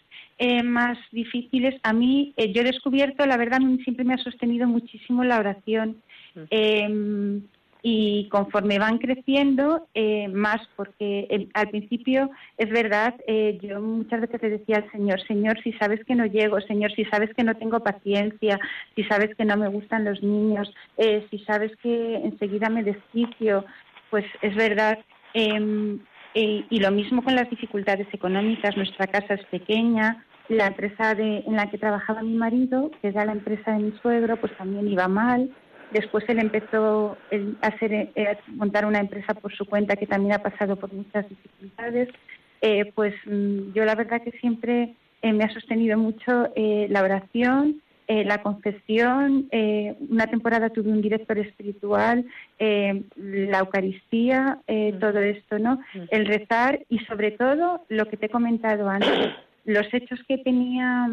eh, 0.46 0.62
más 0.62 0.98
difíciles, 1.14 1.80
a 1.84 1.94
mí 1.94 2.34
eh, 2.36 2.52
yo 2.52 2.64
he 2.64 2.66
descubierto, 2.66 3.26
la 3.26 3.38
verdad, 3.38 3.60
siempre 3.82 4.04
me 4.04 4.14
ha 4.14 4.18
sostenido 4.18 4.68
muchísimo 4.68 5.24
la 5.24 5.40
oración. 5.40 6.02
Em, 6.50 7.44
y 7.82 8.28
conforme 8.28 8.78
van 8.78 8.98
creciendo, 8.98 9.88
eh, 9.94 10.28
más, 10.28 10.60
porque 10.76 11.48
al 11.54 11.70
principio 11.70 12.30
es 12.58 12.70
verdad, 12.70 13.16
yo 13.62 13.80
muchas 13.80 14.20
veces 14.20 14.42
le 14.42 14.50
decía 14.50 14.78
al 14.78 14.92
Señor, 14.92 15.22
Señor, 15.26 15.62
si 15.64 15.72
sabes 15.74 16.04
que 16.04 16.16
no 16.16 16.26
llego, 16.26 16.60
Señor, 16.60 16.92
si 16.92 17.06
sabes 17.06 17.34
que 17.34 17.46
no 17.46 17.56
tengo 17.56 17.80
paciencia, 17.80 18.60
si 18.96 19.06
sabes 19.06 19.34
que 19.38 19.46
no 19.46 19.56
me 19.56 19.70
gustan 19.70 20.04
los 20.04 20.22
niños, 20.22 20.74
si 21.30 21.40
sabes 21.40 21.72
que 21.78 22.16
enseguida 22.16 22.68
me 22.68 22.84
desquicio, 22.84 23.64
pues 24.10 24.26
es 24.42 24.56
verdad. 24.56 25.00
Em, 25.34 26.00
y 26.36 26.80
lo 26.80 26.90
mismo 26.92 27.24
con 27.24 27.36
las 27.36 27.50
dificultades 27.50 28.08
económicas. 28.12 28.76
Nuestra 28.76 29.06
casa 29.06 29.36
es 29.36 29.46
pequeña, 29.46 30.26
la 30.50 30.68
empresa 30.68 31.16
de, 31.16 31.40
en 31.40 31.56
la 31.56 31.70
que 31.70 31.78
trabajaba 31.78 32.22
mi 32.22 32.36
marido, 32.36 32.92
que 33.02 33.10
era 33.10 33.26
la 33.26 33.32
empresa 33.32 33.72
de 33.72 33.84
mi 33.84 33.92
suegro, 34.02 34.38
pues 34.38 34.56
también 34.58 34.88
iba 34.88 35.08
mal. 35.08 35.50
Después 35.92 36.26
él 36.28 36.40
empezó 36.40 37.18
a 37.62 37.68
hacer, 37.68 37.94
eh, 37.94 38.38
montar 38.48 38.86
una 38.86 39.00
empresa 39.00 39.34
por 39.36 39.54
su 39.54 39.66
cuenta 39.66 39.96
que 39.96 40.08
también 40.08 40.34
ha 40.34 40.40
pasado 40.40 40.76
por 40.76 40.92
muchas 40.92 41.30
dificultades. 41.30 42.10
Eh, 42.62 42.92
pues 42.96 43.14
mm, 43.26 43.74
yo 43.74 43.86
la 43.86 43.96
verdad 43.96 44.22
que 44.22 44.32
siempre 44.40 44.96
eh, 45.22 45.34
me 45.34 45.44
ha 45.44 45.54
sostenido 45.54 45.98
mucho 45.98 46.50
la 46.56 47.04
oración, 47.04 47.82
la 48.06 48.44
confesión, 48.44 49.50
una 50.10 50.28
temporada 50.28 50.70
tuve 50.70 50.92
un 50.92 51.02
director 51.02 51.40
espiritual, 51.40 52.26
la 52.60 53.60
Eucaristía, 53.60 54.60
mm. 54.68 55.00
todo 55.00 55.20
esto, 55.20 55.58
¿no? 55.58 55.76
Mm. 55.94 56.00
El 56.12 56.26
rezar 56.26 56.80
y 56.90 57.00
sobre 57.06 57.32
todo 57.32 57.86
lo 57.90 58.06
que 58.08 58.18
te 58.18 58.28
he 58.28 58.30
comentado 58.30 58.88
antes, 58.90 59.32
los 59.66 59.92
hechos 59.94 60.20
que 60.28 60.38
tenía 60.38 61.10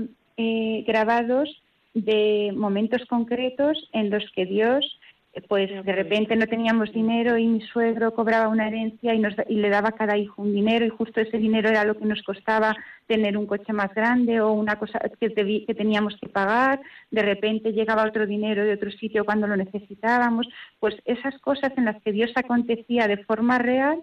grabados 0.87 1.63
de 1.95 2.53
momentos 2.57 3.05
concretos 3.07 3.89
en 3.93 4.11
los 4.11 4.25
que 4.35 4.47
Dios 4.47 4.99
pues 5.49 5.71
de 5.85 5.93
repente 5.93 6.35
no 6.35 6.47
teníamos 6.47 6.93
dinero 6.93 7.39
y 7.39 7.47
mi 7.47 7.61
suegro 7.61 8.15
cobraba 8.15 8.49
una 8.49 8.67
herencia 8.67 9.15
y, 9.15 9.21
nos, 9.21 9.35
y 9.49 9.55
le 9.57 9.69
daba 9.69 9.91
a 9.91 9.97
cada 9.97 10.17
hijo 10.17 10.43
un 10.43 10.53
dinero 10.53 10.85
y 10.85 10.89
justo 10.89 11.21
ese 11.21 11.39
dinero 11.39 11.69
era 11.69 11.85
lo 11.85 11.97
que 11.97 12.05
nos 12.05 12.21
costaba 12.23 12.77
tener 13.07 13.37
un 13.37 13.47
coche 13.47 13.73
más 13.73 13.95
grande 13.95 14.41
o 14.41 14.53
una 14.53 14.77
cosa 14.77 15.01
que 15.21 15.31
teníamos 15.31 16.17
que 16.21 16.29
pagar, 16.29 16.81
de 17.11 17.23
repente 17.23 17.73
llegaba 17.73 18.09
otro 18.09 18.27
dinero 18.27 18.65
de 18.65 18.73
otro 18.73 18.91
sitio 18.91 19.25
cuando 19.25 19.47
lo 19.47 19.57
necesitábamos, 19.57 20.49
pues 20.81 20.97
esas 21.05 21.39
cosas 21.39 21.73
en 21.77 21.85
las 21.85 22.03
que 22.03 22.13
Dios 22.13 22.33
acontecía 22.35 23.07
de 23.07 23.19
forma 23.19 23.59
real 23.59 24.03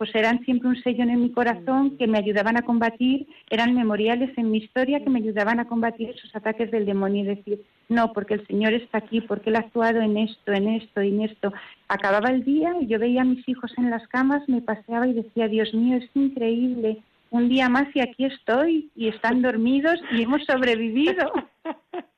pues 0.00 0.14
eran 0.14 0.42
siempre 0.46 0.70
un 0.70 0.82
sello 0.82 1.02
en 1.02 1.20
mi 1.20 1.30
corazón 1.30 1.98
que 1.98 2.06
me 2.06 2.16
ayudaban 2.16 2.56
a 2.56 2.62
combatir, 2.62 3.26
eran 3.50 3.74
memoriales 3.74 4.30
en 4.38 4.50
mi 4.50 4.56
historia 4.56 5.04
que 5.04 5.10
me 5.10 5.18
ayudaban 5.18 5.60
a 5.60 5.66
combatir 5.66 6.08
esos 6.08 6.34
ataques 6.34 6.70
del 6.70 6.86
demonio 6.86 7.22
y 7.22 7.36
decir, 7.36 7.60
no, 7.90 8.14
porque 8.14 8.32
el 8.32 8.46
Señor 8.46 8.72
está 8.72 8.96
aquí, 8.96 9.20
porque 9.20 9.50
Él 9.50 9.56
ha 9.56 9.58
actuado 9.58 10.00
en 10.00 10.16
esto, 10.16 10.52
en 10.52 10.68
esto 10.68 11.02
y 11.02 11.08
en 11.10 11.20
esto. 11.24 11.52
Acababa 11.88 12.30
el 12.30 12.46
día 12.46 12.74
y 12.80 12.86
yo 12.86 12.98
veía 12.98 13.20
a 13.20 13.26
mis 13.26 13.46
hijos 13.46 13.74
en 13.76 13.90
las 13.90 14.08
camas, 14.08 14.48
me 14.48 14.62
paseaba 14.62 15.06
y 15.06 15.12
decía, 15.12 15.48
Dios 15.48 15.74
mío, 15.74 15.98
es 15.98 16.08
increíble, 16.14 17.02
un 17.28 17.50
día 17.50 17.68
más 17.68 17.94
y 17.94 18.00
aquí 18.00 18.24
estoy 18.24 18.88
y 18.96 19.08
están 19.08 19.42
dormidos 19.42 20.00
y 20.12 20.22
hemos 20.22 20.42
sobrevivido. 20.46 21.30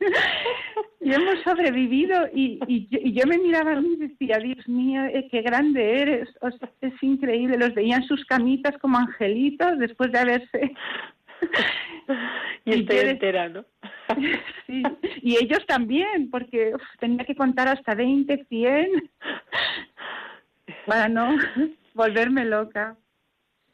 y 1.00 1.12
hemos 1.12 1.40
sobrevivido 1.42 2.28
y, 2.34 2.58
y, 2.66 3.12
yo, 3.12 3.26
me 3.26 3.38
miraba 3.38 3.72
a 3.72 3.80
mí 3.80 3.94
y 3.94 4.08
decía, 4.08 4.38
Dios 4.38 4.66
mío, 4.68 5.04
eh, 5.04 5.28
qué 5.30 5.42
grande 5.42 6.00
eres, 6.00 6.28
es 6.80 7.02
increíble, 7.02 7.58
los 7.58 7.74
veían 7.74 8.02
sus 8.04 8.24
camitas 8.24 8.76
como 8.78 8.98
angelitos 8.98 9.78
después 9.78 10.12
de 10.12 10.18
haberse... 10.18 10.74
y 12.64 12.72
estoy 12.72 12.98
entera, 12.98 13.48
¿no? 13.48 13.64
sí, 14.66 14.82
y 15.22 15.36
ellos 15.36 15.64
también, 15.66 16.30
porque 16.30 16.72
tenía 17.00 17.24
que 17.24 17.34
contar 17.34 17.68
hasta 17.68 17.94
20, 17.94 18.46
100 18.48 19.10
para 20.86 21.08
no 21.08 21.36
volverme 21.94 22.44
loca. 22.44 22.96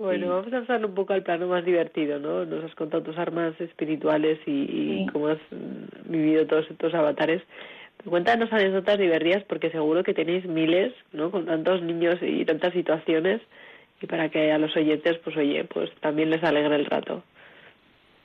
Bueno, 0.00 0.30
vamos 0.30 0.46
a 0.46 0.60
pasar 0.60 0.82
un 0.82 0.94
poco 0.94 1.12
al 1.12 1.22
plano 1.22 1.46
más 1.46 1.62
divertido, 1.62 2.18
¿no? 2.18 2.46
Nos 2.46 2.64
has 2.64 2.74
contado 2.74 3.02
tus 3.02 3.18
armas 3.18 3.52
espirituales 3.60 4.38
y, 4.46 5.04
cómo 5.12 5.28
has 5.28 5.38
vivido 6.06 6.46
todos 6.46 6.64
estos 6.70 6.94
avatares. 6.94 7.42
Cuéntanos 8.06 8.50
anécdotas 8.50 8.98
divertidas 8.98 9.44
porque 9.44 9.70
seguro 9.70 10.02
que 10.02 10.14
tenéis 10.14 10.46
miles, 10.46 10.94
¿no? 11.12 11.30
Con 11.30 11.44
tantos 11.44 11.82
niños 11.82 12.16
y 12.22 12.46
tantas 12.46 12.72
situaciones 12.72 13.42
y 14.00 14.06
para 14.06 14.30
que 14.30 14.50
a 14.50 14.56
los 14.56 14.74
oyentes, 14.74 15.18
pues 15.18 15.36
oye, 15.36 15.64
pues 15.64 15.90
también 16.00 16.30
les 16.30 16.42
alegre 16.42 16.76
el 16.76 16.86
rato. 16.86 17.22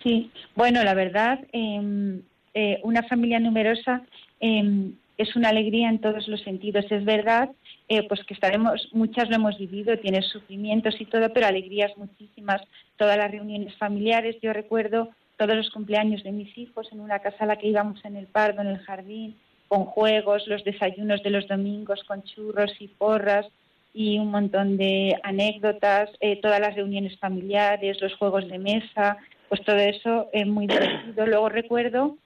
Sí, 0.01 0.31
bueno, 0.55 0.81
la 0.81 0.93
verdad, 0.93 1.41
em, 1.51 2.21
eh, 2.53 2.79
una 2.83 3.03
familia 3.03 3.41
numerosa 3.41 4.01
eh, 4.39 4.91
es 5.17 5.35
una 5.35 5.49
alegría 5.49 5.89
en 5.89 5.99
todos 5.99 6.27
los 6.27 6.41
sentidos. 6.41 6.85
Es 6.89 7.05
verdad, 7.05 7.49
eh, 7.87 8.07
pues 8.07 8.23
que 8.23 8.33
estaremos, 8.33 8.89
muchas 8.91 9.29
lo 9.29 9.35
hemos 9.35 9.57
vivido, 9.57 9.97
tiene 9.97 10.21
sufrimientos 10.21 10.99
y 10.99 11.05
todo, 11.05 11.31
pero 11.33 11.47
alegrías 11.47 11.95
muchísimas. 11.97 12.61
Todas 12.97 13.17
las 13.17 13.31
reuniones 13.31 13.75
familiares, 13.75 14.37
yo 14.41 14.53
recuerdo 14.53 15.09
todos 15.37 15.55
los 15.55 15.69
cumpleaños 15.69 16.23
de 16.23 16.31
mis 16.31 16.57
hijos 16.57 16.87
en 16.91 16.99
una 16.99 17.19
casa 17.19 17.43
a 17.43 17.47
la 17.47 17.57
que 17.57 17.67
íbamos 17.67 18.03
en 18.05 18.15
el 18.15 18.27
Pardo, 18.27 18.61
en 18.61 18.67
el 18.67 18.79
jardín, 18.79 19.35
con 19.67 19.85
juegos, 19.85 20.47
los 20.47 20.63
desayunos 20.63 21.23
de 21.23 21.29
los 21.29 21.47
domingos 21.47 22.03
con 22.03 22.23
churros 22.23 22.71
y 22.79 22.87
porras 22.87 23.47
y 23.93 24.19
un 24.19 24.29
montón 24.29 24.77
de 24.77 25.17
anécdotas, 25.23 26.09
eh, 26.19 26.39
todas 26.41 26.59
las 26.59 26.75
reuniones 26.75 27.17
familiares, 27.17 28.01
los 28.01 28.13
juegos 28.15 28.47
de 28.47 28.59
mesa, 28.59 29.17
pues 29.47 29.63
todo 29.63 29.77
eso 29.77 30.29
es 30.33 30.45
muy 30.45 30.67
divertido. 30.67 31.25
Luego 31.25 31.49
recuerdo 31.49 32.17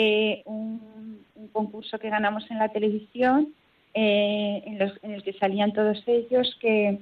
eh, 0.00 0.42
un, 0.44 1.26
concurso 1.52 1.98
que 1.98 2.08
ganamos 2.08 2.48
en 2.50 2.58
la 2.58 2.68
televisión 2.68 3.54
eh, 3.94 4.62
en, 4.64 5.10
el 5.10 5.22
que 5.24 5.32
salían 5.32 5.72
todos 5.72 6.00
ellos 6.06 6.56
que 6.60 6.98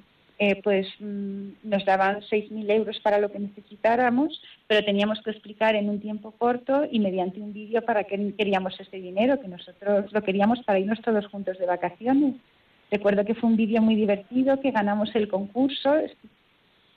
pues 0.63 0.87
mm, 0.99 1.49
nos 1.65 1.85
daban 1.85 2.21
6.000 2.21 2.71
euros 2.71 2.99
para 3.01 3.19
lo 3.19 3.31
que 3.31 3.39
necesitáramos, 3.39 4.41
pero 4.67 4.85
teníamos 4.85 5.21
que 5.23 5.31
explicar 5.31 5.75
en 5.75 5.91
un 5.91 6.01
tiempo 6.01 6.31
corto 6.33 6.87
y 6.91 7.01
mediante 7.01 7.41
un 7.41 7.53
vídeo 7.53 7.85
para 7.85 8.05
qué 8.05 8.35
queríamos 8.37 8.79
ese 8.81 8.99
dinero, 8.99 9.41
que 9.41 9.49
nosotros 9.49 10.13
lo 10.13 10.23
queríamos 10.23 10.63
para 10.65 10.79
irnos 10.79 11.03
todos 11.03 11.27
juntos 11.27 11.59
de 11.59 11.67
vacaciones. 11.67 12.35
Recuerdo 12.91 13.25
que 13.25 13.35
fue 13.35 13.51
un 13.51 13.57
vídeo 13.57 13.83
muy 13.83 13.95
divertido, 13.95 14.61
que 14.61 14.71
ganamos 14.71 15.15
el 15.15 15.29
concurso 15.29 15.95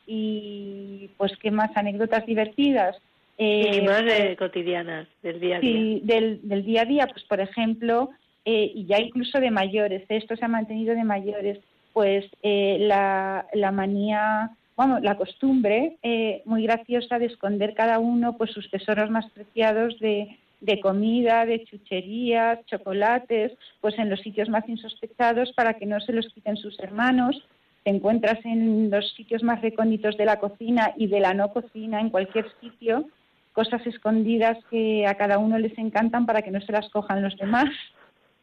y 0.06 1.10
pues 1.18 1.34
qué 1.42 1.52
más 1.52 1.76
anécdotas 1.76 2.26
divertidas. 2.26 2.96
Eh, 3.42 3.82
más 3.84 4.04
de 4.04 4.36
cotidianas, 4.36 5.08
del 5.24 5.40
día 5.40 5.58
a 5.58 5.60
día. 5.62 5.72
Sí, 5.72 6.02
del, 6.04 6.42
del 6.44 6.66
día 6.66 6.82
a 6.82 6.86
día, 6.86 7.08
pues 7.08 7.24
por 7.24 7.40
ejemplo, 7.40 8.10
eh, 8.44 8.70
y 8.76 8.86
ya 8.86 9.00
incluso 9.00 9.40
de 9.40 9.50
mayores, 9.50 10.04
esto 10.10 10.36
se 10.36 10.44
ha 10.44 10.50
mantenido 10.50 10.94
de 10.94 11.06
mayores, 11.06 11.58
pues 11.94 12.26
eh, 12.44 12.78
la, 12.82 13.46
la 13.54 13.72
manía, 13.72 14.52
vamos, 14.76 15.02
la 15.04 15.16
costumbre 15.16 15.96
eh, 16.04 16.42
muy 16.44 16.64
graciosa 16.64 17.18
de 17.18 17.28
esconder 17.28 17.74
cada 17.76 18.00
uno 18.00 18.36
pues 18.38 18.52
sus 18.52 18.70
tesoros 18.70 19.10
más 19.10 19.30
preciados 19.32 19.98
de, 20.00 20.38
de 20.60 20.82
comida, 20.82 21.46
de 21.46 21.64
chucherías, 21.64 22.66
chocolates, 22.66 23.54
pues 23.80 23.98
en 24.00 24.10
los 24.10 24.20
sitios 24.20 24.50
más 24.50 24.68
insospechados 24.68 25.54
para 25.54 25.76
que 25.76 25.86
no 25.86 26.02
se 26.02 26.12
los 26.12 26.28
quiten 26.34 26.58
sus 26.58 26.78
hermanos. 26.80 27.42
Te 27.84 27.92
encuentras 27.92 28.44
en 28.44 28.92
los 28.92 29.14
sitios 29.14 29.44
más 29.44 29.62
recónditos 29.62 30.18
de 30.18 30.26
la 30.26 30.40
cocina 30.40 30.94
y 30.98 31.08
de 31.08 31.22
la 31.22 31.34
no 31.34 31.54
cocina, 31.54 32.02
en 32.02 32.10
cualquier 32.10 32.46
sitio, 32.60 33.08
cosas 33.54 33.86
escondidas 33.86 34.58
que 34.70 35.06
a 35.08 35.16
cada 35.16 35.38
uno 35.38 35.58
les 35.58 35.78
encantan 35.78 36.26
para 36.26 36.42
que 36.42 36.52
no 36.52 36.62
se 36.62 36.72
las 36.72 36.90
cojan 36.90 37.22
los 37.22 37.36
demás. 37.38 37.70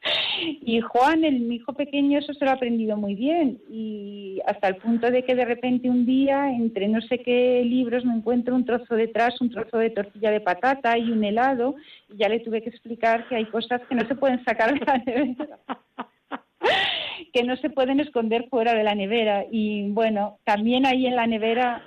Y 0.63 0.81
Juan, 0.81 1.25
el, 1.25 1.41
mi 1.41 1.57
hijo 1.57 1.73
pequeño, 1.73 2.19
eso 2.19 2.33
se 2.35 2.45
lo 2.45 2.51
ha 2.51 2.55
aprendido 2.55 2.97
muy 2.97 3.15
bien. 3.15 3.59
Y 3.71 4.41
hasta 4.47 4.69
el 4.69 4.77
punto 4.77 5.11
de 5.11 5.25
que 5.25 5.35
de 5.35 5.45
repente 5.45 5.91
un 5.91 6.07
día, 6.07 6.51
entre 6.51 6.89
no 6.89 7.01
sé 7.01 7.19
qué 7.21 7.63
libros, 7.65 8.05
me 8.05 8.15
encuentro 8.15 8.55
un 8.55 8.65
trozo 8.65 8.95
detrás, 8.95 9.41
un 9.41 9.51
trozo 9.51 9.79
de 9.79 9.91
tortilla 9.91 10.31
de 10.31 10.41
patata 10.41 10.99
y 10.99 11.11
un 11.11 11.25
helado. 11.25 11.75
Y 12.09 12.19
ya 12.19 12.29
le 12.29 12.41
tuve 12.41 12.63
que 12.63 12.71
explicar 12.71 13.29
que 13.29 13.37
hay 13.37 13.47
cosas 13.47 13.81
que 13.89 13.95
no 13.95 14.07
se 14.07 14.15
pueden 14.15 14.45
sacar 14.45 14.79
de 14.79 14.85
la 14.85 14.99
nevera. 14.99 15.59
que 17.33 17.43
no 17.43 17.57
se 17.57 17.71
pueden 17.71 18.01
esconder 18.01 18.49
fuera 18.49 18.75
de 18.75 18.85
la 18.85 18.95
nevera. 18.95 19.45
Y 19.51 19.89
bueno, 19.91 20.39
también 20.45 20.87
ahí 20.87 21.07
en 21.07 21.17
la 21.17 21.27
nevera 21.27 21.83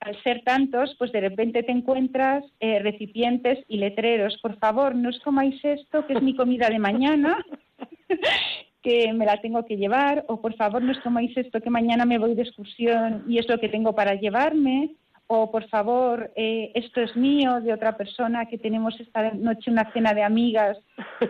al 0.00 0.22
ser 0.22 0.42
tantos, 0.44 0.94
pues 0.98 1.12
de 1.12 1.20
repente 1.20 1.62
te 1.62 1.72
encuentras 1.72 2.44
eh, 2.60 2.78
recipientes 2.78 3.64
y 3.68 3.78
letreros. 3.78 4.38
Por 4.40 4.58
favor, 4.58 4.94
no 4.94 5.08
os 5.08 5.18
comáis 5.20 5.62
esto, 5.64 6.06
que 6.06 6.14
es 6.14 6.22
mi 6.22 6.36
comida 6.36 6.68
de 6.68 6.78
mañana, 6.78 7.44
que 8.82 9.12
me 9.12 9.26
la 9.26 9.40
tengo 9.40 9.64
que 9.64 9.76
llevar. 9.76 10.24
O 10.28 10.40
por 10.40 10.54
favor, 10.54 10.82
no 10.82 10.92
os 10.92 11.00
comáis 11.00 11.36
esto, 11.36 11.60
que 11.60 11.70
mañana 11.70 12.04
me 12.04 12.18
voy 12.18 12.34
de 12.34 12.42
excursión 12.42 13.24
y 13.28 13.38
es 13.38 13.48
lo 13.48 13.58
que 13.58 13.68
tengo 13.68 13.94
para 13.94 14.14
llevarme. 14.14 14.94
O 15.26 15.50
por 15.50 15.68
favor, 15.68 16.32
eh, 16.36 16.70
esto 16.74 17.02
es 17.02 17.14
mío, 17.14 17.60
de 17.60 17.74
otra 17.74 17.98
persona, 17.98 18.46
que 18.46 18.56
tenemos 18.56 18.98
esta 18.98 19.32
noche 19.32 19.70
una 19.70 19.92
cena 19.92 20.14
de 20.14 20.22
amigas 20.22 20.78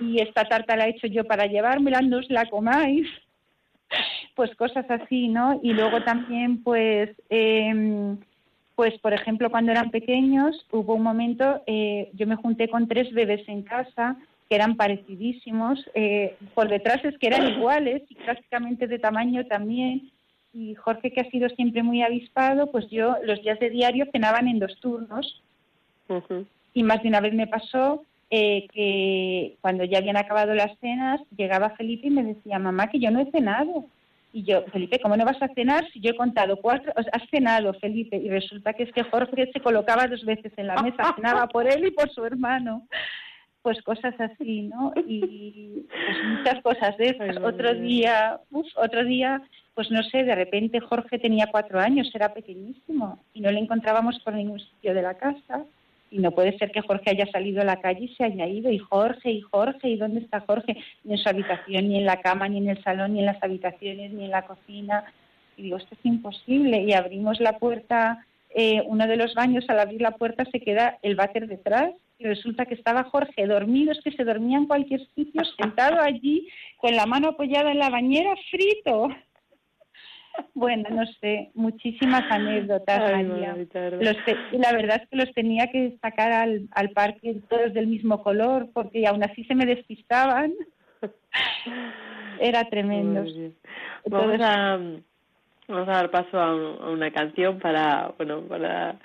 y 0.01 0.21
esta 0.21 0.45
tarta 0.45 0.77
la 0.77 0.87
he 0.87 0.91
hecho 0.91 1.09
yo 1.09 1.25
para 1.25 1.47
llevármela, 1.47 2.01
no 2.01 2.19
os 2.19 2.31
la 2.31 2.47
comáis. 2.47 3.07
Pues 4.37 4.55
cosas 4.55 4.89
así, 4.89 5.27
¿no? 5.27 5.59
Y 5.65 5.73
luego 5.73 6.01
también, 6.05 6.63
pues, 6.63 7.11
eh, 7.29 8.17
pues, 8.79 8.97
por 9.01 9.13
ejemplo, 9.13 9.51
cuando 9.51 9.73
eran 9.73 9.91
pequeños, 9.91 10.65
hubo 10.71 10.95
un 10.95 11.03
momento, 11.03 11.65
eh, 11.67 12.11
yo 12.13 12.29
me 12.29 12.37
junté 12.37 12.69
con 12.69 12.87
tres 12.87 13.13
bebés 13.13 13.43
en 13.49 13.63
casa 13.63 14.17
que 14.49 14.55
eran 14.55 14.77
parecidísimos, 14.77 15.85
eh, 15.95 16.37
por 16.55 16.69
detrás 16.69 17.05
es 17.05 17.19
que 17.19 17.27
eran 17.27 17.49
iguales 17.57 18.03
y 18.09 18.15
prácticamente 18.15 18.87
de 18.87 19.01
tamaño 19.01 19.45
también. 19.47 20.13
Y 20.53 20.77
Jorge, 20.77 21.11
que 21.11 21.23
ha 21.23 21.31
sido 21.31 21.49
siempre 21.49 21.83
muy 21.83 22.03
avispado, 22.03 22.71
pues 22.71 22.89
yo 22.89 23.17
los 23.25 23.43
días 23.43 23.59
de 23.59 23.71
diario 23.71 24.07
cenaban 24.13 24.47
en 24.47 24.61
dos 24.61 24.79
turnos. 24.79 25.43
Y 26.73 26.85
más 26.85 27.03
de 27.03 27.09
una 27.09 27.21
vez 27.21 27.35
me 27.35 27.49
pasó 27.49 28.05
eh, 28.31 28.69
que 28.73 29.57
cuando 29.61 29.83
ya 29.83 29.99
habían 29.99 30.19
acabado 30.19 30.55
las 30.55 30.79
cenas, 30.79 31.21
llegaba 31.37 31.71
Felipe 31.71 32.07
y 32.07 32.11
me 32.11 32.23
decía, 32.23 32.61
mamá, 32.61 32.87
que 32.87 33.01
yo 33.01 33.11
no 33.11 33.19
he 33.19 33.31
cenado. 33.33 33.87
Y 34.33 34.43
yo, 34.45 34.63
Felipe, 34.73 35.01
¿cómo 35.01 35.17
no 35.17 35.25
vas 35.25 35.41
a 35.43 35.49
cenar 35.55 35.89
si 35.91 36.01
yo 36.01 36.11
he 36.11 36.17
contado 36.17 36.57
cuatro? 36.57 36.93
has 36.97 37.31
cenado, 37.31 37.73
Felipe. 37.75 38.17
Y 38.17 38.29
resulta 38.29 38.75
que 38.75 38.83
es 38.83 38.93
que 38.93 39.05
Jorge 39.05 39.51
se 39.53 39.61
colocaba 39.61 40.07
dos 40.07 40.25
veces 40.25 40.53
en 40.57 40.67
la 40.67 40.83
mesa, 40.83 41.15
cenaba 41.17 41.47
por 41.49 41.67
él 41.67 41.87
y 41.87 41.91
por 41.91 42.11
su 42.11 42.25
hermano. 42.25 42.87
Pues 43.63 43.83
cosas 43.83 44.15
así, 44.21 44.63
¿no? 44.63 44.93
Y 45.07 45.87
pues 45.89 46.17
muchas 46.39 46.63
cosas 46.63 46.97
de 46.97 47.09
esas. 47.09 47.37
otro 47.39 47.75
día, 47.75 48.41
otro 48.77 49.05
día, 49.05 49.43
pues 49.75 49.91
no 49.91 50.03
sé, 50.05 50.25
de 50.25 50.35
repente 50.35 50.81
Jorge 50.81 51.19
tenía 51.19 51.49
cuatro 51.51 51.81
años, 51.81 52.11
era 52.15 52.33
pequeñísimo 52.33 53.19
y 53.35 53.41
no 53.41 53.51
le 53.51 53.61
encontrábamos 53.61 54.19
por 54.21 54.35
ningún 54.35 54.61
sitio 54.61 54.95
de 54.95 55.03
la 55.03 55.15
casa 55.15 55.65
y 56.11 56.19
no 56.19 56.31
puede 56.33 56.57
ser 56.59 56.71
que 56.71 56.81
Jorge 56.81 57.11
haya 57.11 57.27
salido 57.27 57.61
a 57.61 57.65
la 57.65 57.81
calle 57.81 58.05
y 58.05 58.15
se 58.15 58.25
haya 58.25 58.47
ido, 58.47 58.71
y 58.71 58.79
Jorge, 58.79 59.31
y 59.31 59.41
Jorge, 59.41 59.89
¿y 59.89 59.97
dónde 59.97 60.21
está 60.21 60.41
Jorge? 60.41 60.77
Ni 61.05 61.13
en 61.13 61.19
su 61.19 61.29
habitación, 61.29 61.89
ni 61.89 61.99
en 61.99 62.07
la 62.07 62.21
cama, 62.21 62.49
ni 62.49 62.59
en 62.59 62.69
el 62.69 62.83
salón, 62.83 63.15
ni 63.15 63.21
en 63.21 63.27
las 63.27 63.43
habitaciones, 63.43 64.13
ni 64.13 64.25
en 64.25 64.31
la 64.31 64.43
cocina. 64.43 65.05
Y 65.57 65.65
digo, 65.65 65.77
esto 65.77 65.95
es 65.95 66.05
imposible. 66.05 66.83
Y 66.83 66.93
abrimos 66.93 67.41
la 67.41 67.59
puerta, 67.59 68.25
eh, 68.55 68.83
uno 68.87 69.07
de 69.07 69.17
los 69.17 69.35
baños, 69.35 69.65
al 69.69 69.81
abrir 69.81 70.01
la 70.01 70.13
puerta 70.13 70.45
se 70.51 70.61
queda 70.61 70.99
el 71.03 71.17
váter 71.17 71.47
detrás, 71.47 71.93
y 72.19 72.25
resulta 72.25 72.67
que 72.67 72.75
estaba 72.75 73.05
Jorge 73.05 73.47
dormido, 73.47 73.93
es 73.93 74.01
que 74.03 74.11
se 74.11 74.25
dormía 74.25 74.59
en 74.59 74.67
cualquier 74.67 75.07
sitio, 75.15 75.43
sentado 75.57 76.01
allí, 76.01 76.49
con 76.79 76.97
la 76.97 77.07
mano 77.07 77.29
apoyada 77.29 77.71
en 77.71 77.79
la 77.79 77.91
bañera, 77.91 78.35
frito. 78.51 79.09
Bueno, 80.55 80.89
no 80.91 81.07
sé, 81.21 81.51
muchísimas 81.55 82.25
anécdotas. 82.31 83.13
la 83.13 84.73
verdad 84.73 85.01
es 85.03 85.09
que 85.09 85.17
los 85.17 85.33
tenía 85.33 85.69
que 85.71 85.97
sacar 86.03 86.33
al, 86.33 86.69
al 86.73 86.91
parque 86.91 87.41
todos 87.49 87.73
del 87.75 87.87
mismo 87.87 88.23
color 88.23 88.69
porque 88.73 89.07
aún 89.07 89.23
así 89.23 89.45
se 89.45 89.55
me 89.55 89.67
despistaban. 89.67 90.53
Era 92.41 92.65
tremendo. 92.65 93.25
Vamos 94.07 94.41
a, 94.41 94.81
vamos 95.69 95.89
a 95.89 95.93
dar 95.93 96.11
paso 96.11 96.39
a, 96.39 96.91
una 96.91 97.13
canción 97.13 97.59
para, 97.59 98.13
bueno, 98.17 98.43
para 98.43 98.97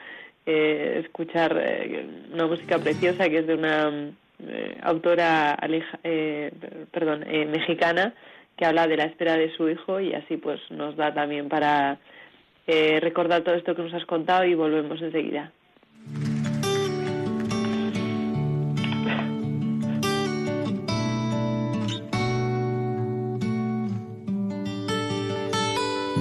eh, 0.45 1.01
escuchar 1.03 1.55
eh, 1.63 2.05
una 2.31 2.47
música 2.47 2.79
preciosa 2.79 3.29
que 3.29 3.39
es 3.39 3.47
de 3.47 3.55
una 3.55 4.11
eh, 4.39 4.77
autora 4.81 5.57
perdón, 6.91 7.25
mexicana 7.51 8.13
que 8.57 8.65
habla 8.65 8.87
de 8.87 8.97
la 8.97 9.05
espera 9.05 9.37
de 9.37 9.55
su 9.55 9.69
hijo 9.69 9.99
y 9.99 10.13
así 10.13 10.37
pues 10.37 10.59
nos 10.69 10.95
da 10.95 11.13
también 11.13 11.49
para 11.49 11.99
eh, 12.67 12.99
recordar 13.01 13.43
todo 13.43 13.55
esto 13.55 13.75
que 13.75 13.83
nos 13.83 13.93
has 13.93 14.05
contado 14.05 14.45
y 14.45 14.55
volvemos 14.55 15.01
enseguida. 15.01 15.51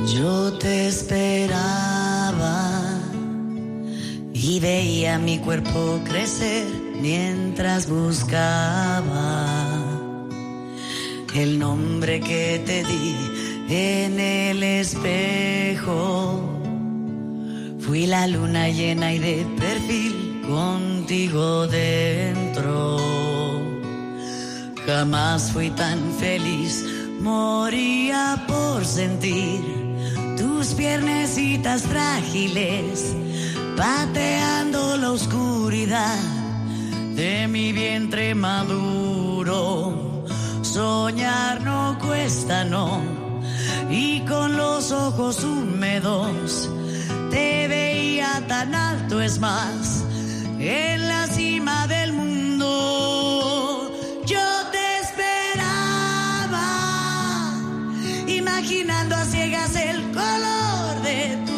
Yo 0.06 0.58
te 0.58 0.88
esperaba 0.88 1.52
y 4.34 4.60
veía 4.60 5.18
mi 5.18 5.38
cuerpo 5.38 6.00
crecer 6.04 6.66
mientras 7.00 7.88
buscaba 7.88 9.71
el 11.34 11.58
nombre 11.58 12.20
que 12.20 12.62
te 12.64 12.84
di 12.84 13.16
en 13.68 14.20
el 14.20 14.62
espejo. 14.62 16.40
Fui 17.80 18.06
la 18.06 18.26
luna 18.26 18.68
llena 18.68 19.14
y 19.14 19.18
de 19.18 19.46
perfil 19.58 20.42
contigo 20.46 21.66
dentro. 21.68 22.98
Jamás 24.86 25.50
fui 25.52 25.70
tan 25.70 25.98
feliz, 26.18 26.84
moría 27.20 28.44
por 28.46 28.84
sentir 28.84 29.60
tus 30.36 30.74
piernecitas 30.74 31.82
frágiles, 31.82 33.14
pateando 33.76 34.96
la 34.96 35.12
oscuridad 35.12 36.18
de 37.14 37.48
mi 37.48 37.72
vientre 37.72 38.34
maduro 38.34 40.01
Soñar 40.72 41.60
no 41.60 41.98
cuesta, 42.00 42.64
no. 42.64 43.02
Y 43.90 44.20
con 44.20 44.56
los 44.56 44.90
ojos 44.90 45.44
húmedos 45.44 46.70
te 47.30 47.68
veía 47.68 48.42
tan 48.48 48.74
alto, 48.74 49.20
es 49.20 49.38
más, 49.38 50.02
en 50.58 51.08
la 51.08 51.26
cima 51.26 51.86
del 51.88 52.14
mundo. 52.14 53.92
Yo 54.24 54.40
te 54.70 55.00
esperaba, 55.02 56.64
imaginando 58.26 59.14
a 59.14 59.26
ciegas 59.26 59.76
el 59.76 60.00
color 60.12 61.02
de 61.02 61.36
tu 61.44 61.51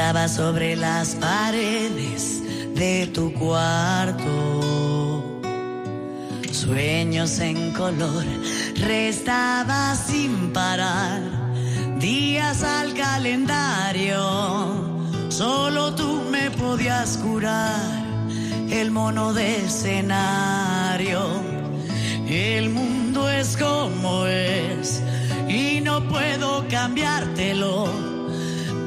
y 0.00 0.02
pintaba 0.02 0.28
sobre 0.28 0.76
las 0.76 1.14
paredes 1.16 2.42
de 2.74 3.06
tu 3.12 3.34
cuarto. 3.34 5.42
Sueños 6.50 7.38
en 7.40 7.72
color, 7.72 8.24
restaba 8.76 9.94
sin 9.94 10.54
parar 10.54 11.20
días 11.98 12.62
al 12.62 12.94
calendario. 12.94 14.22
Solo 15.28 15.94
tú 15.94 16.22
me 16.30 16.50
podías 16.50 17.18
curar 17.18 17.76
el 18.70 18.90
mono 18.90 19.34
de 19.34 19.66
escenario. 19.66 21.20
El 22.26 22.70
mundo 22.70 23.28
es 23.28 23.54
como 23.54 24.26
es 24.26 25.02
y 25.46 25.82
no 25.82 26.08
puedo 26.08 26.64
cambiártelo, 26.70 28.09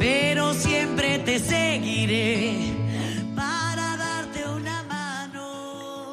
pero 0.03 0.53
siempre 0.53 1.17
te 1.19 1.39
seguiré 1.39 2.57
para 3.37 3.95
darte 3.95 4.45
una 4.49 4.83
mano. 4.83 6.11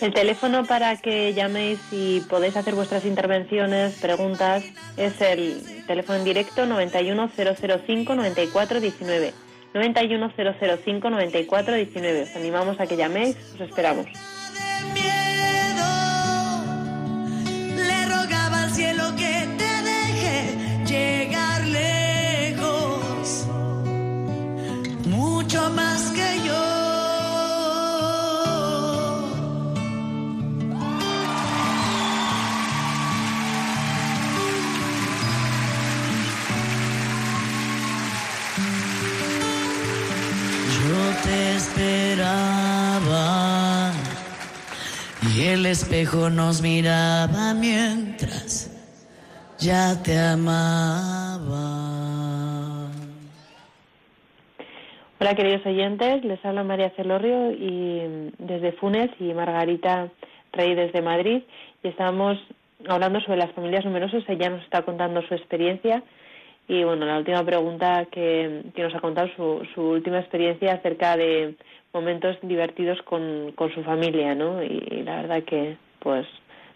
El 0.00 0.12
teléfono 0.12 0.64
para 0.64 0.96
que 0.96 1.32
llaméis 1.32 1.78
y 1.92 2.22
podéis 2.22 2.56
hacer 2.56 2.74
vuestras 2.74 3.04
intervenciones, 3.04 3.94
preguntas, 4.00 4.64
es 4.96 5.20
el 5.20 5.62
teléfono 5.86 6.18
en 6.18 6.24
directo 6.24 6.66
91005-9419. 6.66 9.32
91005-9419. 9.72 12.22
Os 12.24 12.34
animamos 12.34 12.80
a 12.80 12.88
que 12.88 12.96
llaméis, 12.96 13.36
os 13.54 13.60
esperamos. 13.60 14.06
Le 17.76 18.04
rogaba 18.04 18.64
al 18.64 18.72
cielo 18.72 19.14
que 19.16 19.46
te 19.56 19.82
deje 19.84 20.56
llegar 20.86 21.62
mucho 25.22 25.70
más 25.70 26.00
que 26.16 26.28
yo. 26.46 26.64
Yo 40.78 41.00
te 41.24 41.38
esperaba 41.56 43.26
y 45.34 45.40
el 45.54 45.66
espejo 45.66 46.30
nos 46.30 46.60
miraba 46.62 47.54
mientras 47.54 48.70
ya 49.58 50.02
te 50.02 50.18
amaba. 50.18 51.21
Queridos 55.36 55.64
oyentes, 55.64 56.24
les 56.24 56.44
habla 56.44 56.62
María 56.62 56.90
Celorrio 56.90 57.52
y 57.52 58.30
desde 58.38 58.72
Funes 58.72 59.08
y 59.18 59.32
Margarita 59.32 60.10
Rey 60.52 60.74
desde 60.74 61.00
Madrid 61.00 61.42
y 61.82 61.88
estamos 61.88 62.38
hablando 62.86 63.18
sobre 63.20 63.38
las 63.38 63.50
familias 63.52 63.84
numerosas, 63.84 64.24
ella 64.28 64.50
nos 64.50 64.62
está 64.62 64.82
contando 64.82 65.22
su 65.22 65.32
experiencia 65.34 66.02
y 66.68 66.84
bueno, 66.84 67.06
la 67.06 67.16
última 67.16 67.42
pregunta 67.44 68.06
que, 68.10 68.62
que 68.74 68.82
nos 68.82 68.94
ha 68.94 69.00
contado 69.00 69.28
su, 69.34 69.66
su 69.74 69.80
última 69.80 70.18
experiencia 70.18 70.74
acerca 70.74 71.16
de 71.16 71.54
momentos 71.94 72.36
divertidos 72.42 73.00
con, 73.02 73.52
con 73.52 73.72
su 73.72 73.82
familia, 73.84 74.34
¿no? 74.34 74.62
Y, 74.62 74.86
y 74.90 75.02
la 75.02 75.22
verdad 75.22 75.42
que 75.44 75.78
pues 76.00 76.26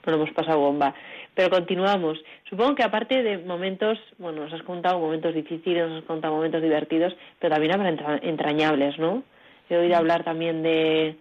no 0.06 0.12
lo 0.12 0.22
hemos 0.22 0.34
pasado 0.34 0.60
bomba. 0.60 0.94
Pero 1.36 1.50
continuamos. 1.50 2.18
Supongo 2.48 2.74
que 2.76 2.82
aparte 2.82 3.22
de 3.22 3.36
momentos, 3.36 3.98
bueno, 4.18 4.44
nos 4.44 4.52
has 4.54 4.62
contado 4.62 4.98
momentos 4.98 5.34
difíciles, 5.34 5.86
nos 5.86 5.98
has 5.98 6.04
contado 6.06 6.34
momentos 6.34 6.62
divertidos, 6.62 7.14
pero 7.38 7.52
también 7.52 7.74
habrá 7.74 7.90
entra- 7.90 8.20
entrañables, 8.22 8.98
¿no? 8.98 9.22
He 9.68 9.76
oído 9.76 9.96
hablar 9.96 10.24
también 10.24 10.62
de 10.62 11.14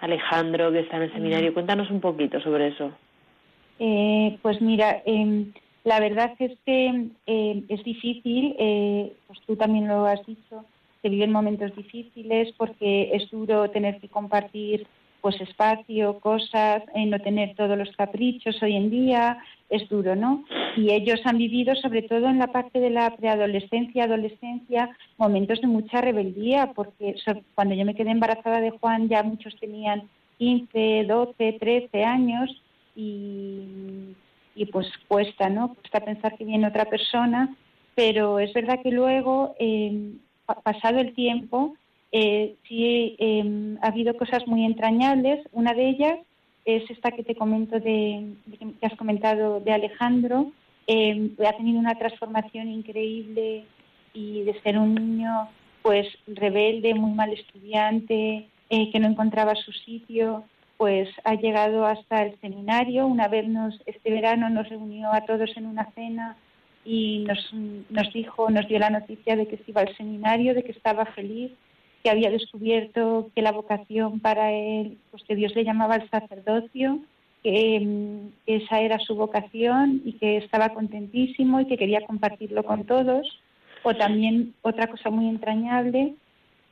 Alejandro, 0.00 0.72
que 0.72 0.80
está 0.80 0.96
en 0.96 1.04
el 1.04 1.12
seminario. 1.12 1.54
Cuéntanos 1.54 1.88
un 1.88 2.00
poquito 2.00 2.40
sobre 2.40 2.66
eso. 2.68 2.90
Eh, 3.78 4.38
pues 4.42 4.60
mira, 4.60 5.02
eh, 5.06 5.44
la 5.84 6.00
verdad 6.00 6.32
es 6.40 6.58
que 6.66 7.06
eh, 7.28 7.62
es 7.68 7.84
difícil, 7.84 8.56
eh, 8.58 9.12
pues 9.28 9.38
tú 9.46 9.54
también 9.54 9.86
lo 9.86 10.04
has 10.04 10.26
dicho, 10.26 10.64
se 11.00 11.08
viven 11.08 11.30
momentos 11.30 11.76
difíciles 11.76 12.52
porque 12.56 13.10
es 13.14 13.30
duro 13.30 13.70
tener 13.70 14.00
que 14.00 14.08
compartir 14.08 14.86
pues 15.20 15.40
espacio, 15.40 16.18
cosas, 16.20 16.82
eh, 16.94 17.06
no 17.06 17.18
tener 17.20 17.54
todos 17.54 17.76
los 17.76 17.90
caprichos 17.96 18.62
hoy 18.62 18.76
en 18.76 18.90
día, 18.90 19.38
es 19.68 19.88
duro, 19.88 20.16
¿no? 20.16 20.44
Y 20.76 20.90
ellos 20.92 21.20
han 21.24 21.38
vivido, 21.38 21.74
sobre 21.76 22.02
todo 22.02 22.28
en 22.28 22.38
la 22.38 22.48
parte 22.48 22.80
de 22.80 22.90
la 22.90 23.14
preadolescencia, 23.16 24.04
adolescencia, 24.04 24.90
momentos 25.18 25.60
de 25.60 25.66
mucha 25.68 26.00
rebeldía, 26.00 26.72
porque 26.74 27.14
cuando 27.54 27.74
yo 27.74 27.84
me 27.84 27.94
quedé 27.94 28.10
embarazada 28.10 28.60
de 28.60 28.70
Juan 28.70 29.08
ya 29.08 29.22
muchos 29.22 29.54
tenían 29.60 30.08
15, 30.38 31.04
12, 31.06 31.56
13 31.60 32.04
años 32.04 32.50
y, 32.96 34.14
y 34.54 34.66
pues 34.66 34.86
cuesta, 35.08 35.48
¿no? 35.48 35.74
Cuesta 35.74 36.00
pensar 36.00 36.36
que 36.36 36.44
viene 36.44 36.66
otra 36.66 36.86
persona, 36.86 37.54
pero 37.94 38.38
es 38.38 38.52
verdad 38.52 38.80
que 38.82 38.90
luego, 38.90 39.54
eh, 39.58 40.12
pa- 40.46 40.60
pasado 40.62 40.98
el 40.98 41.14
tiempo, 41.14 41.74
eh, 42.12 42.56
sí 42.66 43.16
eh, 43.18 43.76
ha 43.82 43.88
habido 43.88 44.16
cosas 44.16 44.46
muy 44.46 44.64
entrañables. 44.64 45.46
Una 45.52 45.74
de 45.74 45.88
ellas 45.88 46.18
es 46.64 46.88
esta 46.90 47.10
que 47.12 47.22
te 47.22 47.34
comento 47.34 47.78
de, 47.78 48.34
que 48.80 48.86
has 48.86 48.96
comentado 48.96 49.60
de 49.60 49.72
Alejandro. 49.72 50.52
Eh, 50.86 51.30
ha 51.46 51.56
tenido 51.56 51.78
una 51.78 51.94
transformación 51.94 52.68
increíble 52.68 53.64
y 54.12 54.42
de 54.42 54.60
ser 54.62 54.78
un 54.78 54.94
niño 54.94 55.48
pues 55.82 56.06
rebelde, 56.26 56.94
muy 56.94 57.12
mal 57.12 57.32
estudiante, 57.32 58.46
eh, 58.68 58.90
que 58.90 59.00
no 59.00 59.08
encontraba 59.08 59.54
su 59.54 59.72
sitio, 59.72 60.44
pues 60.76 61.08
ha 61.24 61.34
llegado 61.34 61.86
hasta 61.86 62.24
el 62.24 62.38
seminario. 62.40 63.06
Una 63.06 63.28
vez 63.28 63.48
nos, 63.48 63.80
este 63.86 64.10
verano 64.10 64.50
nos 64.50 64.68
reunió 64.68 65.12
a 65.12 65.22
todos 65.22 65.56
en 65.56 65.66
una 65.66 65.90
cena 65.92 66.36
y 66.84 67.24
nos, 67.26 67.52
nos 67.88 68.12
dijo, 68.12 68.50
nos 68.50 68.66
dio 68.68 68.78
la 68.78 68.90
noticia 68.90 69.36
de 69.36 69.46
que 69.46 69.58
se 69.58 69.64
iba 69.68 69.82
al 69.82 69.96
seminario, 69.96 70.54
de 70.54 70.64
que 70.64 70.72
estaba 70.72 71.06
feliz, 71.06 71.52
que 72.02 72.10
había 72.10 72.30
descubierto 72.30 73.30
que 73.34 73.42
la 73.42 73.52
vocación 73.52 74.20
para 74.20 74.52
él, 74.52 74.98
pues 75.10 75.22
que 75.24 75.34
Dios 75.34 75.54
le 75.54 75.64
llamaba 75.64 75.96
al 75.96 76.08
sacerdocio, 76.10 77.00
que, 77.42 77.80
mm, 77.80 78.28
que 78.46 78.56
esa 78.56 78.80
era 78.80 78.98
su 78.98 79.14
vocación 79.14 80.02
y 80.04 80.14
que 80.14 80.38
estaba 80.38 80.70
contentísimo 80.70 81.60
y 81.60 81.66
que 81.66 81.76
quería 81.76 82.06
compartirlo 82.06 82.62
con 82.64 82.84
todos. 82.84 83.26
O 83.82 83.94
también 83.94 84.54
otra 84.62 84.88
cosa 84.88 85.10
muy 85.10 85.28
entrañable, 85.28 86.14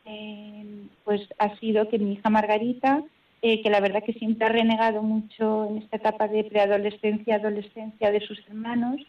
eh, 0.05 0.65
pues 1.05 1.23
ha 1.39 1.57
sido 1.59 1.89
que 1.89 1.99
mi 1.99 2.15
hija 2.15 2.31
Margarita, 2.31 3.03
eh, 3.41 3.63
que 3.63 3.71
la 3.71 3.81
verdad 3.81 4.03
que 4.03 4.15
siempre 4.15 4.47
ha 4.47 4.51
renegado 4.51 5.03
mucho 5.03 5.67
en 5.71 5.79
esta 5.79 5.97
etapa 5.97 6.29
de 6.29 6.45
preadolescencia, 6.45 7.37
adolescencia 7.37 8.11
de 8.11 8.21
sus 8.21 8.39
hermanos, 8.49 9.01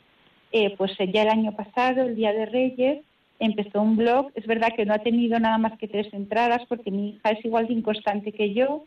eh, 0.51 0.75
pues 0.77 0.91
ya 0.97 1.23
el 1.23 1.29
año 1.29 1.55
pasado, 1.55 2.03
el 2.03 2.15
Día 2.15 2.33
de 2.33 2.45
Reyes, 2.45 2.99
empezó 3.39 3.81
un 3.81 3.97
blog. 3.97 4.31
Es 4.35 4.45
verdad 4.45 4.73
que 4.75 4.85
no 4.85 4.93
ha 4.93 4.99
tenido 4.99 5.39
nada 5.39 5.57
más 5.57 5.77
que 5.77 5.87
tres 5.87 6.13
entradas 6.13 6.61
porque 6.67 6.91
mi 6.91 7.11
hija 7.11 7.31
es 7.31 7.43
igual 7.43 7.67
de 7.67 7.73
inconstante 7.73 8.31
que 8.31 8.53
yo, 8.53 8.83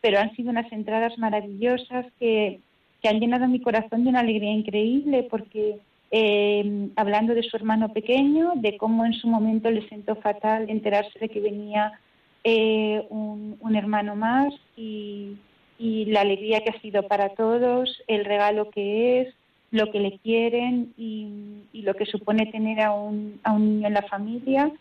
pero 0.00 0.18
han 0.18 0.34
sido 0.36 0.50
unas 0.50 0.70
entradas 0.72 1.18
maravillosas 1.18 2.06
que, 2.18 2.60
que 3.02 3.08
han 3.08 3.20
llenado 3.20 3.48
mi 3.48 3.60
corazón 3.60 4.04
de 4.04 4.10
una 4.10 4.20
alegría 4.20 4.52
increíble 4.52 5.26
porque 5.28 5.78
eh, 6.10 6.88
hablando 6.96 7.34
de 7.34 7.42
su 7.42 7.56
hermano 7.56 7.92
pequeño, 7.92 8.52
de 8.56 8.76
cómo 8.76 9.04
en 9.04 9.14
su 9.14 9.26
momento 9.26 9.70
le 9.70 9.88
sentó 9.88 10.14
fatal 10.16 10.70
enterarse 10.70 11.18
de 11.18 11.28
que 11.28 11.40
venía 11.40 11.98
eh, 12.44 13.04
un, 13.10 13.56
un 13.60 13.76
hermano 13.76 14.14
más 14.14 14.54
y, 14.76 15.36
y 15.78 16.04
la 16.06 16.20
alegría 16.20 16.60
que 16.60 16.70
ha 16.70 16.80
sido 16.80 17.02
para 17.08 17.30
todos, 17.30 18.02
el 18.06 18.24
regalo 18.24 18.70
que 18.70 19.22
es, 19.22 19.34
lo 19.70 19.90
que 19.90 20.00
le 20.00 20.18
quieren 20.18 20.92
y, 20.96 21.62
lo 21.72 21.94
que 21.94 22.06
supone 22.06 22.46
tener 22.46 22.80
a 22.80 22.92
un, 22.92 23.38
a 23.44 23.52
un 23.52 23.76
niño 23.76 23.86
en 23.86 23.94
la 23.94 24.02
familia. 24.02 24.72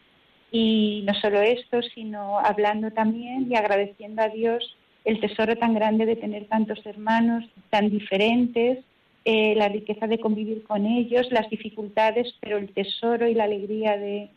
Y 0.52 1.04
no 1.06 1.14
solo 1.14 1.42
esto, 1.42 1.82
sino 1.82 2.40
hablando 2.40 2.90
también 2.92 3.48
y 3.52 3.56
agradeciendo 3.56 4.22
a 4.24 4.30
Dios 4.30 4.76
el 5.04 5.20
tesoro 5.20 5.56
tan 5.56 5.74
grande 5.76 6.06
de 6.06 6.16
tener 6.16 6.46
tantos 6.48 6.84
hermanos 6.86 7.46
tan 7.70 7.90
diferentes, 7.90 8.80
eh, 9.24 9.54
la 9.56 9.70
riqueza 9.70 10.08
de 10.08 10.20
convivir 10.20 10.64
con 10.64 10.86
ellos, 10.86 11.32
las 11.32 11.50
dificultades, 11.50 12.34
pero 12.40 12.58
el 12.58 12.72
tesoro 12.74 13.28
y 13.28 13.36
la 13.36 13.44
alegría 13.46 13.98
de, 13.98 14.30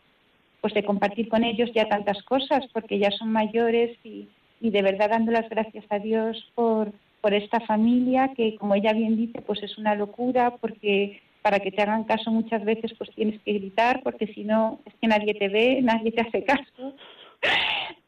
pues 0.61 0.73
de 0.73 0.83
compartir 0.83 1.27
con 1.29 1.43
ellos 1.43 1.71
ya 1.73 1.87
tantas 1.87 2.21
cosas, 2.23 2.65
porque 2.73 2.99
ya 2.99 3.11
son 3.11 3.31
mayores 3.31 3.97
y, 4.03 4.27
y 4.61 4.69
de 4.69 4.81
verdad 4.81 5.09
dando 5.09 5.31
las 5.31 5.49
gracias 5.49 5.85
a 5.89 5.99
Dios 5.99 6.51
por, 6.53 6.91
por 7.21 7.33
esta 7.33 7.59
familia 7.61 8.31
que, 8.35 8.55
como 8.55 8.75
ella 8.75 8.93
bien 8.93 9.17
dice, 9.17 9.41
pues 9.41 9.61
es 9.63 9.77
una 9.77 9.95
locura, 9.95 10.55
porque 10.57 11.21
para 11.41 11.59
que 11.59 11.71
te 11.71 11.81
hagan 11.81 12.03
caso 12.03 12.31
muchas 12.31 12.63
veces 12.63 12.93
pues 12.97 13.09
tienes 13.15 13.39
que 13.41 13.53
gritar, 13.53 14.01
porque 14.03 14.27
si 14.27 14.43
no 14.43 14.79
es 14.85 14.93
que 14.95 15.07
nadie 15.07 15.33
te 15.33 15.49
ve, 15.49 15.79
nadie 15.83 16.11
te 16.11 16.21
hace 16.21 16.43
caso. 16.43 16.95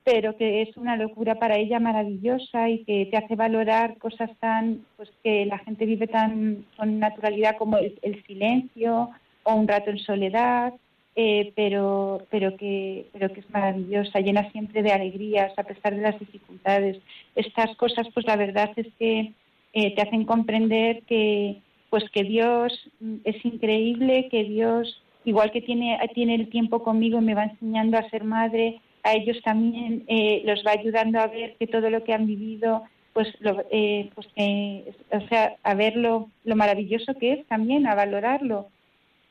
Pero 0.04 0.36
que 0.36 0.64
es 0.64 0.76
una 0.78 0.98
locura 0.98 1.36
para 1.36 1.58
ella 1.58 1.80
maravillosa 1.80 2.70
y 2.70 2.84
que 2.86 3.06
te 3.06 3.18
hace 3.18 3.36
valorar 3.36 3.98
cosas 3.98 4.32
tan, 4.40 4.84
pues 4.98 5.10
que 5.24 5.46
la 5.46 5.60
gente 5.60 5.86
vive 5.86 6.08
tan 6.08 6.66
con 6.76 7.00
naturalidad 7.00 7.56
como 7.58 7.78
el, 7.78 8.24
silencio 8.26 9.10
o 9.44 9.56
un 9.56 9.68
rato 9.68 9.92
en 9.92 10.00
soledad, 10.00 10.74
eh, 11.16 11.52
pero, 11.56 12.26
pero, 12.30 12.56
que, 12.56 13.08
pero 13.12 13.32
que 13.34 13.42
es 13.42 13.50
maravillosa, 13.50 14.20
llena 14.20 14.50
siempre 14.52 14.82
de 14.82 14.92
alegrías 14.92 15.52
a 15.58 15.64
pesar 15.64 15.96
de 15.96 16.02
las 16.02 16.20
dificultades. 16.20 16.98
Estas 17.36 17.76
cosas, 17.76 18.08
pues 18.14 18.26
la 18.26 18.38
verdad 18.38 18.72
es 18.76 18.88
que 18.98 19.34
eh, 19.74 19.96
te 19.96 20.02
hacen 20.02 20.26
comprender 20.26 21.02
que, 21.04 21.62
pues 21.90 22.10
que 22.12 22.24
Dios 22.24 22.74
es 23.24 23.46
increíble, 23.46 24.30
que 24.30 24.44
Dios, 24.46 25.02
igual 25.26 25.52
que 25.52 25.62
tiene, 25.62 26.00
tiene 26.14 26.36
el 26.36 26.50
tiempo 26.50 26.84
conmigo, 26.84 27.22
me 27.22 27.36
va 27.36 27.44
enseñando 27.44 27.98
a 27.98 28.10
ser 28.10 28.24
madre, 28.24 28.80
a 29.04 29.14
ellos 29.14 29.42
también 29.44 30.04
eh, 30.08 30.42
los 30.46 30.64
va 30.66 30.72
ayudando 30.72 31.20
a 31.20 31.28
ver 31.28 31.56
que 31.58 31.68
todo 31.68 31.90
lo 31.90 32.04
que 32.04 32.14
han 32.14 32.28
vivido, 32.28 32.84
pues, 33.14 33.28
lo, 33.40 33.64
eh, 33.72 34.10
pues 34.16 34.28
o 35.12 35.28
sea, 35.28 35.56
a 35.64 35.74
ver 35.74 35.96
lo, 35.96 36.30
maravilloso 36.46 37.14
que 37.16 37.34
es 37.34 37.48
también, 37.48 37.88
a 37.88 37.96
valorarlo. 37.96 38.68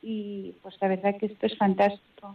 Y 0.02 0.54
pues 0.62 0.76
la 0.80 0.88
verdad 0.88 1.16
que 1.18 1.26
esto 1.26 1.46
es 1.46 1.56
fantástico. 1.56 2.34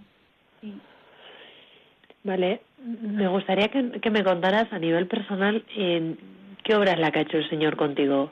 Vale, 2.24 2.62
me 2.80 3.28
gustaría 3.28 3.70
que, 3.70 4.10
me 4.10 4.24
contaras 4.24 4.72
a 4.72 4.80
nivel 4.80 5.08
personal 5.08 5.64
en 5.76 6.18
qué 6.64 6.76
obra 6.76 6.94
es 6.94 7.00
la 7.00 7.12
que 7.12 7.20
ha 7.20 7.22
hecho 7.24 7.38
el 7.38 7.50
Señor 7.50 7.76
contigo 7.76 8.32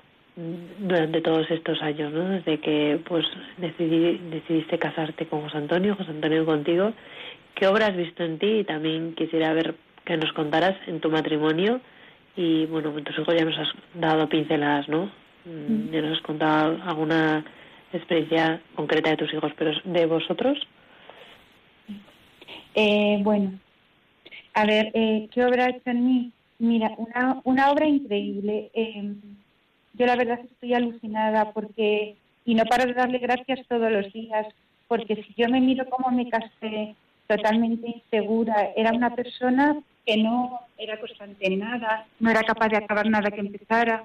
durante 0.80 1.22
todos 1.22 1.50
estos 1.52 1.80
años, 1.84 2.12
¿no? 2.12 2.30
Desde 2.30 2.60
que 2.60 3.00
pues 3.06 3.24
decidiste 3.58 4.80
casarte 4.80 5.28
con 5.28 5.42
José 5.42 5.58
Antonio, 5.58 5.96
José 5.96 6.10
Antonio 6.10 6.44
contigo 6.44 6.94
¿Qué 7.56 7.68
obra 7.68 7.88
has 7.88 7.96
visto 7.96 8.24
en 8.24 8.40
ti? 8.40 8.60
Y 8.60 8.64
también 8.64 9.14
quisiera 9.16 9.54
ver 9.54 9.76
que 10.06 10.18
nos 10.18 10.32
contaras 10.34 10.76
en 10.88 11.00
tu 11.00 11.10
matrimonio. 11.10 11.82
Y 12.36 12.66
bueno, 12.66 12.98
en 12.98 13.04
tus 13.04 13.18
hijos 13.20 13.36
ya 13.36 13.46
nos 13.46 13.58
has 13.58 13.70
dado 13.94 14.28
pinceladas, 14.28 14.90
¿no? 14.90 15.12
Mm. 15.46 15.92
Ya 15.92 16.02
nos 16.02 16.18
has 16.18 16.24
contado 16.24 16.80
alguna 16.84 17.46
experiencia 17.98 18.62
concreta 18.76 19.12
de 19.12 19.18
tus 19.18 19.34
hijos, 19.34 19.52
pero 19.58 19.72
de 19.84 20.06
vosotros. 20.06 20.58
Eh, 22.76 23.20
bueno, 23.22 23.60
a 24.54 24.66
ver, 24.66 24.92
eh, 24.94 25.28
¿qué 25.32 25.46
obra 25.46 25.66
ha 25.66 25.70
hecho 25.70 25.90
en 25.90 26.06
mí? 26.06 26.32
Mira, 26.60 26.92
una, 26.98 27.42
una 27.44 27.72
obra 27.72 27.88
increíble. 27.88 28.72
Eh, 28.74 29.14
yo 29.94 30.06
la 30.06 30.16
verdad 30.16 30.40
estoy 30.40 30.74
alucinada 30.74 31.52
porque, 31.52 32.16
y 32.46 32.56
no 32.56 32.64
paro 32.66 32.86
de 32.86 32.94
darle 32.94 33.20
gracias 33.20 33.66
todos 33.68 33.92
los 33.92 34.12
días, 34.12 34.48
porque 34.88 35.16
si 35.16 35.34
yo 35.36 35.50
me 35.50 35.62
miro 35.62 35.86
cómo 35.90 36.16
me 36.16 36.30
casé, 36.30 36.96
totalmente 37.28 37.88
insegura. 37.88 38.72
Era 38.76 38.92
una 38.92 39.16
persona 39.16 39.78
que 40.06 40.18
no 40.18 40.60
era 40.78 41.00
constante 41.00 41.48
en 41.48 41.60
nada, 41.60 42.06
no 42.20 42.30
era 42.30 42.44
capaz 42.44 42.70
de 42.70 42.78
acabar 42.78 43.10
nada 43.10 43.32
que 43.32 43.40
empezara 43.40 44.04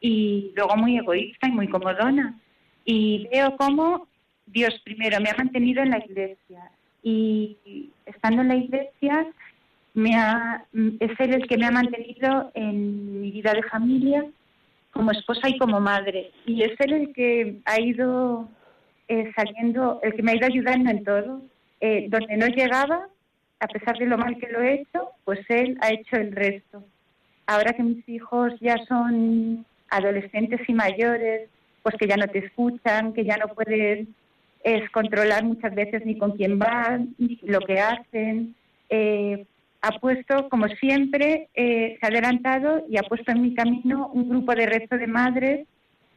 y 0.00 0.52
luego 0.54 0.76
muy 0.76 0.98
egoísta 0.98 1.48
y 1.48 1.52
muy 1.52 1.68
comodona. 1.68 2.38
Y 2.84 3.28
veo 3.32 3.56
cómo 3.56 4.06
Dios 4.46 4.74
primero 4.84 5.20
me 5.20 5.30
ha 5.30 5.36
mantenido 5.36 5.82
en 5.82 5.90
la 5.90 5.98
iglesia 5.98 6.70
y 7.02 7.90
estando 8.06 8.42
en 8.42 8.48
la 8.48 8.56
iglesia 8.56 9.26
me 9.94 10.16
ha, 10.16 10.64
es 11.00 11.20
Él 11.20 11.34
el 11.34 11.46
que 11.46 11.56
me 11.56 11.66
ha 11.66 11.70
mantenido 11.70 12.50
en 12.54 13.20
mi 13.20 13.30
vida 13.30 13.52
de 13.52 13.62
familia 13.64 14.24
como 14.90 15.12
esposa 15.12 15.48
y 15.48 15.58
como 15.58 15.80
madre. 15.80 16.32
Y 16.46 16.62
es 16.62 16.72
Él 16.80 16.92
el 16.92 17.12
que 17.12 17.60
ha 17.64 17.80
ido 17.80 18.48
eh, 19.08 19.32
saliendo, 19.36 20.00
el 20.02 20.14
que 20.14 20.22
me 20.22 20.32
ha 20.32 20.36
ido 20.36 20.46
ayudando 20.46 20.90
en 20.90 21.04
todo. 21.04 21.42
Eh, 21.86 22.06
donde 22.08 22.38
no 22.38 22.46
llegaba, 22.46 23.08
a 23.60 23.66
pesar 23.66 23.98
de 23.98 24.06
lo 24.06 24.16
mal 24.16 24.38
que 24.38 24.48
lo 24.48 24.62
he 24.62 24.80
hecho, 24.80 25.10
pues 25.24 25.40
él 25.50 25.76
ha 25.82 25.90
hecho 25.90 26.16
el 26.16 26.32
resto. 26.32 26.82
Ahora 27.46 27.74
que 27.74 27.82
mis 27.82 28.08
hijos 28.08 28.52
ya 28.58 28.78
son 28.86 29.66
adolescentes 29.90 30.66
y 30.66 30.72
mayores, 30.72 31.50
pues 31.84 31.94
que 31.96 32.08
ya 32.08 32.16
no 32.16 32.26
te 32.26 32.38
escuchan, 32.38 33.12
que 33.12 33.24
ya 33.24 33.36
no 33.36 33.54
puedes 33.54 34.08
es 34.64 34.90
controlar 34.90 35.44
muchas 35.44 35.74
veces 35.74 36.04
ni 36.06 36.16
con 36.16 36.32
quién 36.32 36.58
van, 36.58 37.14
ni 37.18 37.38
lo 37.42 37.60
que 37.60 37.78
hacen. 37.78 38.56
Eh, 38.88 39.44
ha 39.82 40.00
puesto, 40.00 40.48
como 40.48 40.66
siempre, 40.68 41.48
eh, 41.54 41.98
se 42.00 42.06
ha 42.06 42.08
adelantado 42.08 42.82
y 42.88 42.96
ha 42.96 43.02
puesto 43.02 43.30
en 43.30 43.42
mi 43.42 43.54
camino 43.54 44.08
un 44.14 44.30
grupo 44.30 44.54
de 44.54 44.66
resto 44.66 44.96
de 44.96 45.06
madres. 45.06 45.66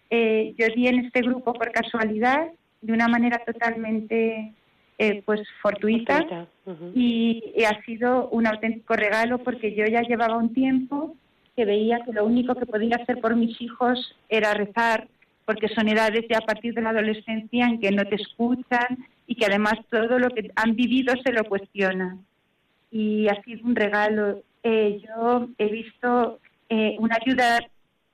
yo 0.09 0.65
di 0.73 0.87
en 0.87 1.05
este 1.05 1.21
grupo 1.21 1.51
por 1.53 1.71
casualidad, 1.73 2.47
de 2.81 2.93
una 2.93 3.09
manera 3.09 3.43
totalmente 3.45 4.53
eh, 4.99 5.21
pues 5.25 5.41
fortuita, 5.61 6.47
y, 6.95 7.53
ha 7.63 7.83
sido 7.83 8.29
un 8.29 8.47
auténtico 8.47 8.95
regalo 8.95 9.37
porque 9.39 9.75
yo 9.75 9.85
ya 9.85 10.01
llevaba 10.01 10.37
un 10.37 10.53
tiempo 10.53 11.15
que 11.55 11.65
veía 11.65 11.99
que 12.03 12.13
lo 12.13 12.25
único 12.25 12.55
que 12.55 12.65
podía 12.65 12.95
hacer 12.95 13.19
por 13.19 13.35
mis 13.35 13.61
hijos 13.61 14.15
era 14.29 14.55
rezar, 14.55 15.07
porque 15.47 15.69
son 15.69 15.87
edades 15.87 16.25
ya 16.29 16.39
a 16.39 16.45
partir 16.45 16.73
de 16.73 16.81
la 16.81 16.89
adolescencia 16.89 17.65
en 17.65 17.79
que 17.79 17.89
no 17.89 18.03
te 18.03 18.15
escuchan 18.15 18.97
y 19.25 19.35
que 19.35 19.45
además 19.45 19.75
todo 19.89 20.19
lo 20.19 20.29
que 20.29 20.51
han 20.57 20.75
vivido 20.75 21.13
se 21.23 21.31
lo 21.31 21.45
cuestionan. 21.45 22.25
Y 22.91 23.29
ha 23.29 23.41
sido 23.43 23.65
un 23.65 23.73
regalo. 23.73 24.41
Eh, 24.61 25.01
yo 25.07 25.47
he 25.57 25.69
visto 25.69 26.39
eh, 26.67 26.97
una 26.99 27.17
ayuda 27.21 27.61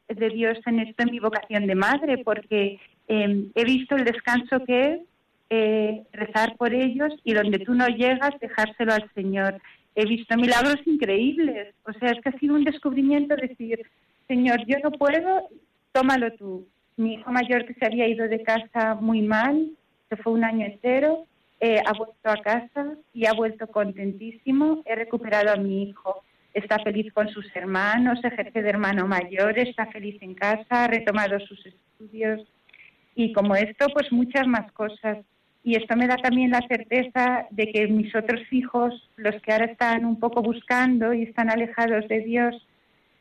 de 0.07 0.29
Dios 0.29 0.59
en 0.67 0.81
esto 0.81 1.01
en 1.01 1.11
mi 1.11 1.19
vocación 1.19 1.65
de 1.65 1.73
madre, 1.73 2.19
porque 2.19 2.79
he 3.07 3.63
visto 3.65 3.95
el 3.95 4.05
descanso 4.05 4.63
que 4.65 4.79
es 4.81 4.99
eh, 5.49 6.03
rezar 6.13 6.55
por 6.55 6.71
ellos 6.71 7.13
y 7.23 7.33
donde 7.33 7.57
tú 7.59 7.73
no 7.73 7.87
llegas, 7.87 8.39
dejárselo 8.39 8.93
al 8.93 9.11
Señor. 9.15 9.59
He 9.95 10.05
visto 10.05 10.37
milagros 10.37 10.85
increíbles. 10.85 11.73
O 11.83 11.93
sea, 11.93 12.11
es 12.11 12.21
que 12.21 12.29
ha 12.29 12.39
sido 12.39 12.53
un 12.53 12.63
descubrimiento 12.63 13.35
decir, 13.35 13.79
Señor, 14.27 14.63
yo 14.67 14.77
no 14.83 14.91
puedo, 14.91 15.49
tómalo 15.93 16.31
tú. 16.33 16.67
Mi 16.95 17.15
hijo 17.15 17.31
mayor 17.31 17.65
que 17.65 17.73
se 17.73 17.85
había 17.85 18.07
ido 18.07 18.27
de 18.27 18.43
casa 18.43 18.95
muy 18.95 19.21
mal, 19.21 19.71
se 20.09 20.15
fue 20.17 20.33
un 20.33 20.43
año 20.43 20.65
entero, 20.65 21.25
eh, 21.59 21.81
ha 21.85 21.93
vuelto 21.93 22.29
a 22.29 22.41
casa 22.41 22.95
y 23.13 23.25
ha 23.25 23.33
vuelto 23.33 23.67
contentísimo. 23.67 24.83
He 24.85 24.95
recuperado 24.95 25.51
a 25.51 25.55
mi 25.55 25.83
hijo. 25.83 26.23
Está 26.53 26.77
feliz 26.79 27.11
con 27.13 27.29
sus 27.29 27.45
hermanos, 27.55 28.19
ejerce 28.23 28.61
de 28.61 28.69
hermano 28.69 29.07
mayor, 29.07 29.57
está 29.57 29.87
feliz 29.87 30.21
en 30.21 30.35
casa, 30.35 30.83
ha 30.83 30.87
retomado 30.87 31.39
sus 31.39 31.65
estudios. 31.65 32.41
Y 33.15 33.33
como 33.33 33.55
esto, 33.55 33.87
pues 33.93 34.11
muchas 34.11 34.45
más 34.45 34.71
cosas. 34.73 35.19
Y 35.63 35.75
esto 35.75 35.95
me 35.95 36.07
da 36.07 36.17
también 36.17 36.51
la 36.51 36.61
certeza 36.67 37.47
de 37.49 37.71
que 37.71 37.87
mis 37.87 38.13
otros 38.13 38.41
hijos, 38.51 39.09
los 39.15 39.41
que 39.41 39.53
ahora 39.53 39.65
están 39.65 40.05
un 40.05 40.19
poco 40.19 40.41
buscando 40.41 41.13
y 41.13 41.23
están 41.23 41.49
alejados 41.49 42.07
de 42.09 42.19
Dios, 42.19 42.67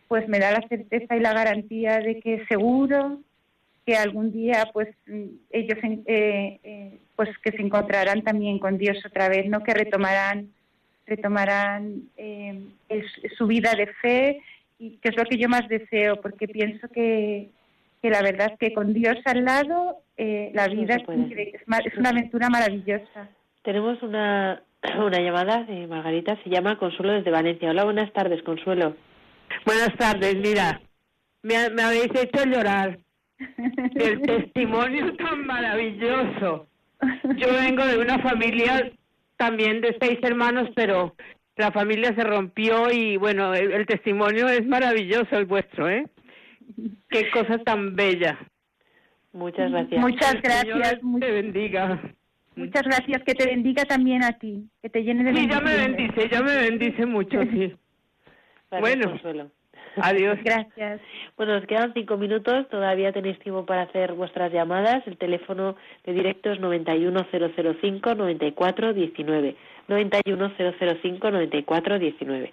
pues 0.09 0.29
me 0.29 0.41
da 0.41 0.51
la 0.51 0.67
certeza 0.69 1.17
y 1.17 1.21
la 1.21 1.33
garantía 1.33 2.01
de 2.01 2.19
que 2.21 2.45
seguro 2.47 3.21
que 3.85 3.97
algún 3.97 4.33
día 4.33 4.71
pues 4.73 4.89
ellos 5.51 5.79
eh, 5.83 6.61
eh, 6.63 6.99
pues 7.17 7.31
que 7.39 7.53
se 7.53 7.63
encontrarán 7.63 8.23
también 8.23 8.59
con 8.59 8.79
Dios 8.79 8.99
otra 9.05 9.29
vez, 9.29 9.49
no 9.49 9.63
que 9.63 9.75
retomarán 9.75 10.51
retomarán 11.07 12.03
eh, 12.17 12.61
su 13.37 13.47
vida 13.47 13.75
de 13.75 13.87
fe 14.01 14.41
y 14.79 14.99
que 14.99 15.09
es 15.11 15.17
lo 15.17 15.25
que 15.25 15.37
yo 15.37 15.49
más 15.49 15.69
deseo 15.69 16.21
porque 16.21 16.49
pienso 16.49 16.89
que, 16.89 17.51
que 18.01 18.11
la 18.11 18.23
verdad 18.23 18.53
es 18.53 18.59
que 18.59 18.75
con 18.75 18.93
Dios 18.93 19.17
al 19.25 19.45
lado 19.45 19.99
eh, 20.17 20.51
la 20.55 20.69
vida 20.69 20.97
es, 20.97 21.03
es, 21.09 21.99
una 21.99 22.11
aventura 22.11 22.49
maravillosa. 22.49 23.29
Tenemos 23.63 24.03
una, 24.03 24.63
una 24.99 25.21
llamada 25.21 25.65
de 25.65 25.87
Margarita, 25.87 26.39
se 26.43 26.51
llama 26.51 26.79
Consuelo 26.79 27.13
desde 27.13 27.31
Valencia. 27.31 27.71
Hola, 27.71 27.85
buenas 27.85 28.13
tardes, 28.13 28.43
Consuelo. 28.43 28.97
Buenas 29.67 29.95
tardes, 29.97 30.37
mira, 30.37 30.81
me, 31.43 31.71
me 31.71 31.83
habéis 31.83 32.11
hecho 32.15 32.45
llorar. 32.45 32.99
El 33.95 34.23
testimonio 34.23 35.15
tan 35.17 35.47
maravilloso. 35.47 36.67
Yo 37.37 37.49
vengo 37.53 37.85
de 37.85 37.99
una 37.99 38.19
familia 38.21 38.91
también 39.37 39.81
de 39.81 39.97
seis 40.01 40.19
hermanos, 40.23 40.69
pero 40.75 41.15
la 41.57 41.73
familia 41.73 42.15
se 42.15 42.25
rompió 42.25 42.91
y 42.91 43.17
bueno, 43.17 43.55
el 43.55 43.87
testimonio 43.87 44.49
es 44.49 44.67
maravilloso 44.67 45.37
el 45.37 45.47
vuestro, 45.47 45.89
¿eh? 45.89 46.07
Qué 47.09 47.31
cosa 47.31 47.59
tan 47.59 47.95
bella. 47.97 48.39
Muchas 49.33 49.71
gracias. 49.71 50.01
Muchas 50.01 50.43
gracias. 50.43 51.01
te 51.21 51.31
bendiga. 51.31 52.01
Muchas 52.55 52.83
gracias, 52.83 53.23
que 53.25 53.35
te 53.35 53.47
bendiga 53.47 53.85
también 53.85 54.23
a 54.23 54.39
ti, 54.39 54.69
que 54.83 54.91
te 54.91 55.03
llene 55.03 55.25
de 55.25 55.41
Sí, 55.41 55.49
ya 55.49 55.61
me 55.61 55.75
bendice, 55.75 56.29
ya 56.29 56.43
me 56.43 56.55
bendice 56.55 57.07
mucho, 57.07 57.43
sí. 57.45 57.75
bueno, 58.71 59.19
Adiós. 59.97 60.39
Gracias. 60.43 61.01
Bueno, 61.37 61.55
nos 61.55 61.67
quedan 61.67 61.93
cinco 61.93 62.17
minutos, 62.17 62.69
todavía 62.69 63.13
tenéis 63.13 63.39
tiempo 63.41 63.67
para 63.67 63.83
hacer 63.83 64.15
vuestras 64.15 64.51
llamadas. 64.53 65.07
El 65.07 65.19
teléfono 65.19 65.77
de 66.05 66.13
directo 66.13 66.53
es 66.53 66.61
91005-9419. 66.61 69.57
91005-9419. 69.89 72.51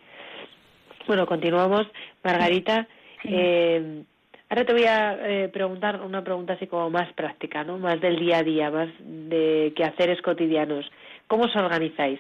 Bueno, 1.08 1.26
continuamos. 1.26 1.88
Margarita, 2.24 2.88
eh, 3.24 4.04
ahora 4.50 4.66
te 4.66 4.74
voy 4.74 4.84
a 4.84 5.18
eh, 5.22 5.48
preguntar 5.50 6.02
una 6.02 6.24
pregunta 6.24 6.54
así 6.54 6.68
como 6.68 6.90
más 6.90 7.12
práctica, 7.14 7.64
¿no? 7.64 7.78
Más 7.78 8.02
del 8.02 8.20
día 8.20 8.40
a 8.40 8.44
día, 8.44 8.70
más 8.70 8.90
de 9.00 9.72
quehaceres 9.76 10.22
cotidianos. 10.22 10.86
¿Cómo 11.28 11.46
os 11.46 11.56
organizáis? 11.56 12.20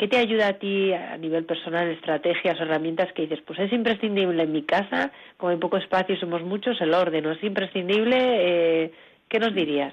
¿Qué 0.00 0.08
te 0.08 0.16
ayuda 0.16 0.48
a 0.48 0.52
ti 0.54 0.94
a 0.94 1.18
nivel 1.18 1.44
personal, 1.44 1.86
estrategias, 1.90 2.58
herramientas 2.58 3.12
que 3.12 3.26
dices, 3.26 3.42
pues 3.46 3.58
es 3.58 3.70
imprescindible 3.70 4.44
en 4.44 4.50
mi 4.50 4.62
casa, 4.62 5.12
como 5.36 5.52
en 5.52 5.60
poco 5.60 5.76
espacio 5.76 6.16
somos 6.16 6.42
muchos, 6.42 6.80
el 6.80 6.94
orden, 6.94 7.22
¿no 7.22 7.32
es 7.32 7.44
imprescindible? 7.44 8.16
Eh, 8.16 8.92
¿Qué 9.28 9.38
nos 9.38 9.54
dirías? 9.54 9.92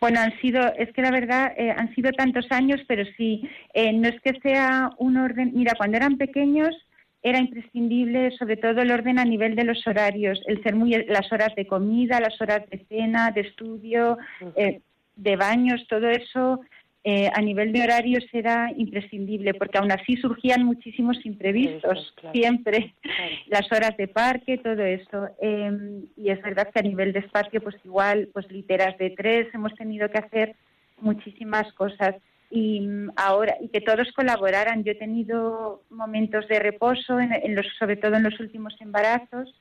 Bueno, 0.00 0.20
han 0.20 0.34
sido, 0.40 0.62
es 0.78 0.90
que 0.94 1.02
la 1.02 1.10
verdad, 1.10 1.52
eh, 1.54 1.70
han 1.70 1.94
sido 1.94 2.12
tantos 2.12 2.50
años, 2.50 2.80
pero 2.88 3.04
sí, 3.18 3.46
eh, 3.74 3.92
no 3.92 4.08
es 4.08 4.18
que 4.22 4.40
sea 4.40 4.88
un 4.96 5.18
orden. 5.18 5.50
Mira, 5.52 5.74
cuando 5.76 5.98
eran 5.98 6.16
pequeños 6.16 6.74
era 7.22 7.38
imprescindible, 7.38 8.30
sobre 8.38 8.56
todo 8.56 8.80
el 8.80 8.90
orden 8.90 9.18
a 9.18 9.26
nivel 9.26 9.54
de 9.54 9.64
los 9.64 9.86
horarios, 9.86 10.40
el 10.46 10.62
ser 10.62 10.74
muy, 10.76 10.92
las 11.08 11.30
horas 11.30 11.54
de 11.56 11.66
comida, 11.66 12.20
las 12.20 12.40
horas 12.40 12.62
de 12.70 12.86
cena, 12.88 13.32
de 13.32 13.42
estudio, 13.42 14.16
eh, 14.56 14.80
de 15.14 15.36
baños, 15.36 15.86
todo 15.88 16.08
eso 16.08 16.62
eh, 17.08 17.30
a 17.32 17.40
nivel 17.40 17.72
de 17.72 17.84
horarios 17.84 18.24
era 18.32 18.72
imprescindible, 18.76 19.54
porque 19.54 19.78
aún 19.78 19.92
así 19.92 20.16
surgían 20.16 20.64
muchísimos 20.64 21.24
imprevistos, 21.24 22.12
claro. 22.16 22.32
siempre, 22.34 22.94
Claro. 23.00 23.20
las 23.46 23.70
horas 23.70 23.96
de 23.96 24.08
parque, 24.08 24.58
todo 24.58 24.82
eso. 24.82 25.28
Eh, 25.40 26.02
y 26.16 26.30
es 26.30 26.42
verdad 26.42 26.68
que 26.74 26.80
a 26.80 26.82
nivel 26.82 27.12
de 27.12 27.20
espacio, 27.20 27.62
pues 27.62 27.76
igual, 27.84 28.28
pues 28.32 28.50
literas 28.50 28.98
de 28.98 29.10
tres, 29.10 29.46
hemos 29.54 29.72
tenido 29.76 30.10
que 30.10 30.18
hacer 30.18 30.56
muchísimas 31.00 31.72
cosas. 31.74 32.16
Y 32.50 32.80
mm, 32.80 33.12
ahora, 33.14 33.54
y 33.60 33.68
que 33.68 33.82
todos 33.82 34.10
colaboraran. 34.10 34.82
Yo 34.82 34.90
he 34.90 34.96
tenido 34.96 35.82
momentos 35.90 36.48
de 36.48 36.58
reposo, 36.58 37.20
en, 37.20 37.32
en 37.32 37.54
los, 37.54 37.66
sobre 37.78 37.94
todo 37.98 38.16
en 38.16 38.24
los 38.24 38.40
últimos 38.40 38.74
embarazos, 38.80 39.54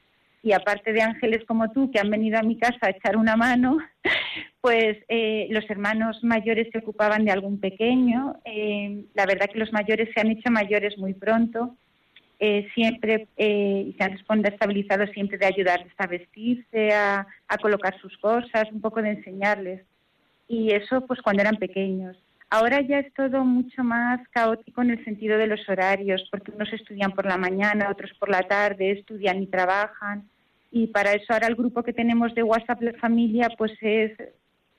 y 0.46 0.54
aparte 0.54 0.94
de 0.94 1.02
ángeles 1.02 1.44
como 1.48 1.72
tú 1.72 1.90
que 1.90 2.00
han 2.00 2.12
venido 2.12 2.38
a 2.38 2.44
mi 2.44 2.56
casa 2.60 2.78
a 2.84 2.92
echar 2.92 3.18
una 3.18 3.36
mano, 3.36 3.80
pues 4.62 4.98
eh, 5.10 5.48
los 5.50 5.68
hermanos 5.72 6.24
mayores 6.24 6.68
se 6.72 6.78
ocupaban 6.78 7.26
de 7.26 7.32
algún 7.32 7.60
pequeño. 7.60 8.40
Eh, 8.46 9.06
la 9.16 9.26
verdad 9.26 9.48
que 9.52 9.58
los 9.58 9.74
mayores 9.74 10.08
se 10.14 10.22
han 10.22 10.30
hecho 10.30 10.52
mayores 10.52 11.00
muy 11.00 11.16
pronto. 11.16 11.76
Eh, 12.40 12.68
siempre 12.76 13.28
eh, 13.38 13.86
y 13.88 13.94
se 13.94 14.04
han 14.04 14.12
responsabilizado 14.12 15.08
siempre 15.08 15.40
de 15.40 15.48
ayudarles 15.48 15.94
a 15.98 16.06
vestirse, 16.06 16.94
a, 16.94 17.26
a 17.48 17.58
colocar 17.58 18.00
sus 18.00 18.16
cosas, 18.20 18.72
un 18.72 18.82
poco 18.82 19.02
de 19.02 19.10
enseñarles. 19.10 19.82
Y 20.48 20.74
eso 20.74 21.08
pues 21.08 21.24
cuando 21.24 21.42
eran 21.42 21.58
pequeños. 21.58 22.16
Ahora 22.52 22.82
ya 22.82 23.00
es 23.00 23.12
todo 23.16 23.44
mucho 23.44 23.84
más 23.84 24.22
caótico 24.30 24.84
en 24.84 24.92
el 24.92 25.04
sentido 25.06 25.40
de 25.40 25.48
los 25.48 25.68
horarios, 25.68 26.28
porque 26.30 26.52
unos 26.52 26.72
estudian 26.72 27.14
por 27.14 27.26
la 27.26 27.38
mañana, 27.38 27.90
otros 27.90 28.12
por 28.20 28.30
la 28.30 28.44
tarde, 28.44 28.92
estudian 28.92 29.42
y 29.42 29.48
trabajan. 29.48 30.30
Y 30.76 30.88
para 30.88 31.14
eso 31.14 31.32
ahora 31.32 31.48
el 31.48 31.56
grupo 31.56 31.84
que 31.84 31.94
tenemos 31.94 32.36
de 32.36 32.44
WhatsApp 32.44 32.82
La 32.82 32.92
Familia 32.96 33.48
pues 33.58 33.72
es, 33.80 34.12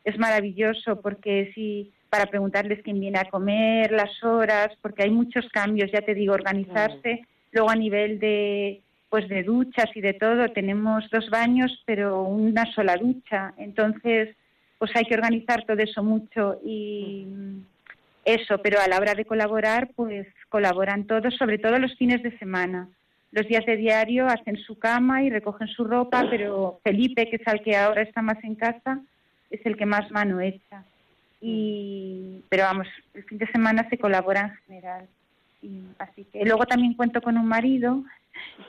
es 0.04 0.18
maravilloso, 0.18 1.00
porque 1.00 1.50
si 1.54 1.90
para 2.10 2.26
preguntarles 2.26 2.82
quién 2.82 3.00
viene 3.00 3.18
a 3.18 3.30
comer, 3.30 3.90
las 3.92 4.22
horas, 4.22 4.68
porque 4.82 5.04
hay 5.04 5.10
muchos 5.10 5.48
cambios, 5.48 5.90
ya 5.90 6.02
te 6.02 6.12
digo, 6.12 6.34
organizarse. 6.34 7.24
Luego 7.50 7.70
a 7.70 7.76
nivel 7.76 8.18
de 8.18 8.82
pues 9.08 9.26
de 9.30 9.42
duchas 9.42 9.86
y 9.94 10.02
de 10.02 10.12
todo, 10.12 10.50
tenemos 10.50 11.08
dos 11.10 11.30
baños, 11.30 11.82
pero 11.86 12.24
una 12.24 12.70
sola 12.74 12.98
ducha. 12.98 13.54
Entonces, 13.56 14.36
pues 14.76 14.90
hay 14.96 15.04
que 15.06 15.14
organizar 15.14 15.64
todo 15.64 15.78
eso 15.78 16.02
mucho 16.02 16.60
y 16.62 17.26
eso, 18.26 18.58
pero 18.58 18.80
a 18.82 18.88
la 18.88 18.98
hora 18.98 19.14
de 19.14 19.24
colaborar, 19.24 19.88
pues 19.96 20.26
colaboran 20.50 21.06
todos, 21.06 21.34
sobre 21.36 21.56
todo 21.56 21.78
los 21.78 21.96
fines 21.96 22.22
de 22.22 22.36
semana. 22.36 22.86
Los 23.32 23.46
días 23.48 23.66
de 23.66 23.76
diario 23.76 24.26
hacen 24.26 24.56
su 24.56 24.78
cama 24.78 25.22
y 25.22 25.30
recogen 25.30 25.68
su 25.68 25.84
ropa, 25.84 26.26
pero 26.30 26.80
Felipe, 26.84 27.28
que 27.28 27.36
es 27.36 27.46
el 27.46 27.62
que 27.62 27.76
ahora 27.76 28.02
está 28.02 28.22
más 28.22 28.42
en 28.44 28.54
casa, 28.54 29.00
es 29.50 29.64
el 29.66 29.76
que 29.76 29.86
más 29.86 30.10
mano 30.10 30.40
echa. 30.40 30.84
Y, 31.40 32.42
pero 32.48 32.64
vamos, 32.64 32.88
el 33.14 33.24
fin 33.24 33.38
de 33.38 33.46
semana 33.48 33.88
se 33.90 33.98
colabora 33.98 34.40
en 34.40 34.56
general. 34.66 35.06
Y, 35.62 35.82
así 35.98 36.24
que 36.32 36.44
luego 36.44 36.66
también 36.66 36.94
cuento 36.94 37.20
con 37.20 37.36
un 37.36 37.46
marido 37.46 38.02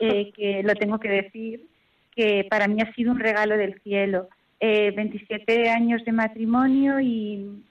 eh, 0.00 0.32
que 0.32 0.62
lo 0.62 0.74
tengo 0.74 0.98
que 0.98 1.08
decir 1.08 1.66
que 2.14 2.46
para 2.50 2.66
mí 2.66 2.82
ha 2.82 2.92
sido 2.94 3.12
un 3.12 3.20
regalo 3.20 3.56
del 3.56 3.80
cielo. 3.82 4.28
Eh, 4.60 4.90
27 4.90 5.70
años 5.70 6.04
de 6.04 6.10
matrimonio 6.10 6.98
y, 6.98 7.62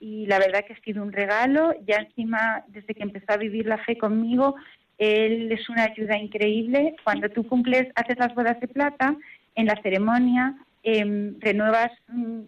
y 0.00 0.26
la 0.26 0.40
verdad 0.40 0.64
que 0.66 0.72
ha 0.72 0.80
sido 0.80 1.02
un 1.02 1.12
regalo. 1.12 1.72
Ya 1.86 1.98
encima, 1.98 2.64
desde 2.68 2.94
que 2.94 3.04
empezó 3.04 3.32
a 3.32 3.36
vivir 3.36 3.66
la 3.66 3.78
fe 3.78 3.96
conmigo, 3.96 4.56
él 4.98 5.50
es 5.52 5.68
una 5.68 5.84
ayuda 5.84 6.16
increíble. 6.16 6.94
Cuando 7.04 7.28
tú 7.28 7.46
cumples, 7.46 7.88
haces 7.94 8.18
las 8.18 8.34
bodas 8.34 8.58
de 8.60 8.68
plata, 8.68 9.14
en 9.54 9.66
la 9.66 9.80
ceremonia 9.82 10.54
eh, 10.82 11.32
renuevas 11.40 11.90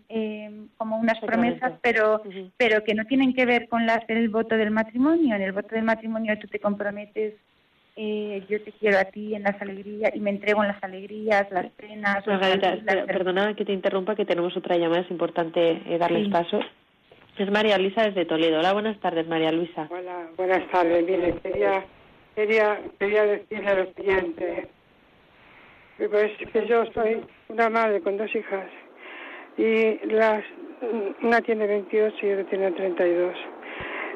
eh, 0.08 0.50
como 0.76 0.98
unas 0.98 1.18
promesas, 1.20 1.72
pero 1.82 2.22
pero 2.56 2.84
que 2.84 2.94
no 2.94 3.04
tienen 3.04 3.34
que 3.34 3.44
ver 3.46 3.68
con 3.68 3.84
la, 3.86 4.02
el 4.08 4.28
voto 4.28 4.56
del 4.56 4.70
matrimonio. 4.70 5.34
En 5.34 5.42
el 5.42 5.52
voto 5.52 5.74
del 5.74 5.84
matrimonio 5.84 6.38
tú 6.38 6.46
te 6.46 6.60
comprometes, 6.60 7.34
eh, 7.96 8.44
yo 8.48 8.62
te 8.62 8.70
quiero 8.72 8.98
a 8.98 9.04
ti 9.06 9.34
en 9.34 9.42
las 9.42 9.60
alegrías 9.60 10.14
y 10.14 10.20
me 10.20 10.30
entrego 10.30 10.62
en 10.62 10.68
las 10.68 10.82
alegrías, 10.84 11.50
las 11.50 11.66
penas. 11.72 12.24
las- 12.26 13.06
perdona 13.06 13.54
que 13.54 13.64
te 13.64 13.72
interrumpa, 13.72 14.14
que 14.14 14.24
tenemos 14.24 14.56
otra 14.56 14.76
llamada, 14.76 15.00
es 15.02 15.10
importante 15.10 15.82
eh, 15.86 15.98
darles 15.98 16.26
Sí. 16.26 16.30
paso. 16.30 16.60
Es 17.38 17.50
María 17.50 17.76
Luisa 17.78 18.02
desde 18.04 18.24
Toledo. 18.24 18.58
Hola, 18.60 18.72
buenas 18.72 18.98
tardes, 19.00 19.26
María 19.26 19.50
Luisa. 19.52 19.88
Hola, 19.90 20.28
buenas 20.36 20.68
tardes. 20.70 21.04
Mire, 21.04 21.34
quería, 21.42 21.84
quería, 22.38 22.80
quería 23.00 23.24
decirle 23.24 23.74
lo 23.74 23.92
siguiente. 23.94 24.68
Pues 25.96 26.30
que 26.52 26.66
yo 26.68 26.84
soy 26.94 27.20
una 27.48 27.68
madre 27.68 28.00
con 28.00 28.16
dos 28.16 28.32
hijas 28.32 28.70
y 29.56 29.98
las 30.06 30.44
una 31.22 31.40
tiene 31.40 31.66
28 31.66 32.16
y 32.22 32.32
otra 32.32 32.44
tiene 32.44 32.70
32 32.70 33.34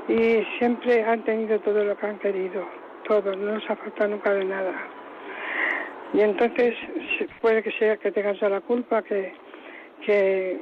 y 0.08 0.46
siempre 0.58 1.02
han 1.02 1.24
tenido 1.24 1.58
todo 1.60 1.84
lo 1.84 1.96
que 1.96 2.06
han 2.06 2.20
querido, 2.20 2.64
todo, 3.08 3.34
no 3.34 3.54
nos 3.54 3.68
ha 3.68 3.74
faltado 3.74 4.10
nunca 4.10 4.32
de 4.32 4.44
nada. 4.44 4.72
Y 6.14 6.20
entonces 6.20 6.76
puede 7.40 7.64
que 7.64 7.72
sea 7.72 7.96
que 7.96 8.12
tengan 8.12 8.36
la 8.40 8.60
culpa, 8.60 9.02
que, 9.02 9.32
que, 10.06 10.60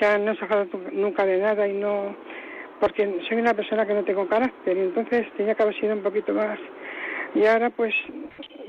que 0.00 0.18
no 0.20 0.34
se 0.34 0.44
ha 0.46 0.48
faltado 0.48 0.82
nunca 0.92 1.26
de 1.26 1.36
nada 1.36 1.68
y 1.68 1.74
no 1.74 2.16
porque 2.80 3.20
soy 3.28 3.38
una 3.38 3.54
persona 3.54 3.84
que 3.86 3.94
no 3.94 4.04
tengo 4.04 4.26
carácter 4.28 4.76
y 4.76 4.80
entonces 4.80 5.26
tenía 5.36 5.54
que 5.54 5.62
haber 5.62 5.78
sido 5.78 5.94
un 5.94 6.02
poquito 6.02 6.32
más 6.32 6.58
y 7.34 7.44
ahora 7.46 7.70
pues 7.70 7.94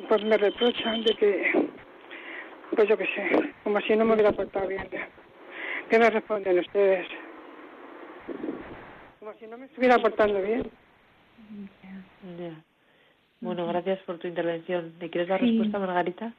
pues 0.07 0.23
me 0.23 0.37
reprochan 0.37 1.03
de 1.03 1.13
que 1.15 1.51
pues 2.75 2.87
yo 2.87 2.97
qué 2.97 3.05
sé 3.15 3.53
como 3.63 3.79
si 3.81 3.95
no 3.95 4.05
me 4.05 4.13
hubiera 4.13 4.31
portado 4.31 4.67
bien 4.67 4.87
¿qué 5.89 5.99
me 5.99 6.09
responden 6.09 6.59
ustedes? 6.59 7.07
como 9.19 9.33
si 9.39 9.47
no 9.47 9.57
me 9.57 9.65
estuviera 9.65 9.97
portando 9.99 10.41
bien 10.41 10.63
Ya. 12.37 12.63
Bueno, 13.41 13.65
gracias 13.67 13.99
por 13.99 14.17
tu 14.19 14.27
intervención. 14.27 14.93
¿Le 14.99 15.09
quieres 15.09 15.29
dar 15.29 15.39
Sí. 15.39 15.47
respuesta, 15.47 15.79
Margarita? 15.79 16.33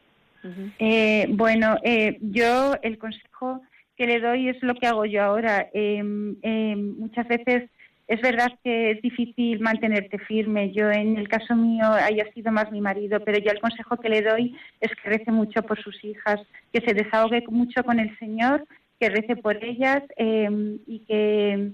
Ujú. 0.44 0.70
Eh, 0.78 1.26
bueno, 1.30 1.76
eh, 1.82 2.18
yo 2.20 2.74
el 2.82 2.98
consejo 2.98 3.62
que 3.96 4.06
le 4.06 4.20
doy 4.20 4.50
es 4.50 4.62
lo 4.62 4.74
que 4.74 4.86
hago 4.86 5.06
yo 5.06 5.22
ahora. 5.22 5.68
Eh, 5.72 6.02
eh, 6.42 6.76
muchas 6.76 7.26
veces 7.26 7.70
es 8.10 8.20
verdad 8.22 8.50
que 8.64 8.90
es 8.90 9.02
difícil 9.02 9.60
mantenerte 9.60 10.18
firme. 10.18 10.72
Yo 10.72 10.90
en 10.90 11.16
el 11.16 11.28
caso 11.28 11.54
mío 11.54 11.84
haya 11.92 12.24
sido 12.32 12.50
más 12.50 12.72
mi 12.72 12.80
marido, 12.80 13.20
pero 13.24 13.38
yo 13.38 13.52
el 13.52 13.60
consejo 13.60 13.98
que 13.98 14.08
le 14.08 14.20
doy 14.20 14.56
es 14.80 14.90
que 14.96 15.10
rece 15.10 15.30
mucho 15.30 15.62
por 15.62 15.80
sus 15.80 16.02
hijas, 16.02 16.40
que 16.72 16.80
se 16.80 16.92
desahogue 16.92 17.44
mucho 17.46 17.84
con 17.84 18.00
el 18.00 18.18
Señor, 18.18 18.66
que 18.98 19.10
rece 19.10 19.36
por 19.36 19.62
ellas 19.62 20.02
eh, 20.16 20.48
y 20.88 20.98
que 21.06 21.70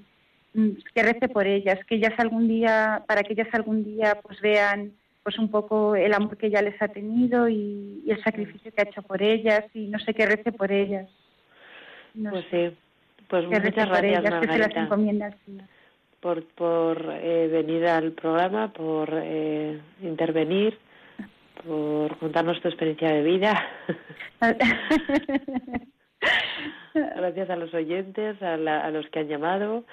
mm, 0.53 0.70
que 0.95 1.03
rece 1.03 1.28
por 1.30 1.47
ellas, 1.47 1.78
que 1.87 1.95
ellas 1.95 2.12
algún 2.18 2.49
día, 2.49 3.03
para 3.09 3.22
que 3.22 3.32
ellas 3.32 3.49
algún 3.53 3.82
día 3.82 4.18
pues 4.22 4.39
vean 4.43 4.93
pues 5.22 5.39
un 5.39 5.51
poco 5.51 5.97
el 5.97 6.12
amor 6.12 6.37
que 6.37 6.49
ella 6.49 6.61
les 6.61 6.80
ha 6.82 6.89
tenido 6.89 7.49
y, 7.49 8.03
y 8.05 8.11
el 8.11 8.22
sacrificio 8.22 8.70
que 8.72 8.82
ha 8.82 8.89
hecho 8.91 9.01
por 9.01 9.22
ellas 9.22 9.64
y 9.72 9.87
no 9.87 9.99
sé 10.01 10.12
qué 10.12 10.26
rece 10.26 10.53
por 10.53 10.70
ellas. 10.70 11.09
No 12.12 12.28
Pues 12.28 12.45
sé, 12.51 12.70
sí. 12.70 12.76
Pues 13.26 13.43
que 13.49 13.59
muchas 13.59 13.89
gracias, 13.89 14.20
ellas, 14.20 14.41
que 14.41 14.53
se 14.53 14.59
las 14.59 14.76
encomienda 14.76 15.26
al 15.26 15.39
Señor. 15.47 15.76
Por, 16.21 16.45
por 16.55 16.99
eh, 17.21 17.49
venir 17.51 17.87
al 17.87 18.12
programa, 18.12 18.73
por 18.73 19.09
eh, 19.12 19.81
intervenir, 20.03 20.79
por 21.67 22.17
contarnos 22.19 22.61
tu 22.61 22.69
experiencia 22.69 23.11
de 23.12 23.23
vida. 23.23 23.69
Gracias 26.95 27.51
a 27.51 27.57
los 27.57 27.73
oyentes, 27.75 28.43
a, 28.43 28.57
la- 28.57 28.81
a 28.81 28.91
los 28.91 29.07
que 29.11 29.21
han 29.21 29.29
llamado 29.29 29.85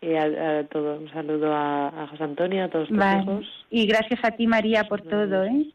y 0.00 0.14
a, 0.14 0.58
a 0.60 0.64
todo. 0.64 0.98
Un 0.98 1.10
saludo 1.10 1.52
a, 1.54 1.88
a 1.88 2.06
José 2.08 2.24
Antonio, 2.24 2.64
a 2.64 2.68
todos 2.68 2.88
tus 2.88 2.96
Vale. 2.98 3.22
hijos. 3.22 3.66
Y 3.70 3.86
gracias 3.86 4.20
a 4.22 4.30
ti, 4.32 4.46
María, 4.46 4.84
por 4.84 5.02
todo, 5.02 5.44
¿eh? 5.44 5.66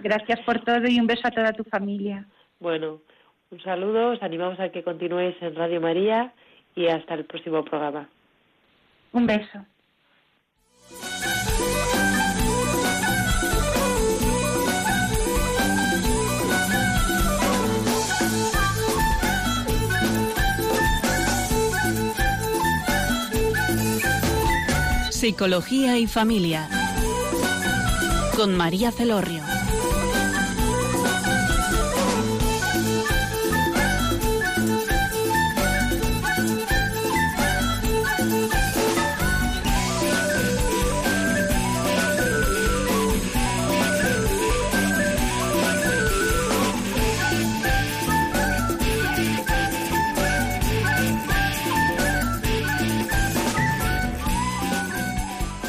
Gracias 0.00 0.40
por 0.40 0.60
todo 0.60 0.86
y 0.88 0.98
un 1.00 1.06
beso 1.06 1.22
a 1.26 1.30
toda 1.30 1.52
tu 1.52 1.64
familia. 1.64 2.26
Bueno, 2.60 3.00
un 3.50 3.60
saludo, 3.60 4.10
os 4.12 4.22
animamos 4.22 4.58
a 4.60 4.70
que 4.70 4.82
continuéis 4.82 5.36
en 5.42 5.54
Radio 5.54 5.80
María 5.80 6.32
y 6.74 6.86
hasta 6.88 7.14
el 7.14 7.24
próximo 7.24 7.62
programa. 7.64 8.08
Un 9.14 9.26
beso. 9.28 9.64
Psicología 25.12 25.96
y 25.96 26.08
familia. 26.08 26.68
Con 28.36 28.56
María 28.56 28.90
Celorrio. 28.90 29.42